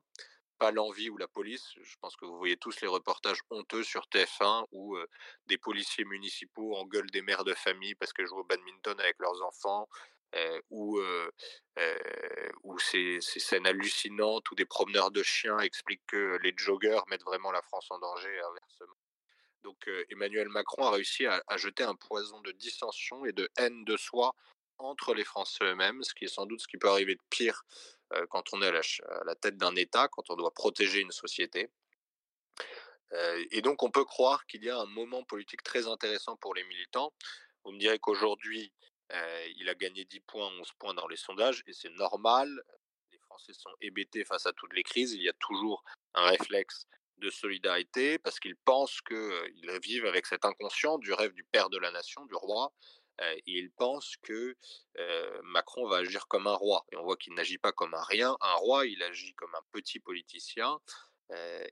[0.58, 1.74] pas l'envie ou la police.
[1.82, 4.97] Je pense que vous voyez tous les reportages honteux sur TF1 où
[5.45, 9.41] des policiers municipaux engueulent des mères de famille parce qu'elles jouent au badminton avec leurs
[9.43, 9.88] enfants,
[10.70, 10.99] ou,
[12.80, 17.62] ces, scènes hallucinantes où des promeneurs de chiens expliquent que les joggers mettent vraiment la
[17.62, 18.97] France en danger inversement.
[19.64, 23.97] Donc Emmanuel Macron a réussi à, jeter un poison de dissension et de haine de
[23.97, 24.34] soi
[24.80, 27.63] entre les Français eux-mêmes, ce qui est sans doute ce qui peut arriver de pire
[28.30, 31.69] quand on est à la, tête d'un État, quand on doit protéger une société.
[33.51, 36.63] Et donc on peut croire qu'il y a un moment politique très intéressant pour les
[36.63, 37.13] militants.
[37.63, 38.71] Vous me direz qu'aujourd'hui,
[39.57, 42.49] il a gagné 10 points, 11 points dans les sondages, et c'est normal.
[43.11, 45.13] Les Français sont hébétés face à toutes les crises.
[45.13, 50.45] Il y a toujours un réflexe de solidarité parce qu'ils pensent qu'ils vivent avec cet
[50.45, 52.71] inconscient du rêve du père de la nation, du roi,
[53.20, 54.55] et il pense que
[55.43, 56.86] Macron va agir comme un roi.
[56.91, 59.63] Et on voit qu'il n'agit pas comme un rien, un roi, il agit comme un
[59.72, 60.80] petit politicien.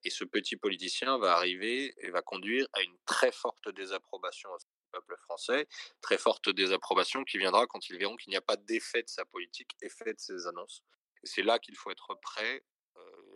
[0.03, 4.49] et ce petit politicien va arriver et va conduire à une très forte désapprobation
[4.91, 5.67] peuple français,
[6.01, 9.25] très forte désapprobation qui viendra quand ils verront qu'il n'y a pas d'effet de sa
[9.25, 10.83] politique, effet de ses annonces.
[11.23, 12.63] C'est là qu'il faut être prêt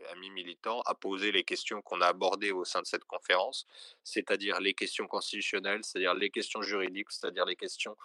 [0.07, 3.65] amis militants, à poser les questions qu'on a abordées au sein de cette conférence,
[4.03, 7.95] c'est-à-dire les questions constitutionnelles, c'est-à-dire les questions juridiques, c'est-à-dire les questions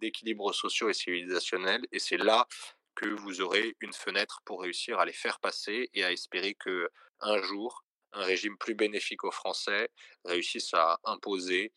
[0.00, 1.86] d'équilibre sociaux et civilisationnel.
[1.92, 2.46] Et c'est là
[2.94, 6.90] que vous aurez une fenêtre pour réussir à les faire passer et à espérer que
[7.20, 9.90] un jour, un régime plus bénéfique aux Français
[10.24, 11.72] réussisse à imposer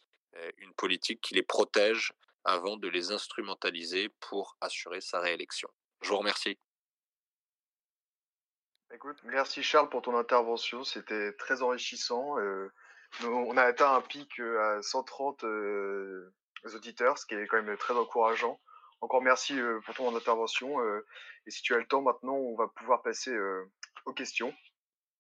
[0.58, 2.14] une politique qui les protège
[2.44, 5.70] avant de les instrumentaliser pour assurer sa réélection.
[6.02, 6.58] Je vous remercie.
[8.94, 12.40] Écoute, merci Charles pour ton intervention, c'était très enrichissant.
[12.40, 12.72] Euh,
[13.24, 15.44] On a atteint un pic à 130
[16.74, 18.60] auditeurs, ce qui est quand même très encourageant.
[19.02, 20.80] Encore merci pour ton intervention.
[21.46, 23.38] et si tu as le temps maintenant, on va pouvoir passer
[24.06, 24.54] aux questions.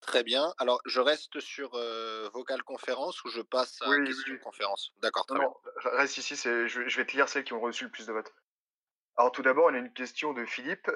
[0.02, 0.54] Très bien.
[0.58, 1.72] Alors, je reste sur
[2.34, 4.92] vocal conférence ou je passe à question conférence?
[5.02, 5.54] D'accord, très non,
[5.84, 5.92] bien.
[5.98, 8.34] reste ici, je, je, vais te lire celles qui ont reçu le plus de votes.
[9.18, 10.88] Alors, tout d'abord, on a une question de Philippe,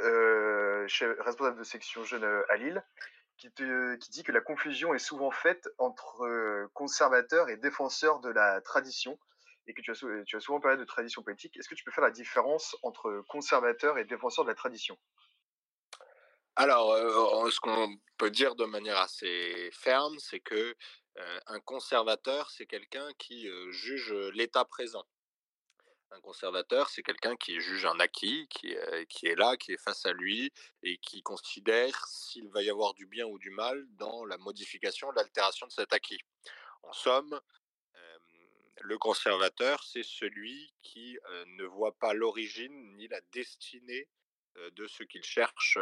[1.19, 2.83] responsable de section jeune à Lille,
[3.37, 8.29] qui, te, qui dit que la confusion est souvent faite entre conservateurs et défenseurs de
[8.29, 9.17] la tradition
[9.67, 11.57] et que tu as, tu as souvent parlé de tradition politique.
[11.57, 14.97] Est-ce que tu peux faire la différence entre conservateur et défenseur de la tradition?
[16.55, 20.75] Alors, euh, ce qu'on peut dire de manière assez ferme, c'est que
[21.17, 25.05] euh, un conservateur, c'est quelqu'un qui euh, juge l'état présent.
[26.13, 30.11] Un conservateur, c'est quelqu'un qui juge un acquis, qui, est là, qui est face à
[30.11, 30.51] lui
[30.83, 35.09] et qui considère s'il va y avoir du bien ou du mal dans la modification,
[35.11, 36.19] l'altération de cet acquis.
[36.83, 37.39] En somme,
[38.81, 41.17] le conservateur, c'est celui qui
[41.57, 44.09] ne voit pas l'origine ni la destinée
[44.73, 45.77] de ce qu'il cherche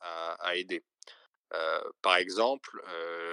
[0.00, 0.82] à, aider.
[2.02, 2.82] Par exemple,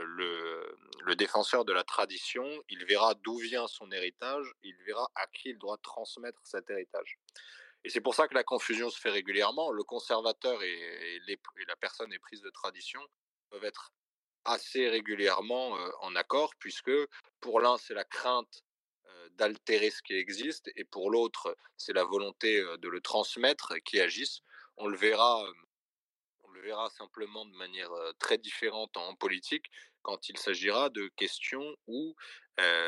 [0.06, 5.50] le, défenseur de la tradition, il verra d'où vient son héritage, il verra à qui
[5.50, 7.18] il doit transmettre cet héritage.
[7.86, 9.72] Et c'est pour ça que la confusion se fait régulièrement.
[9.72, 11.22] Le conservateur et,
[11.68, 13.02] la personne éprise de tradition
[13.50, 13.94] peuvent être
[14.44, 16.92] assez régulièrement en accord, puisque
[17.40, 18.64] pour l'un, c'est la crainte
[19.32, 24.42] d'altérer ce qui existe, et pour l'autre, c'est la volonté de le transmettre qui agisse.
[24.78, 25.46] On le verra,
[26.66, 29.66] verra simplement de manière très différente en politique
[30.02, 32.16] quand il s'agira de questions où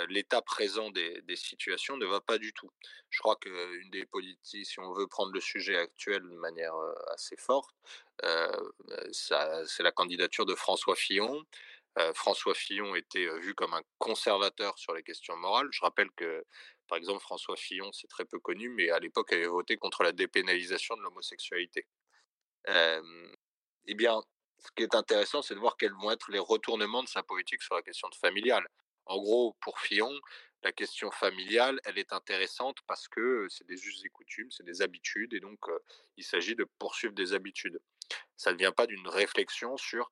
[0.10, 2.70] l'état présent des, situations ne va pas du tout.
[3.10, 6.76] Je crois qu'une des politiques, si on veut prendre le sujet actuel de manière
[7.14, 7.70] assez forte,
[9.12, 11.44] c'est la candidature de François Fillon.
[11.98, 15.68] Euh, François Fillon était euh, vu comme un conservateur sur les questions morales.
[15.72, 16.46] Je rappelle que,
[16.88, 20.12] par exemple, François Fillon, c'est très peu connu, mais à l'époque avait voté contre la
[20.12, 21.88] dépénalisation de l'homosexualité.
[23.88, 24.22] Eh bien,
[24.60, 27.62] ce qui est intéressant, c'est de voir quels vont être les retournements de sa politique
[27.62, 28.68] sur la question familiale.
[29.06, 30.12] En gros, pour Fillon,
[30.64, 34.82] la question familiale, elle est intéressante parce que c'est des us et coutumes, c'est des
[34.82, 35.60] habitudes, et donc
[36.18, 37.80] il s'agit de poursuivre des habitudes.
[38.36, 40.12] Ça ne vient pas d'une réflexion sur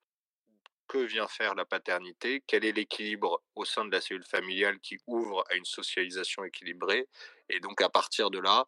[0.87, 4.99] que vient faire la paternité, quel est l'équilibre au sein de la cellule familiale qui
[5.07, 7.07] ouvre à une socialisation équilibrée.
[7.49, 8.67] Et donc à partir de là,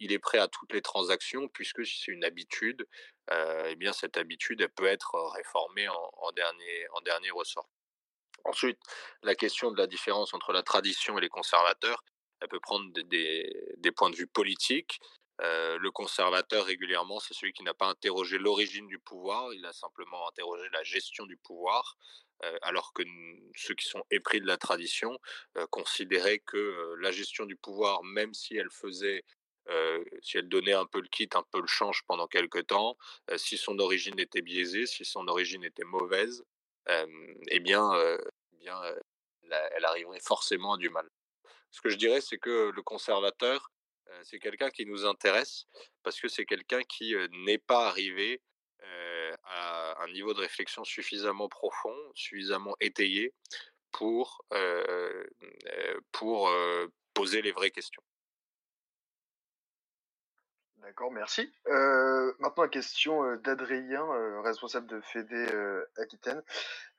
[0.00, 2.86] il est prêt à toutes les transactions, puisque c'est une habitude,
[3.30, 7.68] eh bien cette habitude peut être réformée en, dernier, ressort.
[8.44, 8.78] Ensuite,
[9.22, 12.02] la question de la différence entre la tradition et les conservateurs,
[12.40, 15.00] elle peut prendre des, points de vue politiques,
[15.40, 19.72] euh, le conservateur, régulièrement, c'est celui qui n'a pas interrogé l'origine du pouvoir, il a
[19.72, 21.96] simplement interrogé la gestion du pouvoir,
[22.44, 23.02] euh, alors que
[23.54, 25.16] ceux qui sont épris de la tradition
[25.56, 29.24] euh, considéraient que la gestion du pouvoir, même si elle faisait,
[30.22, 32.96] si elle donnait un peu le kit, un peu le change pendant quelque temps,
[33.36, 36.44] si son origine était biaisée, si son origine était mauvaise,
[36.88, 37.92] eh bien,
[38.52, 38.80] eh bien
[39.76, 41.08] elle arriverait forcément à du mal.
[41.70, 43.70] Ce que je dirais, c'est que le conservateur,
[44.22, 45.66] c'est quelqu'un qui nous intéresse
[46.02, 47.14] parce que c'est quelqu'un qui
[47.44, 48.40] n'est pas arrivé
[49.44, 53.34] à un niveau de réflexion suffisamment profond, suffisamment étayé
[53.92, 54.44] pour,
[56.12, 56.50] pour
[57.12, 58.02] poser les vraies questions.
[60.82, 61.52] D'accord, merci.
[61.66, 65.46] Euh, maintenant, la question euh, d'Adrien, euh, responsable de Fédé
[65.96, 66.42] Aquitaine.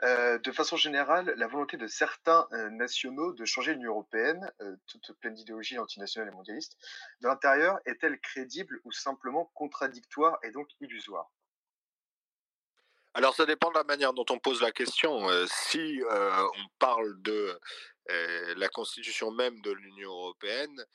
[0.01, 4.51] de façon générale, la volonté de certains nationaux de changer l'Union européenne,
[4.87, 6.77] toute pleine d'idéologies antinationales et mondialistes,
[7.21, 11.29] de l'intérieur, est-elle crédible ou simplement contradictoire et donc illusoire?
[13.19, 15.27] Alors ça dépend de la manière dont on pose la question.
[15.45, 17.59] si on parle de
[18.55, 20.85] la constitution même de l'Union européenne,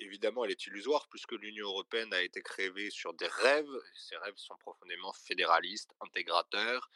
[0.00, 3.80] évidemment, elle est illusoire puisque l'Union européenne a été créée sur des rêves.
[3.94, 6.90] Ces rêves sont profondément fédéralistes, intégrateurs.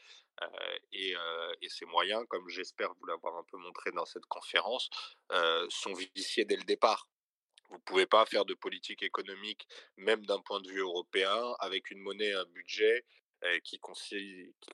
[0.91, 1.15] et,
[1.69, 4.91] ces moyens, comme j'espère vous l'avoir un peu montré dans cette conférence,
[5.69, 7.07] sont viciés dès le départ.
[7.71, 11.93] Vous ne pouvez pas faire de politique économique, même d'un point de vue européen, avec
[11.93, 13.05] une monnaie, un budget
[13.65, 13.79] qui,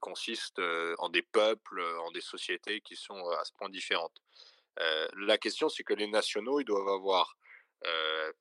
[0.00, 0.60] consiste
[0.98, 4.20] en des peuples, en des sociétés qui sont à ce point différentes.
[5.16, 7.36] la question, c'est que les nationaux, ils doivent avoir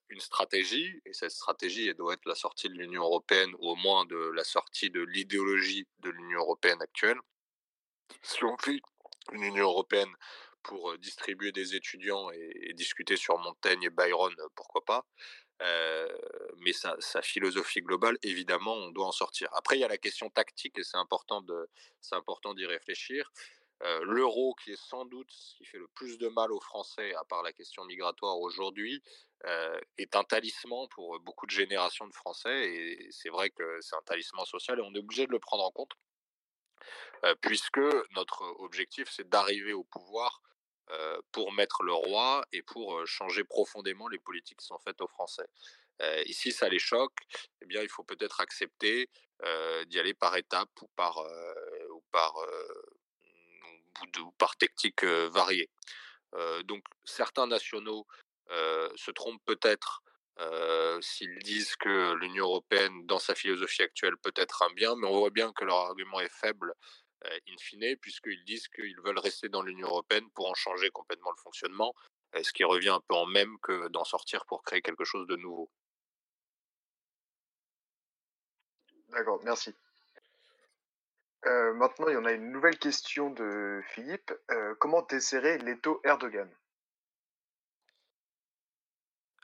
[0.09, 3.75] une stratégie, et cette stratégie, elle doit être la sortie de l'Union européenne, ou au
[3.75, 7.19] moins de la sortie de l'idéologie de l'Union européenne actuelle.
[8.21, 8.79] Si on fait
[9.33, 10.13] une Union européenne
[10.63, 15.05] pour distribuer des étudiants et, discuter sur Montaigne et Byron, pourquoi pas.
[15.59, 19.49] Mais sa, philosophie globale, évidemment, on doit en sortir.
[19.53, 21.69] Après, il y a la question tactique et c'est important de,
[22.01, 23.31] c'est important d'y réfléchir.
[24.03, 27.23] L'euro, qui est sans doute ce qui fait le plus de mal aux Français, à
[27.25, 29.03] part la question migratoire aujourd'hui,
[29.97, 32.73] est un talisman pour beaucoup de générations de Français.
[32.73, 35.63] Et c'est vrai que c'est un talisman social et on est obligé de le prendre
[35.63, 35.93] en compte,
[37.41, 37.81] puisque
[38.15, 40.41] notre objectif, c'est d'arriver au pouvoir
[41.31, 45.47] pour mettre le roi et pour changer profondément les politiques qui sont faites aux Français.
[46.25, 47.19] ici, ça les choque,
[47.61, 49.09] eh bien, il faut peut-être accepter
[49.87, 51.17] d'y aller par étapes ou par,
[51.89, 52.35] ou par,
[54.19, 55.69] ou par techniques variées.
[56.63, 58.05] donc, certains nationaux
[58.49, 60.01] se trompent peut-être
[61.01, 65.19] s'ils disent que l'Union européenne, dans sa philosophie actuelle, peut être un bien, mais on
[65.19, 67.06] voit bien que leur argument est faible euh,
[67.47, 71.41] in fine, puisqu'ils disent qu'ils veulent rester dans l'Union européenne pour en changer complètement le
[71.41, 71.93] fonctionnement,
[72.35, 75.27] euh, ce qui revient un peu en même que d'en sortir pour créer quelque chose
[75.27, 75.69] de nouveau.
[79.09, 79.73] D'accord, merci.
[81.45, 84.33] Euh, maintenant, il y en a une nouvelle question de Philippe.
[84.79, 86.49] comment desserrer l'étau Erdogan?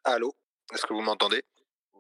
[0.04, 0.36] Allô
[0.74, 1.44] Est-ce que vous m'entendez?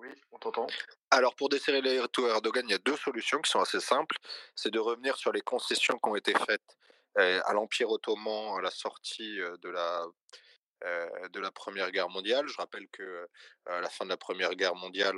[0.04, 0.68] Oui, on t'entend.
[1.12, 4.18] Alors, pour desserrer les retours Erdogan, il y a deux solutions qui sont assez simples.
[4.54, 6.78] C'est de revenir sur les concessions qui ont été faites
[7.20, 10.06] euh, à l'Empire ottoman à la sortie euh, de la,
[10.84, 12.46] euh, de la Première Guerre mondiale.
[12.48, 13.30] Je rappelle que
[13.66, 15.16] à la fin de la Première Guerre mondiale,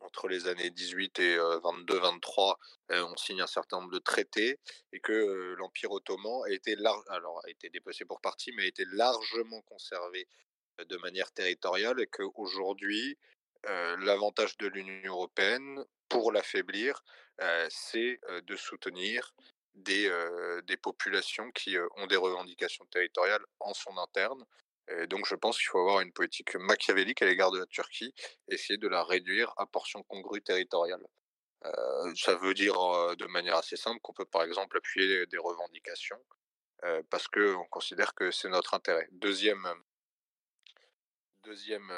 [0.00, 2.56] entre les années 18 et 22-23,
[2.88, 4.58] on signe un certain nombre de traités
[4.92, 6.74] et que l'Empire ottoman a été,
[7.10, 10.26] alors, a pour partie, mais a été largement conservé
[10.78, 13.18] de manière territoriale et qu'aujourd'hui,
[13.64, 17.02] l'avantage de l'Union européenne, pour l'affaiblir,
[17.68, 19.34] c'est de soutenir
[19.74, 24.44] des, populations qui ont des revendications territoriales en son interne.
[24.88, 28.12] Et donc je pense qu'il faut avoir une politique machiavélique à l'égard de la Turquie,
[28.48, 31.06] essayer de la réduire à portions congrues territoriales.
[32.16, 32.74] ça veut dire
[33.16, 36.20] de manière assez simple qu'on peut par exemple appuyer des revendications
[37.10, 39.08] parce qu'on considère que c'est notre intérêt.
[39.12, 39.68] Deuxième,
[41.44, 41.92] deuxième,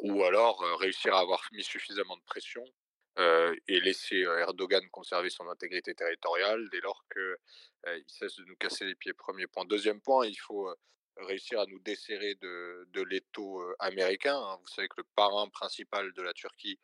[0.00, 2.64] ou alors réussir à avoir mis suffisamment de pression
[3.68, 8.94] et laisser Erdogan conserver son intégrité territoriale dès lors qu'il cesse de nous casser les
[8.94, 9.12] pieds.
[9.12, 9.64] Premier point.
[9.66, 10.74] Deuxième point, il faut
[11.18, 14.36] réussir à nous desserrer de, de l'étau américain.
[14.36, 14.58] Hein.
[14.60, 16.78] Vous savez que le parrain principal de la Turquie,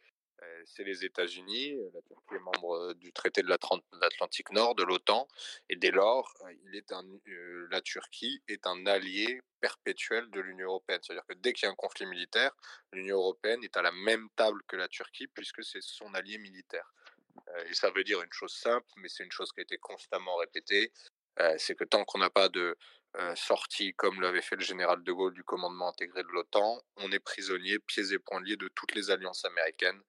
[0.67, 1.77] c'est les États-Unis.
[1.95, 5.27] La Turquie est membre du traité de l'Atlantique Nord, de l'OTAN,
[5.69, 6.33] et dès lors,
[7.71, 11.01] la Turquie est un allié perpétuel de l'Union européenne.
[11.03, 12.53] C'est-à-dire que dès qu'il y a un conflit militaire,
[12.93, 16.93] l'Union européenne est à la même table que la Turquie, puisque c'est son allié militaire.
[17.67, 20.37] et ça veut dire une chose simple, mais c'est une chose qui a été constamment
[20.37, 20.93] répétée,
[21.57, 22.77] c'est que tant qu'on n'a pas de
[23.35, 27.19] sortie, comme l'avait fait le général de Gaulle, du commandement intégré de l'OTAN, on est
[27.19, 30.03] prisonnier, pieds et poings liés de toutes les alliances américaines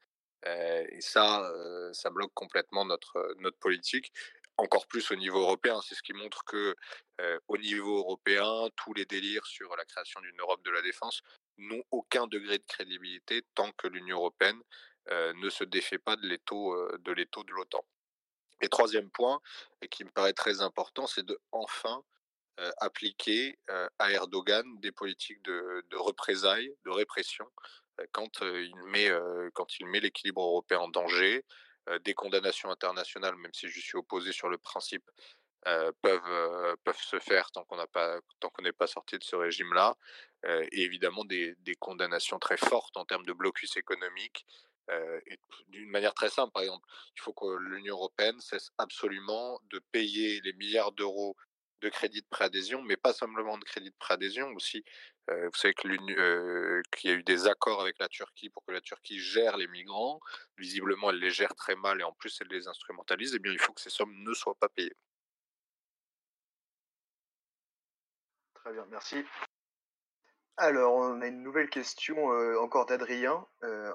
[0.46, 1.52] et ça,
[1.94, 4.12] ça bloque complètement notre, notre politique.
[4.58, 6.76] Encore plus au niveau européen, c'est ce qui montre que
[7.48, 11.22] au niveau européen, tous les délires sur la création d'une Europe de la défense
[11.58, 14.62] n'ont aucun degré de crédibilité tant que l'Union européenne
[15.12, 17.86] ne se défait pas de l'étau de l'OTAN.
[18.62, 19.42] Et troisième point,
[19.82, 22.04] et qui me paraît très important, c'est de enfin
[22.78, 23.58] appliquer
[23.98, 27.50] à Erdogan des politiques de représailles, de répression,
[28.12, 29.10] quand il met
[29.54, 31.46] quand il met l'équilibre européen en danger,
[32.04, 35.10] des condamnations internationales, même si je suis opposé sur le principe,
[36.02, 39.36] peuvent peuvent se faire tant qu'on n'a pas tant qu'on n'est pas sorti de ce
[39.36, 39.98] régime-là,
[40.48, 44.46] et évidemment des, des, condamnations très fortes en termes de blocus économique.
[45.68, 50.42] d'une manière très simple, par exemple, il faut que l'Union européenne cesse absolument de payer
[50.42, 51.36] les milliards d'euros
[51.82, 54.84] de crédit de préadhésion, mais pas simplement de crédit de préadhésion, aussi
[55.28, 55.92] vous savez qu'il
[57.04, 60.20] y a eu des accords avec la Turquie pour que la Turquie gère les migrants.
[60.58, 63.36] Visiblement, elle les gère très mal et en plus, elle les instrumentalise.
[63.36, 64.96] Eh bien, il faut que ces sommes ne soient pas payées.
[68.56, 69.24] Très bien, merci.
[70.58, 72.18] Alors, on a une nouvelle question
[72.60, 73.46] encore d'Adrien.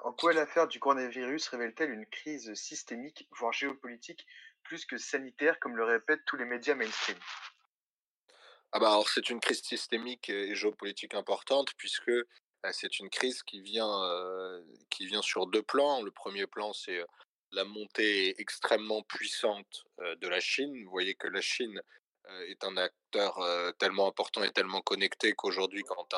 [0.04, 4.24] en quoi l'affaire du coronavirus révèle-t-elle une crise systémique, voire géopolitique,
[4.62, 7.18] plus que sanitaire, comme le répètent tous les médias mainstream?
[8.76, 12.10] Ah bah alors c'est une crise systémique et géopolitique importante puisque
[12.72, 14.02] c'est une crise qui vient,
[14.90, 16.02] qui vient sur deux plans.
[16.02, 17.04] Le premier plan, c'est
[17.52, 20.82] la montée extrêmement puissante de la Chine.
[20.82, 21.80] Vous voyez que la Chine
[22.48, 23.38] est un acteur
[23.78, 26.08] tellement important et tellement connecté qu'aujourd'hui, quand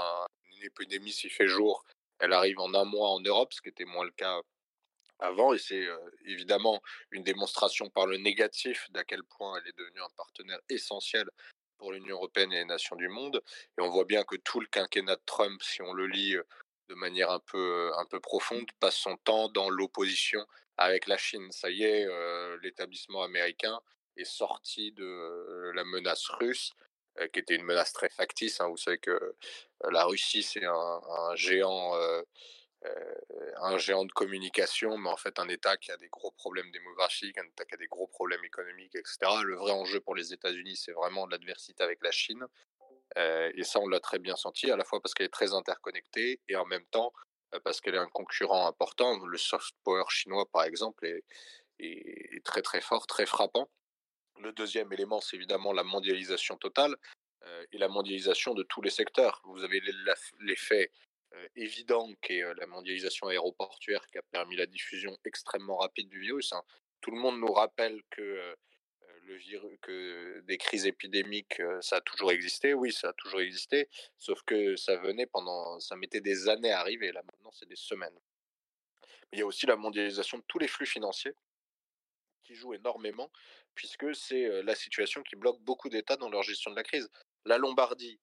[0.50, 1.84] une épidémie s'y fait jour,
[2.20, 4.40] elle arrive en un mois en Europe, ce qui était moins le cas
[5.18, 5.52] avant.
[5.52, 5.86] Et c'est
[6.24, 6.80] évidemment
[7.11, 11.28] une démonstration par le négatif d'à quel point elle est devenue un partenaire essentiel
[11.78, 13.42] pour l'Union européenne et les nations du monde.
[13.78, 16.36] Et on voit bien que tout le quinquennat de Trump, si on le lit
[16.88, 20.44] de manière un peu, un peu profonde, passe son temps dans l'opposition
[20.76, 21.50] avec la Chine.
[21.50, 22.06] Ça y est,
[22.62, 23.80] l'établissement américain
[24.16, 26.72] est sorti de la menace russe,
[27.32, 28.60] qui était une menace très factice.
[28.60, 28.68] Hein.
[28.68, 29.34] Vous savez que
[29.90, 31.94] la Russie, c'est un, géant
[33.58, 37.38] un géant de communication, mais en fait un État qui a des gros problèmes démographiques,
[37.38, 39.18] un État qui a des gros problèmes économiques, etc.
[39.44, 42.46] Le vrai enjeu pour les États-Unis, c'est vraiment l'adversité avec la Chine.
[43.16, 46.40] et ça, on l'a très bien senti, à la fois parce qu'elle est très interconnectée
[46.48, 47.12] et en même temps
[47.64, 49.24] parce qu'elle est un concurrent important.
[49.24, 51.06] Le soft power chinois, par exemple,
[51.78, 53.68] est, très très fort, très frappant.
[54.40, 56.96] Le deuxième élément, c'est évidemment la mondialisation totale
[57.72, 59.40] et la mondialisation de tous les secteurs.
[59.44, 59.80] Vous avez
[60.40, 60.90] l'effet
[61.55, 66.53] évident qui est la mondialisation aéroportuaire qui a permis la diffusion extrêmement rapide du virus.
[66.53, 66.62] Hein.
[67.01, 68.57] Tout le monde nous rappelle que
[69.26, 72.74] le virus, que des crises épidémiques, ça a toujours existé.
[72.74, 73.88] Oui, ça a toujours existé,
[74.18, 77.12] sauf que ça venait pendant, ça mettait des années à arriver.
[77.12, 78.18] Là maintenant, c'est des semaines.
[79.32, 81.34] il y a aussi la mondialisation de tous les flux financiers
[82.44, 83.30] qui joue énormément,
[83.74, 87.11] puisque c'est la situation qui bloque beaucoup d'États dans leur gestion de la crise.
[87.44, 88.20] La Lombardie,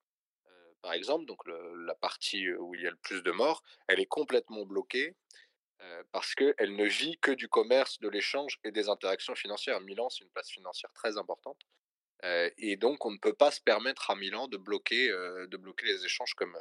[0.84, 4.06] par exemple, donc la partie où il y a le plus de morts, elle est
[4.06, 5.16] complètement bloquée
[6.12, 9.80] parce qu'elle ne vit que du commerce, de l'échange et des interactions financières.
[9.82, 11.60] Milan, c'est une place financière très importante.
[12.58, 16.06] et donc, on ne peut pas se permettre à Milan de bloquer, de bloquer les
[16.06, 16.58] échanges comme,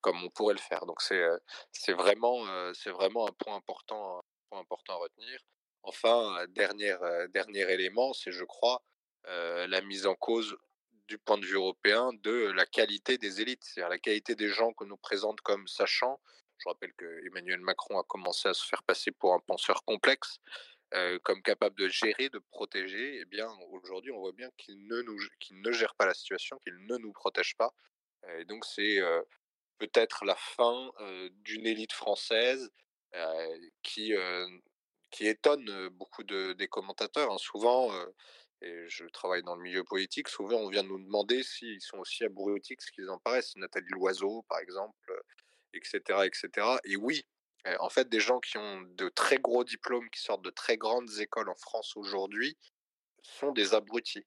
[0.00, 0.86] comme on pourrait le faire.
[0.86, 1.24] Donc, c'est
[1.72, 5.40] c'est vraiment, c'est vraiment un point important, un point important à retenir.
[5.82, 6.96] Enfin, dernier,
[7.30, 8.82] dernier élément, c'est, je crois,
[9.24, 10.56] la mise en cause
[11.08, 14.72] du point de vue européen de la qualité des élites, c'est-à-dire la qualité des gens
[14.72, 16.20] que nous présente comme sachants.
[16.58, 20.40] Je rappelle que Emmanuel Macron a commencé à se faire passer pour un penseur complexe,
[21.22, 23.20] comme capable de gérer, de protéger.
[23.20, 25.02] Eh bien, aujourd'hui, on voit bien qu'il ne,
[25.38, 27.74] qu'il ne gère pas la situation, qu'il ne nous protège pas.
[28.38, 28.98] Et donc, c'est
[29.78, 30.90] peut-être la fin
[31.30, 32.70] d'une élite française
[33.82, 34.14] qui,
[35.10, 37.30] qui étonne beaucoup de, des commentateurs.
[37.30, 37.38] Hein.
[37.38, 37.90] Souvent,
[38.62, 42.24] et je travaille dans le milieu politique, souvent on vient nous demander s'ils sont aussi
[42.24, 43.54] abrutis ce qu'ils en paraissent.
[43.56, 45.12] Nathalie Loiseau, par exemple,
[45.74, 46.66] etc., etc.
[46.84, 47.26] Et oui,
[47.80, 51.10] en fait, des gens qui ont de très gros diplômes, qui sortent de très grandes
[51.18, 52.56] écoles en France aujourd'hui,
[53.22, 54.26] sont des abrutis.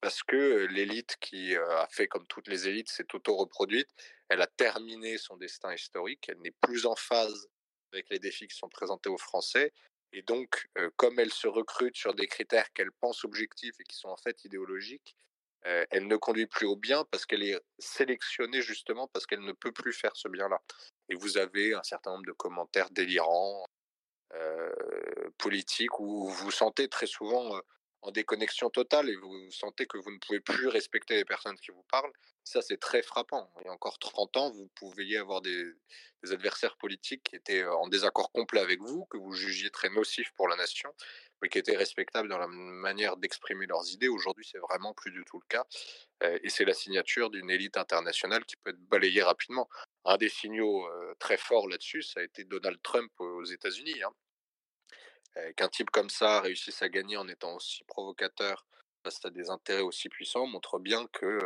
[0.00, 3.88] Parce que l'élite qui a fait comme toutes les élites, s'est auto-reproduite,
[4.28, 7.48] elle a terminé son destin historique, elle n'est plus en phase
[7.92, 9.72] avec les défis qui sont présentés aux Français,
[10.16, 14.08] et donc, comme elle se recrute sur des critères qu'elle pense objectifs et qui sont
[14.08, 15.16] en fait idéologiques,
[15.62, 19.72] elle ne conduit plus au bien parce qu'elle est sélectionnée justement parce qu'elle ne peut
[19.72, 20.60] plus faire ce bien-là.
[21.08, 23.66] Et vous avez un certain nombre de commentaires délirants,
[25.38, 27.60] politiques, où vous sentez très souvent
[28.04, 31.70] en déconnexion totale et vous sentez que vous ne pouvez plus respecter les personnes qui
[31.70, 32.12] vous parlent,
[32.44, 33.50] ça c'est très frappant.
[33.60, 35.64] Il y a encore 30 ans, vous pouviez avoir des,
[36.30, 40.48] adversaires politiques qui étaient en désaccord complet avec vous, que vous jugiez très nocifs pour
[40.48, 40.90] la nation,
[41.42, 44.08] mais qui étaient respectables dans la manière d'exprimer leurs idées.
[44.08, 45.66] Aujourd'hui, c'est vraiment plus du tout le cas.
[46.42, 49.68] Et c'est la signature d'une élite internationale qui peut être balayée rapidement.
[50.06, 50.88] Un des signaux
[51.18, 54.02] très forts là-dessus, ça a été Donald Trump aux États-Unis.
[54.02, 54.14] Hein
[55.56, 58.66] qu'un type comme ça réussisse à gagner en étant aussi provocateur
[59.02, 61.38] face à des intérêts aussi puissants montre bien que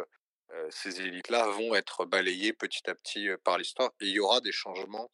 [0.70, 5.10] ces élites-là vont être balayées petit à petit par l'histoire il y aura des changements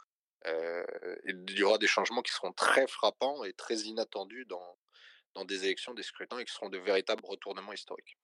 [1.26, 5.94] il y aura des changements qui seront très frappants et très inattendus dans des élections,
[5.94, 8.16] des scrutins et qui seront de véritables retournements historiques.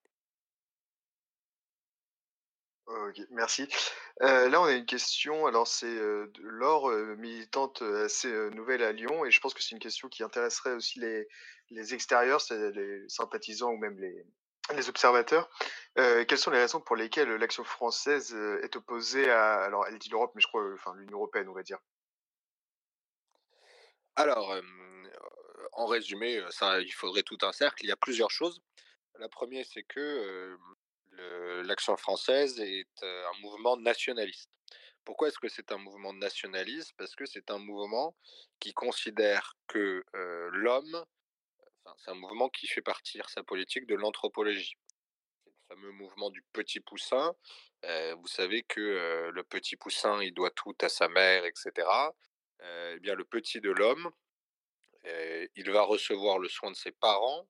[2.87, 3.69] OK, merci.
[4.21, 5.97] là, on a une question, alors c'est,
[6.41, 10.73] Laure, militante, assez, nouvelle à Lyon et je pense que c'est une question qui intéresserait
[10.73, 11.29] aussi les
[11.71, 14.27] les extérieurs, c'est les sympathisants ou même les
[14.75, 15.49] les observateurs.
[15.95, 20.33] quelles sont les raisons pour lesquelles, l'action française, est opposée à alors elle dit l'Europe,
[20.35, 21.79] mais je crois, enfin l'Union européenne, on va dire?
[24.17, 24.55] Alors,
[25.73, 27.85] en résumé, ça il faudrait tout un cercle.
[27.85, 28.61] Il y a plusieurs choses.
[29.19, 30.57] La première, c'est que,
[31.65, 34.51] l'action française est un mouvement nationaliste.
[35.05, 36.93] Pourquoi est-ce que c'est un mouvement nationaliste?
[36.97, 38.17] Parce que c'est un mouvement
[38.59, 40.05] qui considère que
[40.53, 41.05] l'homme,
[41.99, 44.77] c'est un mouvement qui fait partir sa politique de l'anthropologie.
[45.45, 47.35] C'est le fameux mouvement du petit poussin.
[47.83, 51.89] vous savez que le petit poussin, il doit tout à sa mère, etc.
[52.63, 54.11] eh bien, le petit de l'homme,
[55.05, 57.49] il va recevoir le soin de ses parents.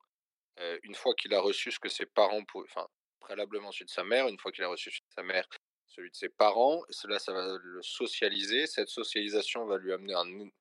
[0.82, 2.88] une fois qu'il a reçu ce que ses parents, enfin,
[3.30, 5.46] préalablement celui de sa mère, une fois qu'il a reçu celui de sa mère,
[5.86, 6.82] celui de ses parents.
[6.90, 8.66] Cela, ça va le socialiser.
[8.66, 10.52] Cette socialisation va lui amener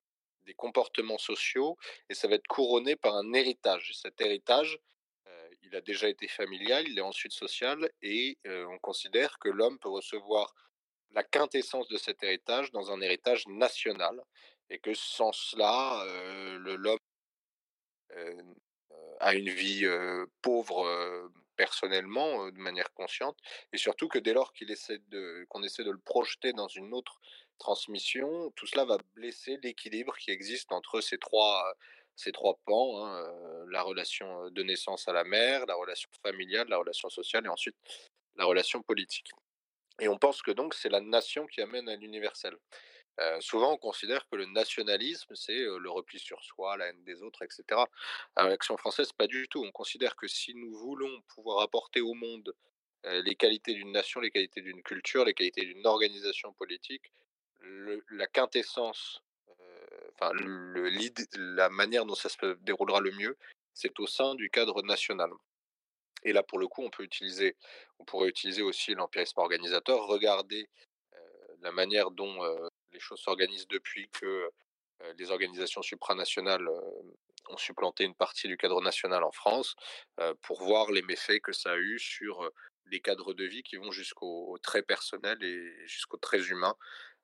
[0.45, 1.77] des comportements sociaux
[2.09, 3.91] et ça va être couronné par un héritage.
[3.95, 4.77] Cet héritage,
[5.25, 9.49] euh, il a déjà été familial, il est ensuite social et euh, on considère que
[9.49, 10.53] l'homme peut recevoir
[11.09, 14.21] la quintessence de cet héritage dans un héritage national.
[14.69, 16.05] et que sans cela,
[16.59, 16.99] l'homme
[19.19, 19.87] a une vie
[20.43, 20.85] pauvre
[21.59, 23.37] personnellement, de manière consciente,
[23.73, 25.01] et surtout que dès lors qu'il essaie
[25.49, 27.19] qu'on essaie de le projeter dans une autre
[27.57, 31.75] transmission, tout cela va blesser l'équilibre qui existe entre ces trois,
[32.15, 33.11] ces trois pans, hein,
[33.69, 37.75] la relation de naissance à la mère, la relation familiale, la relation sociale et ensuite
[38.37, 39.29] la relation politique.
[39.99, 42.55] Et on pense que donc c'est la nation qui amène à l'universel.
[43.39, 47.41] Souvent, on considère que le nationalisme, c'est le repli sur soi, la haine des autres,
[47.41, 47.81] etc.
[48.35, 49.63] À l'Action française, pas du tout.
[49.63, 52.53] On considère que si nous voulons pouvoir apporter au monde
[53.03, 57.11] les qualités d'une nation, les qualités d'une culture, les qualités d'une organisation politique,
[58.09, 59.21] la quintessence,
[60.13, 60.31] enfin,
[61.33, 63.37] la manière dont ça se déroulera le mieux,
[63.73, 65.31] c'est au sein du cadre national.
[66.23, 67.55] Et là, pour le coup, on peut utiliser,
[67.99, 70.69] on pourrait utiliser aussi l'empirisme organisateur, regarder
[71.61, 72.37] la manière dont
[72.91, 74.49] les choses s'organisent depuis que
[75.17, 76.67] les organisations supranationales
[77.47, 79.75] ont supplanté une partie du cadre national en France,
[80.41, 82.51] pour voir les méfaits que ça a eu sur
[82.87, 86.75] les cadres de vie qui vont jusqu'au très personnel et jusqu'au très humain.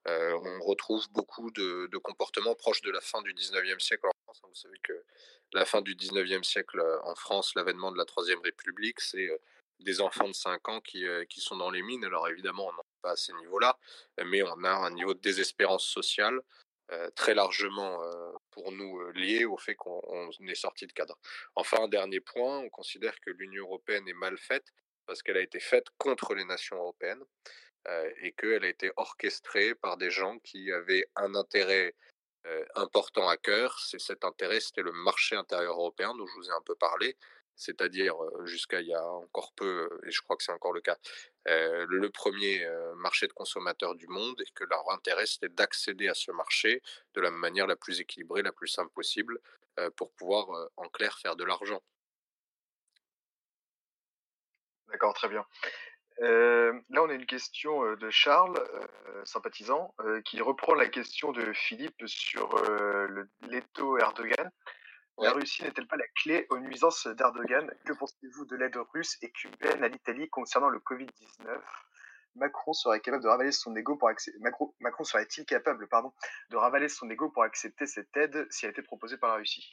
[0.06, 4.42] on retrouve beaucoup de, comportements proches de la fin du 19e siècle en France.
[4.48, 4.94] Vous savez que
[5.54, 9.30] la fin du 19e siècle en France, l'avènement de la Troisième République, c'est
[9.80, 12.06] des enfants de 5 ans qui, qui sont dans les mines.
[12.06, 13.78] Alors évidemment, on n'en est pas à ces niveaux-là,
[14.26, 16.42] mais on a un niveau de désespérance sociale
[17.16, 18.00] très largement
[18.52, 21.18] pour nous lié au fait qu'on est sorti de cadre.
[21.56, 24.72] Enfin, un dernier point, on considère que l'Union européenne est mal faite
[25.08, 27.24] parce qu'elle a été faite contre les nations européennes
[28.22, 31.96] et qu'elle a été orchestrée par des gens qui avaient un intérêt
[32.76, 33.80] important à cœur.
[33.80, 37.18] C'est cet intérêt, c'était le marché intérieur européen dont je vous ai un peu parlé,
[37.56, 40.98] c'est-à-dire jusqu'à il y a encore peu, et je crois que c'est encore le cas,
[41.46, 42.68] le premier
[42.98, 46.82] marché de consommateurs du monde, et que leur intérêt c'était d'accéder à ce marché
[47.14, 49.40] de la manière la plus équilibrée, la plus simple possible,
[49.96, 51.82] pour pouvoir en clair faire de l'argent.
[54.88, 55.46] D'accord, très bien.
[56.20, 58.62] là, on a une question de Charles,
[59.26, 59.94] sympathisant,
[60.26, 64.52] qui reprend la question de Philippe sur le Leto Erdogan.
[65.18, 67.72] La Russie n'est-elle pas la clé aux nuisances d'Erdogan?
[67.86, 71.62] Que pensez-vous de l'aide russe et cubaine à l'Italie concernant le Covid-19
[72.36, 74.38] Macron serait capable de ravaler son ego pour accepter.
[74.40, 76.12] Macron, serait-il capable, pardon,
[76.50, 79.72] de ravaler son ego pour accepter cette aide si elle était proposée par la Russie?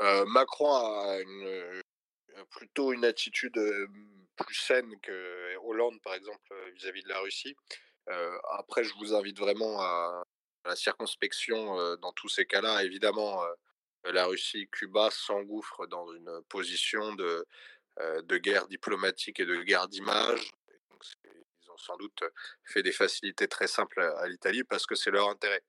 [0.00, 1.18] Euh, Macron a
[2.50, 3.58] plutôt une attitude
[4.36, 7.56] plus saine que Hollande, par exemple, vis-à-vis de la Russie.
[8.58, 10.24] après, je vous invite vraiment à,
[10.64, 12.82] à la circonspection dans tous ces cas-là.
[12.82, 13.42] Évidemment,
[14.12, 17.46] la Russie, Cuba s'engouffrent dans une position de,
[18.22, 20.52] de guerre diplomatique et de guerre d'image.
[21.62, 22.22] Ils ont sans doute
[22.64, 25.62] fait des facilités très simples à, l'Italie parce que c'est leur intérêt.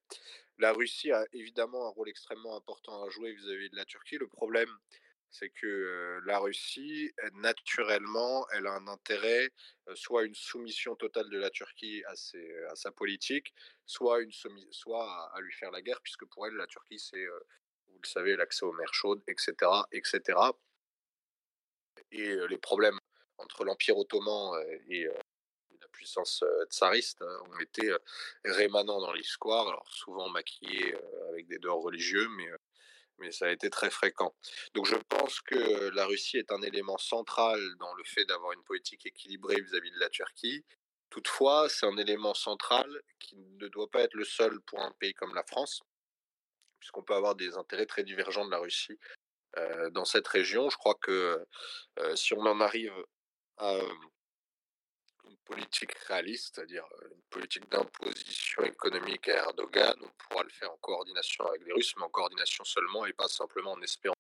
[0.57, 4.17] La Russie a évidemment un rôle extrêmement important à jouer vis-à-vis de la Turquie.
[4.17, 4.69] Le problème,
[5.29, 9.51] c'est que la Russie, naturellement, elle a un intérêt,
[9.93, 13.53] soit une soumission totale de la Turquie à, sa politique,
[13.85, 14.31] soit, une
[14.71, 17.27] soit à, à, lui faire la guerre, puisque pour elle, la Turquie, c'est
[18.07, 19.53] le savez, l'accès aux mers chaudes, etc.,
[19.91, 20.39] etc.
[22.11, 22.97] Et les problèmes
[23.37, 25.05] entre l'Empire ottoman et
[25.81, 27.93] la puissance tsariste hein, ont été
[28.45, 30.95] rémanents dans l'histoire, alors souvent maquillés
[31.29, 32.49] avec des dehors religieux, mais,
[33.17, 34.33] mais ça a été très fréquent.
[34.73, 38.63] Donc je pense que la Russie est un élément central dans le fait d'avoir une
[38.63, 40.65] politique équilibrée vis-à-vis de la Turquie.
[41.09, 45.13] Toutefois, c'est un élément central qui ne doit pas être le seul pour un pays
[45.13, 45.81] comme la France
[46.79, 48.97] puisqu'on peut avoir des intérêts très divergents de la Russie
[49.91, 50.69] dans cette région.
[50.69, 51.43] Je crois que
[52.15, 52.93] si on en arrive
[53.57, 53.73] à
[55.29, 60.77] une politique réaliste, c'est-à-dire une politique d'imposition économique à Erdogan, on pourra le faire en
[60.77, 64.13] coordination avec les Russes, mais en coordination seulement et pas simplement en espérant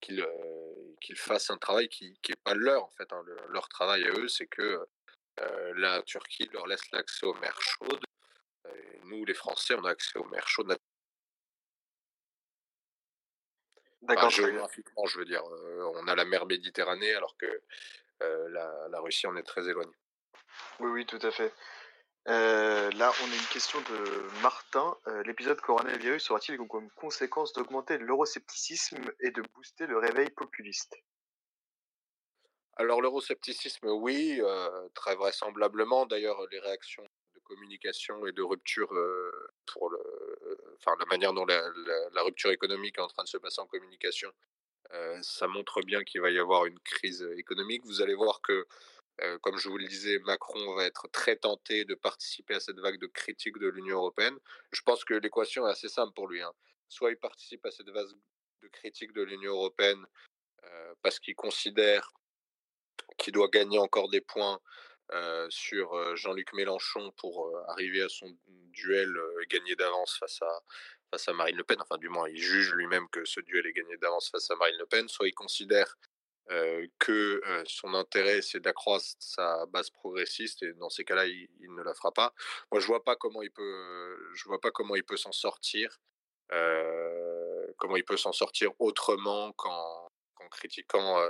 [0.00, 3.12] qu'ils fassent un travail qui n'est pas leur, en fait.
[3.12, 3.24] Hein.
[3.48, 4.86] leur travail à eux, c'est que
[5.76, 8.04] la Turquie leur laisse l'accès aux mers chaudes.
[9.04, 10.76] Nous, les Français, on a accès aux mers chaudes
[14.06, 14.30] D'accord.
[14.30, 15.42] géographiquement, je veux dire,
[15.94, 17.62] on a la mer Méditerranée alors que
[18.20, 19.96] la, Russie en est très éloignée.
[20.80, 21.52] Oui, oui, tout à fait.
[22.26, 24.96] là, on a une question de Martin.
[25.24, 30.96] L'épisode coronavirus aura-t-il comme conséquence d'augmenter l'euroscepticisme et de booster le réveil populiste?
[32.78, 34.40] Alors l'euroscepticisme, oui,
[34.94, 36.06] très vraisemblablement.
[36.06, 37.04] D'ailleurs, les réactions
[37.46, 38.88] communication et de rupture
[39.66, 39.98] pour le,
[40.76, 44.32] enfin, la manière dont la, rupture économique est en train de se passer en communication,
[45.22, 47.82] ça montre bien qu'il va y avoir une crise économique.
[47.84, 48.66] Vous allez voir que
[49.40, 52.98] comme je vous le disais, Macron va être très tenté de participer à cette vague
[52.98, 54.38] de critiques de l'Union européenne.
[54.72, 56.42] Je pense que l'équation est assez simple pour lui.
[56.42, 56.52] Hein.
[56.88, 58.06] Soit il participe à cette vague
[58.62, 60.04] de critiques de l'Union européenne
[61.02, 62.12] parce qu'il considère
[63.18, 64.60] qu'il doit gagner encore des points
[65.48, 68.36] sur Jean-Luc Mélenchon pour arriver à son
[68.72, 69.14] duel
[69.48, 70.60] gagné d'avance face à,
[71.10, 71.78] face à Marine Le Pen.
[71.80, 74.76] Enfin, du moins, il juge lui-même que ce duel est gagné d'avance face à Marine
[74.78, 75.08] Le Pen.
[75.08, 75.96] Soit il considère
[76.98, 81.94] que son intérêt, c'est d'accroître sa base progressiste, et dans ces cas-là, il, ne la
[81.94, 82.32] fera pas.
[82.70, 84.16] Moi, je vois pas comment il peut,
[84.46, 86.00] vois pas comment il peut s'en sortir.
[87.78, 90.08] comment il peut s'en sortir autrement qu'en
[90.50, 91.20] critiquant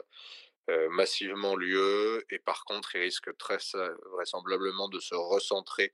[0.91, 3.59] massivement l'UE et par contre il risque très
[4.13, 5.93] vraisemblablement de se recentrer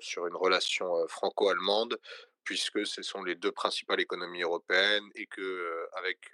[0.00, 1.98] sur une relation franco-allemande
[2.44, 6.30] puisque ce sont les deux principales économies européennes et que avec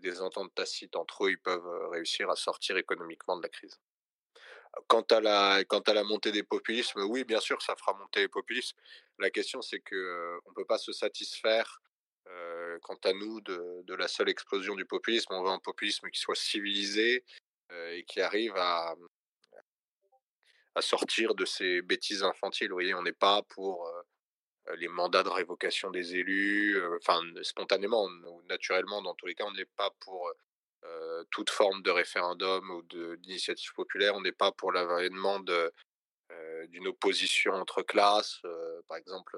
[0.00, 3.78] des ententes tacites entre eux, ils peuvent réussir à sortir économiquement de la crise.
[4.88, 8.20] Quant à la, quant à la montée des populismes, oui, bien sûr, ça fera monter
[8.20, 8.76] les populismes.
[9.18, 11.80] La question, c'est que on ne peut pas se satisfaire,
[12.82, 15.32] quant à nous, de, la seule explosion du populisme.
[15.32, 17.24] On veut un populisme qui soit civilisé
[17.70, 18.94] et qui arrive à,
[20.80, 22.68] sortir de ces bêtises infantiles.
[22.68, 23.88] Vous voyez, on n'est pas pour
[24.76, 29.52] les mandats de révocation des élus, enfin spontanément ou naturellement dans tous les cas, on
[29.52, 30.32] n'est pas pour
[31.30, 32.82] toute forme de référendum ou
[33.16, 35.40] d'initiative populaire, on n'est pas pour l'avènement
[36.68, 38.40] d'une opposition entre classes.
[38.88, 39.36] par exemple,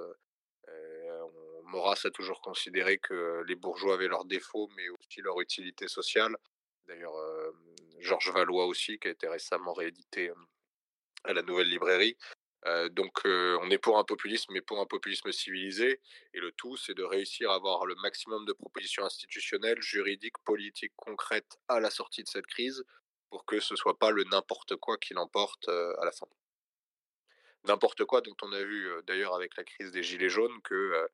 [1.66, 6.36] Maurras a toujours considéré que les bourgeois avaient leurs défauts, mais aussi leur utilité sociale.
[6.86, 7.14] D'ailleurs,
[7.98, 10.30] Georges Valois aussi, qui a été récemment réédité
[11.24, 12.16] à la Nouvelle Librairie,
[12.90, 16.00] donc on est pour un populisme, mais pour un populisme civilisé.
[16.34, 20.94] Et le tout, c'est de réussir à avoir le maximum de propositions institutionnelles, juridiques, politiques,
[20.96, 22.84] concrètes à la sortie de cette crise,
[23.28, 26.26] pour que ce soit pas le n'importe quoi qui l'emporte à la fin.
[27.64, 31.08] N'importe quoi dont on a vu d'ailleurs avec la crise des Gilets jaunes que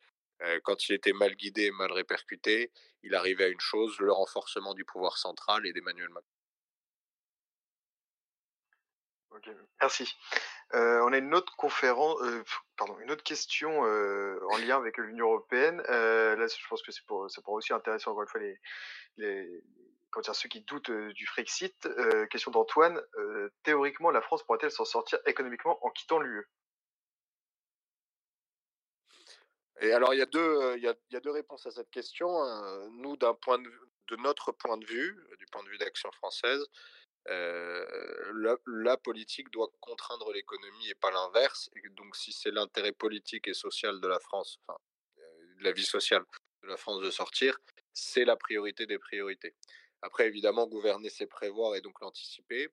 [0.65, 4.85] quand il était mal guidé, mal répercuté, il arrivait à une chose, le renforcement du
[4.85, 6.29] pouvoir central et d'Emmanuel Macron.
[9.81, 10.15] Merci.
[10.75, 12.43] Euh, on a une autre conférence, euh,
[12.77, 15.79] pardon, une autre question euh, en lien avec l'Union européenne.
[15.89, 18.59] là, je pense que c'est pour, ça pourra aussi intéresser encore une fois les,
[19.17, 19.63] les
[20.11, 21.89] quand ceux qui doutent du Frexit.
[22.31, 23.01] question d'Antoine.
[23.63, 26.47] théoriquement, la France pourrait-elle s'en sortir économiquement en quittant l'UE
[29.81, 32.29] Et alors, il y, a deux, il, y a, deux réponses à cette question.
[32.43, 32.89] Hein.
[32.93, 33.71] Nous, d'un point de,
[34.19, 36.65] notre point de vue, du point de vue d'Action française,
[37.27, 41.71] la, politique doit contraindre l'économie et pas l'inverse.
[41.77, 44.79] Et donc, si c'est l'intérêt politique et social de la France, enfin,
[45.61, 46.25] la vie sociale
[46.63, 47.59] de la France de sortir,
[47.93, 49.55] c'est la priorité des priorités.
[50.03, 52.69] Après, évidemment, gouverner, c'est prévoir et donc l'anticiper.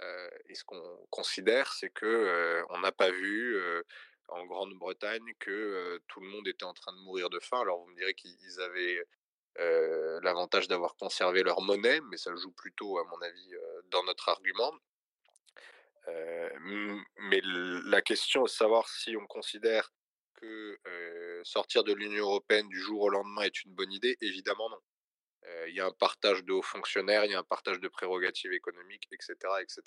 [0.00, 3.82] Euh, et ce qu'on considère, c'est que euh, on n'a pas vu euh,
[4.28, 7.60] en Grande-Bretagne que tout le monde était en train de mourir de faim.
[7.60, 9.06] Alors vous me direz qu'ils avaient
[10.22, 13.52] l'avantage d'avoir conservé leur monnaie, mais ça joue plutôt, à mon avis,
[13.90, 14.72] dans notre argument.
[16.06, 19.92] Mais la question est de savoir si on considère
[20.34, 20.78] que
[21.44, 24.80] sortir de l'Union européenne du jour au lendemain est une bonne idée, évidemment non.
[25.68, 28.52] Il y a un partage de hauts fonctionnaires, il y a un partage de prérogatives
[28.52, 29.36] économiques, etc.
[29.60, 29.82] etc.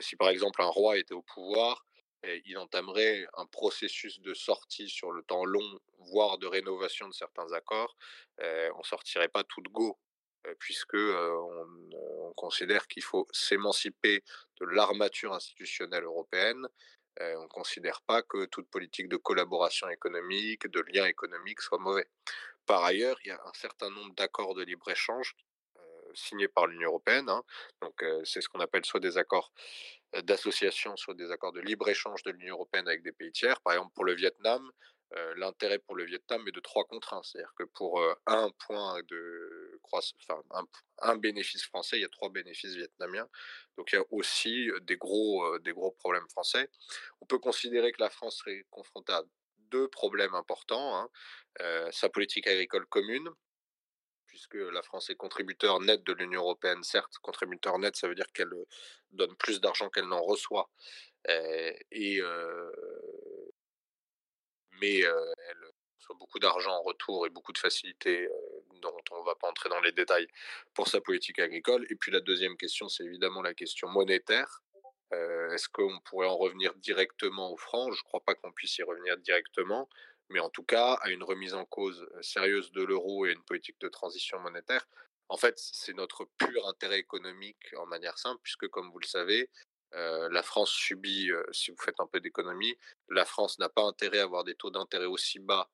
[0.00, 1.86] si par exemple un roi était au pouvoir,
[2.46, 7.52] il entamerait un processus de sortie sur le temps long, voire de rénovation de certains
[7.52, 7.96] accords.
[8.40, 9.98] on ne sortirait pas tout de go,
[10.58, 14.22] puisque on, considère qu'il faut s'émanciper
[14.60, 16.66] de l'armature institutionnelle européenne.
[17.20, 22.06] on ne considère pas que toute politique de collaboration économique, de lien économique soit mauvais.
[22.66, 25.34] Par ailleurs, il y a un certain nombre d'accords de libre-échange
[26.14, 27.28] signés par l'Union européenne.
[27.28, 27.42] Hein.
[27.82, 29.52] Donc, c'est ce qu'on appelle soit des accords
[30.22, 33.60] d'association, soit des accords de libre-échange de l'Union européenne avec des pays tiers.
[33.60, 34.70] Par exemple, pour le Vietnam,
[35.36, 37.22] l'intérêt pour le Vietnam est de trois contre un.
[37.22, 40.20] C'est-à-dire que pour un point de croissance,
[41.00, 43.28] un, bénéfice français, il y a trois bénéfices vietnamiens.
[43.76, 46.68] Donc il y a aussi des gros, des gros problèmes français.
[47.20, 49.22] On peut considérer que la France serait confrontée à
[49.70, 50.96] deux problèmes importants.
[50.98, 51.10] Hein.
[51.92, 53.28] sa politique agricole commune,
[54.36, 58.30] puisque la France est contributeur net de l'Union européenne, certes, contributeur net, ça veut dire
[58.34, 58.52] qu'elle
[59.12, 60.68] donne plus d'argent qu'elle n'en reçoit,
[61.90, 62.20] et,
[64.78, 65.64] mais elle
[65.98, 68.28] reçoit beaucoup d'argent en retour et beaucoup de facilités
[68.82, 70.28] dont on ne va pas entrer dans les détails
[70.74, 71.86] pour sa politique agricole.
[71.88, 74.60] Et puis la deuxième question, c'est évidemment la question monétaire.
[75.12, 78.82] Est-ce qu'on pourrait en revenir directement au franc Je ne crois pas qu'on puisse y
[78.82, 79.88] revenir directement
[80.30, 83.80] mais en tout cas à une remise en cause sérieuse de l'euro et une politique
[83.80, 84.86] de transition monétaire.
[85.28, 89.50] en fait, c'est notre pur intérêt économique en manière simple, puisque comme vous le savez,
[89.92, 92.76] la France subit, si vous faites un peu d'économie,
[93.08, 95.68] la France n'a pas intérêt à avoir des taux d'intérêt aussi bas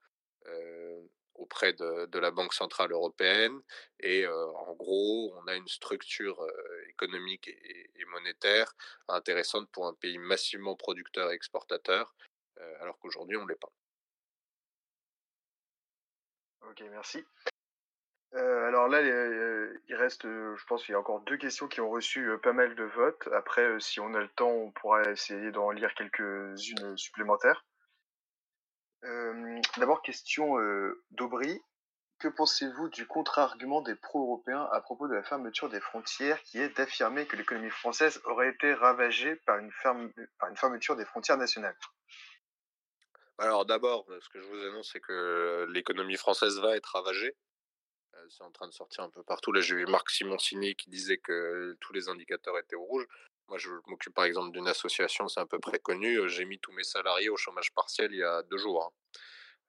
[1.35, 3.61] auprès de, la Banque centrale européenne.
[4.01, 6.47] Et en gros, on a une structure
[6.89, 8.71] économique et, monétaire
[9.09, 12.15] intéressante pour un pays massivement producteur et exportateur,
[12.81, 13.73] alors qu'aujourd'hui, on ne l'est pas.
[16.69, 17.25] Ok, merci.
[18.33, 22.29] alors là, il reste, je pense qu'il y a encore deux questions qui ont reçu
[22.43, 23.29] pas mal de votes.
[23.33, 27.67] Après, si on a le temps, on pourra essayer d'en lire quelques-unes supplémentaires.
[29.77, 30.57] D'abord, question
[31.11, 31.61] d'Aubry.
[32.23, 36.69] Que pensez-vous du contre-argument des pro-européens à propos de la fermeture des frontières qui est
[36.77, 39.73] d'affirmer que l'économie française aurait été ravagée par une,
[40.39, 41.77] par une fermeture des frontières nationales?
[43.43, 47.35] Alors d'abord, ce que je vous annonce, c'est que l'économie française va être ravagée.
[48.29, 49.51] C'est en train de sortir un peu partout.
[49.51, 53.05] Là, j'ai vu Marc Simoncini qui disait que tous les indicateurs étaient au rouge.
[53.49, 56.29] Moi, je m'occupe par exemple d'une association, c'est un peu près connu.
[56.29, 58.85] J'ai mis tous mes salariés au chômage partiel il y a deux jours.
[58.85, 59.19] Hein.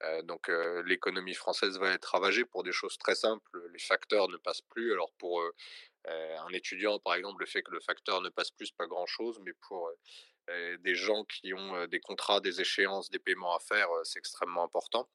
[0.04, 0.48] Euh, donc
[0.86, 3.60] l'économie française va être ravagée pour des choses très simples.
[3.72, 4.92] Les facteurs ne passent plus.
[4.92, 5.42] Alors pour
[6.06, 9.52] un étudiant, par exemple, le fait que le facteur ne passe plus, pas grand-chose, mais
[9.66, 9.90] pour
[10.80, 15.08] des gens qui ont des contrats, des échéances, des paiements à faire, c'est extrêmement important.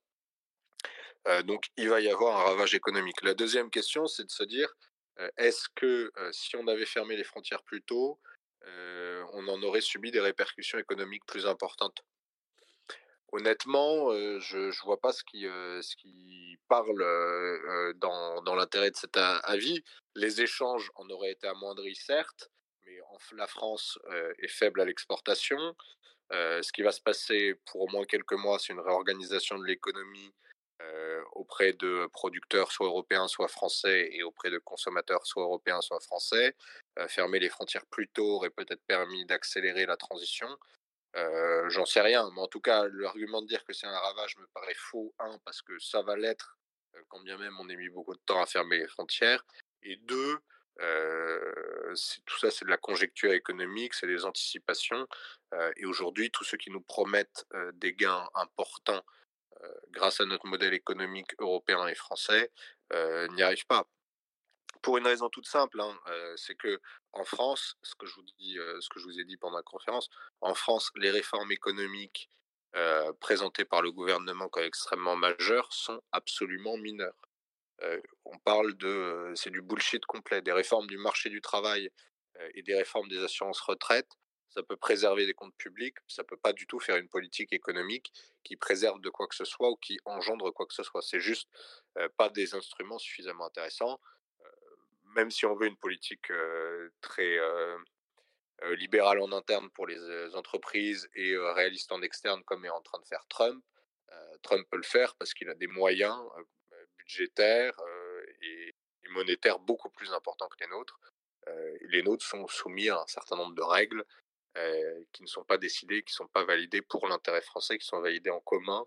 [1.44, 3.22] donc il va y avoir un ravage économique.
[3.22, 4.74] La deuxième question, c'est de se dire,
[5.38, 8.20] est-ce que si on avait fermé les frontières plus tôt,
[9.34, 12.04] on en aurait subi des répercussions économiques plus importantes?
[13.32, 16.98] Honnêtement, je ne vois pas ce qui, parle
[17.98, 19.84] dans, l'intérêt de cet avis.
[20.16, 22.50] Les échanges en auraient été amoindris, certes,
[23.34, 24.00] la France
[24.40, 25.76] est faible à l'exportation.
[26.32, 30.34] ce qui va se passer pour au moins quelques mois, c'est une réorganisation de l'économie
[31.34, 36.56] auprès de producteurs soit européens, soit français, et auprès de consommateurs soit européens, soit français.
[37.08, 40.48] fermer les frontières plus tôt aurait peut-être permis d'accélérer la transition.
[41.68, 44.48] J'en sais rien, mais en tout cas, l'argument de dire que c'est un ravage me
[44.54, 46.58] paraît faux, un, parce que ça va l'être,
[47.08, 49.46] quand bien même on a mis beaucoup de temps à fermer les frontières,
[49.82, 50.40] et deux,
[52.26, 55.08] tout ça c'est de la conjecture économique, c'est des anticipations,
[55.76, 59.04] et aujourd'hui, tous ceux qui nous promettent des gains importants
[59.92, 62.52] grâce à notre modèle économique européen et français,
[63.32, 63.88] n'y arrive pas.
[64.82, 66.00] Pour une raison toute simple, hein,
[66.38, 66.80] c'est que
[67.12, 68.24] en France, ce que je vous
[68.80, 72.30] ce que je vous ai dit pendant la conférence, en France, les réformes économiques
[73.20, 77.29] présentées par le gouvernement comme extrêmement majeures sont absolument mineures.
[78.26, 81.90] On parle de, c'est du bullshit complet, des réformes du marché du travail
[82.54, 84.08] et des réformes des assurances retraite
[84.50, 88.12] ça peut préserver des comptes publics, ça peut pas du tout faire une politique économique
[88.44, 91.02] qui préserve de quoi que ce soit ou qui engendre quoi que ce soit.
[91.02, 91.48] C'est juste
[92.18, 94.00] pas des instruments suffisamment intéressants.
[95.16, 96.32] même si on veut une politique
[97.02, 97.38] très
[98.76, 100.00] libérale en interne pour les
[100.36, 103.64] entreprises et réaliste en externe, comme est en train de faire Trump,
[104.42, 106.18] Trump peut le faire parce qu'il a des moyens
[107.10, 107.74] budgétaires
[108.42, 111.00] et, et monétaires beaucoup plus importants que les nôtres.
[111.90, 114.06] les nôtres sont soumis à un certain nombre de règles
[114.58, 117.86] euh, qui ne sont pas décidées, qui ne sont pas validées pour l'intérêt français, qui
[117.86, 118.84] sont validées en commun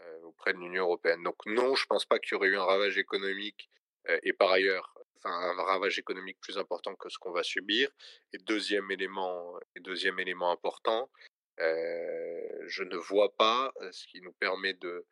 [0.00, 1.22] euh, auprès de l'Union européenne.
[1.24, 3.68] Donc non, je ne pense pas qu'il y aurait eu un ravage économique
[4.08, 7.90] euh, et par ailleurs enfin, un ravage économique plus important que ce qu'on va subir.
[8.32, 11.10] Et deuxième élément, et deuxième élément important,
[11.58, 15.04] je ne vois pas ce qui nous permet de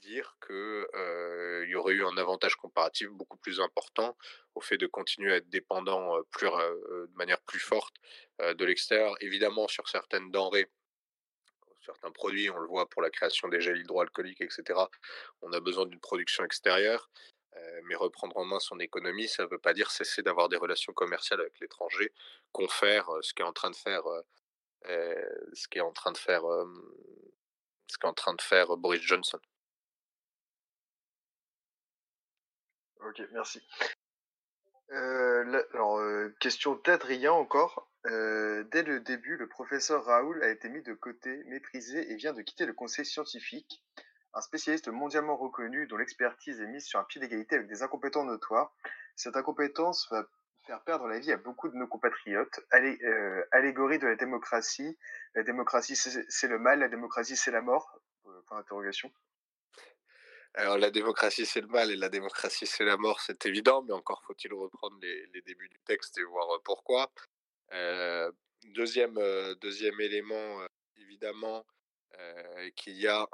[0.00, 4.16] dire qu'il y aurait eu un avantage comparatif beaucoup plus important
[4.54, 7.94] au fait de continuer à être dépendant de manière plus forte
[8.40, 9.14] de l'extérieur.
[9.20, 10.66] Évidemment, sur certaines denrées,
[11.84, 14.78] certains produits, on le voit pour la création des gels hydroalcooliques, etc.,
[15.40, 17.08] on a besoin d'une production extérieure.
[17.84, 20.92] mais reprendre en main son économie, ça ne veut pas dire cesser d'avoir des relations
[20.92, 22.12] commerciales avec l'étranger,
[22.52, 24.04] confère ce qu'est en train de faire,
[24.84, 26.42] ce qui est en train de faire,
[27.86, 29.40] ce qu'est en train de faire Boris Johnson.
[33.04, 33.62] Ok, merci.
[34.90, 37.90] Euh, alors, euh, question d'Adrien encore.
[38.06, 42.32] Euh, dès le début, le professeur Raoul a été mis de côté, méprisé et vient
[42.32, 43.84] de quitter le conseil scientifique.
[44.34, 48.24] Un spécialiste mondialement reconnu dont l'expertise est mise sur un pied d'égalité avec des incompétents
[48.24, 48.74] notoires.
[49.16, 50.26] Cette incompétence va
[50.66, 52.60] faire perdre la vie à beaucoup de nos compatriotes.
[52.70, 52.98] Allé,
[53.52, 54.98] allégorie de la démocratie.
[55.34, 58.00] La démocratie, c'est le mal, la démocratie, c'est la mort.
[60.58, 63.92] Alors la démocratie c'est le mal et la démocratie c'est la mort, c'est évident, mais
[63.92, 67.12] encore faut-il reprendre les, débuts du texte et voir pourquoi.
[68.74, 69.14] deuxième,
[69.60, 70.60] deuxième élément,
[70.96, 71.64] évidemment,
[72.74, 73.24] qu'il y a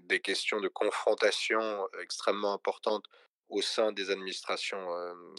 [0.00, 3.06] des questions de confrontation extrêmement importantes
[3.48, 4.86] au sein des administrations,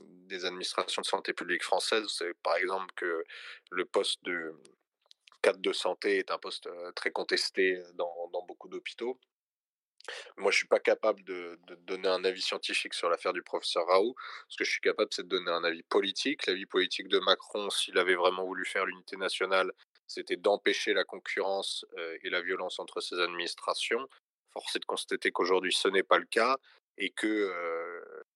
[0.08, 2.08] des administrations de santé publique françaises.
[2.08, 3.24] C'est par exemple que
[3.70, 4.56] le poste de
[5.44, 9.20] cadre de santé est un poste très contesté dans, dans beaucoup d'hôpitaux.
[10.38, 14.16] Moi, je suis pas capable de, donner un avis scientifique sur l'affaire du professeur Raoult.
[14.48, 16.46] Ce que je suis capable, c'est de donner un avis politique.
[16.48, 19.72] L'avis politique de Macron, s'il avait vraiment voulu faire l'unité nationale,
[20.08, 21.86] c'était d'empêcher la concurrence
[22.24, 24.08] et la violence entre ces administrations.
[24.54, 26.58] Force est de constater qu'aujourd'hui, ce n'est pas le cas
[26.98, 27.54] et que,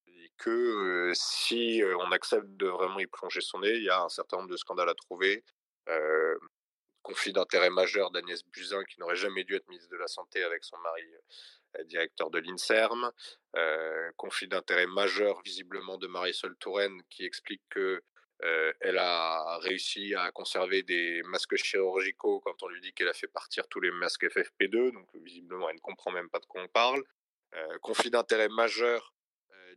[0.08, 4.10] et que si on accepte de vraiment y plonger son nez, il y a un
[4.10, 5.44] certain nombre de scandales à trouver.
[7.04, 10.44] Euh, conflit d'intérêt majeur d'Agnès Buzyn, qui n'aurait jamais dû être ministre de la Santé
[10.44, 11.04] avec son mari
[11.78, 13.12] euh, directeur de l'INSERM.
[13.56, 18.02] Euh, conflit d'intérêt majeur, visiblement, de Marisol Touraine, qui explique que
[18.44, 23.14] euh, elle a réussi à conserver des masques chirurgicaux quand on lui dit qu'elle a
[23.14, 26.62] fait partir tous les masques FFP2, donc visiblement elle ne comprend même pas de quoi
[26.62, 27.04] on parle.
[27.82, 29.13] conflit d'intérêt majeur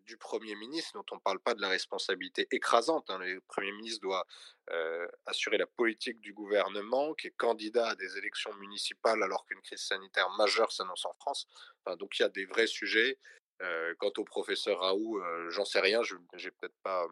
[0.07, 3.11] du Premier ministre, dont on ne parle pas de la responsabilité écrasante.
[3.11, 3.19] Hein.
[3.19, 4.27] Le Premier ministre doit
[4.71, 9.61] euh, assurer la politique du gouvernement, qui est candidat à des élections municipales alors qu'une
[9.63, 11.47] crise sanitaire majeure s'annonce en France.
[11.99, 13.19] donc il y a des vrais sujets.
[13.63, 17.07] Euh, quant au professeur Raoult, euh, j'en sais rien, je n'ai peut-être pas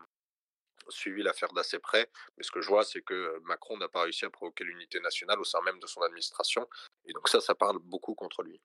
[0.91, 4.27] suivi l'affaire d'assez près, mais ce que je vois, c'est que Macron n'a pas réussi
[4.27, 6.69] à provoquer l'unité nationale au sein même de son administration,
[7.07, 8.61] et donc ça, ça parle beaucoup contre lui.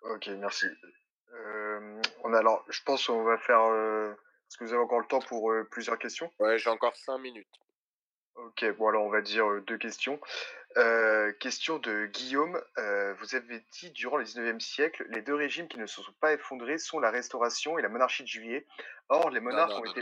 [0.00, 0.66] Ok, merci
[2.24, 3.60] on a alors, je pense qu'on va faire.
[3.60, 6.30] Est-ce que vous avez encore le temps pour plusieurs questions?
[6.38, 7.48] Ouais, j'ai encore cinq minutes.
[8.34, 10.18] Ok, bon alors on va dire deux questions.
[11.40, 12.62] question de Guillaume.
[13.18, 16.32] vous avez dit durant le 19e siècle, les deux régimes qui ne se sont pas
[16.32, 18.66] effondrés sont la Restauration et la monarchie de Juillet.
[19.08, 20.00] Or, les monarques ont été.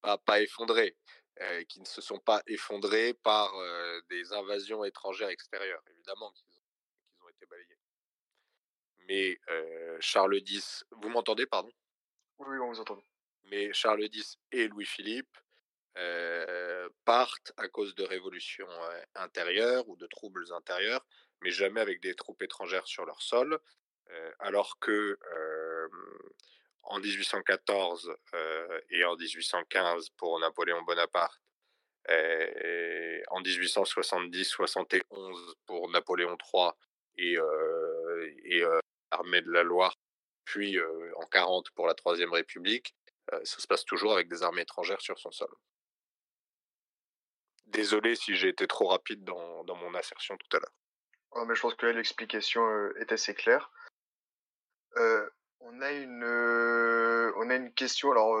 [0.00, 0.96] Pas, pas effondrés,
[1.68, 3.52] qui ne se sont pas effondrés par
[4.08, 6.51] des invasions étrangères extérieures, évidemment, qu'ils
[9.12, 9.38] mais
[10.00, 11.70] Charles X, vous m'entendez, pardon?
[12.38, 12.98] Oui, on vous entend.
[13.44, 15.36] Mais Charles X et Louis-Philippe
[17.04, 18.66] partent à cause de révolutions
[19.14, 21.04] intérieures ou de troubles intérieurs,
[21.42, 23.58] mais jamais avec des troupes étrangères sur leur sol,
[24.38, 25.18] alors que
[26.84, 28.16] en 1814
[28.90, 31.38] et en 1815 pour Napoléon Bonaparte,
[32.08, 36.70] et en 1870-71 pour Napoléon III
[37.18, 37.36] et,
[38.44, 38.64] et
[39.12, 39.98] armée de la Loire,
[40.44, 40.78] puis
[41.16, 42.94] en 40 pour la Troisième République,
[43.44, 45.48] ça se passe toujours avec des armées étrangères sur son sol.
[47.66, 50.74] Désolé si j'ai été trop rapide dans, dans mon assertion tout à l'heure.
[51.30, 52.62] Oh, mais je pense que l'explication
[52.96, 53.70] est assez claire.
[54.96, 58.10] on a une, on a une question.
[58.10, 58.38] Alors,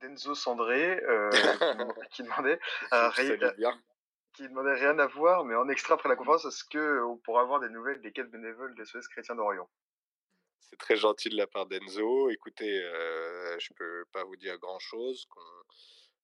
[0.00, 1.00] Denzo Sandré
[2.10, 2.58] qui, demandait,
[4.36, 7.58] qui demandait rien à voir, mais en extra après la conférence, est-ce qu'on pourra avoir
[7.60, 9.68] des nouvelles des quêtes bénévoles des SOS Chrétiens d'Orient?
[10.60, 12.28] C'est très gentil de la part d'Enzo.
[12.28, 15.26] Écoutez, euh, je peux pas vous dire grand-chose.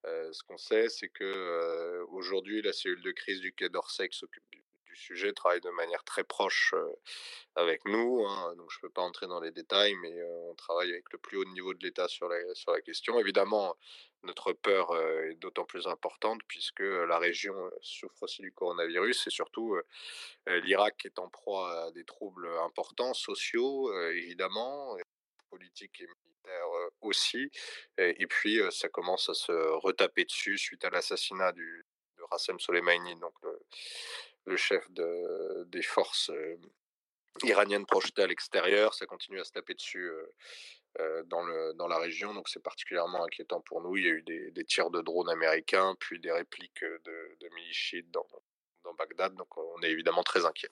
[0.04, 4.08] Euh, ce qu'on sait, c'est que euh, aujourd'hui, la cellule de crise du Quai d'Orsay
[4.10, 4.44] s'occupe
[4.96, 6.92] sujet travaille de manière très proche euh,
[7.54, 8.24] avec nous.
[8.26, 8.54] Hein.
[8.56, 11.38] donc, je ne peux pas entrer dans les détails, mais on travaille avec le plus
[11.38, 13.18] haut niveau de l'État sur la, sur la question.
[13.18, 13.76] Évidemment,
[14.22, 14.96] notre peur
[15.28, 19.76] est d'autant plus importante puisque la région souffre aussi du coronavirus et surtout
[20.46, 24.96] l'Irak est en proie à des troubles importants, sociaux évidemment,
[25.50, 26.68] politiques et militaires
[27.00, 27.50] aussi.
[27.98, 31.84] Et, puis ça commence à se retaper dessus suite à l'assassinat de
[32.30, 33.34] Rassem Soleimani, donc
[34.56, 36.30] chef de, des forces
[37.42, 38.94] iraniennes projetées à l'extérieur.
[38.94, 40.10] Ça continue à se taper dessus
[41.00, 43.96] euh, dans, le, dans la région, donc c'est particulièrement inquiétant pour nous.
[43.96, 48.94] Il y a eu des, tirs de drones américains, puis des répliques de, de dans,
[48.98, 50.68] Bagdad, donc on est évidemment très inquiet.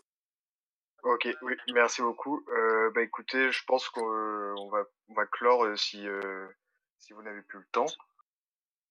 [1.05, 2.45] Ok, oui, merci beaucoup.
[2.49, 6.05] Euh, bah écoutez, je pense qu'on va, clore euh, si
[7.13, 7.87] vous n'avez plus le temps.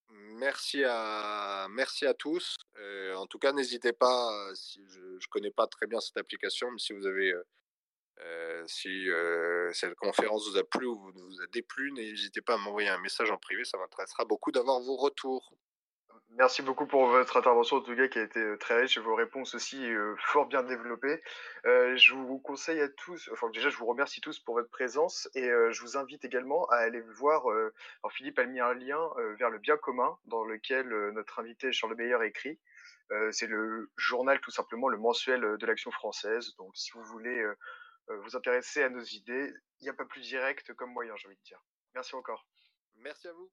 [0.10, 2.56] Merci à, merci à tous.
[3.16, 6.80] en tout cas, n'hésitez pas, si je ne connais pas très bien cette application, mais
[6.80, 7.34] si vous avez
[8.22, 12.58] euh, si euh, cette conférence vous a plu ou vous a déplu, n'hésitez pas à
[12.58, 15.54] m'envoyer un message en privé, ça m'intéressera beaucoup d'avoir vos retours.
[16.40, 19.02] Merci beaucoup pour votre intervention, en tout cas, qui a été euh, très riche et
[19.02, 19.86] vos réponses aussi
[20.18, 21.22] fort bien développées.
[21.66, 25.48] je vous conseille à tous, enfin déjà, je vous remercie tous pour votre présence et
[25.48, 27.46] je vous invite également à aller voir.
[27.48, 29.00] alors Philippe a mis un lien
[29.38, 32.58] vers le bien commun dans lequel notre invité Charles Meyer écrit.
[33.32, 36.56] C'est le journal, tout simplement, le mensuel de l'action française.
[36.58, 37.44] Donc, si vous voulez
[38.10, 41.28] euh, vous intéresser à nos idées, il n'y a pas plus direct comme moyen, j'ai
[41.28, 41.64] envie de dire.
[41.94, 42.46] Merci encore.
[42.96, 43.52] Merci à vous.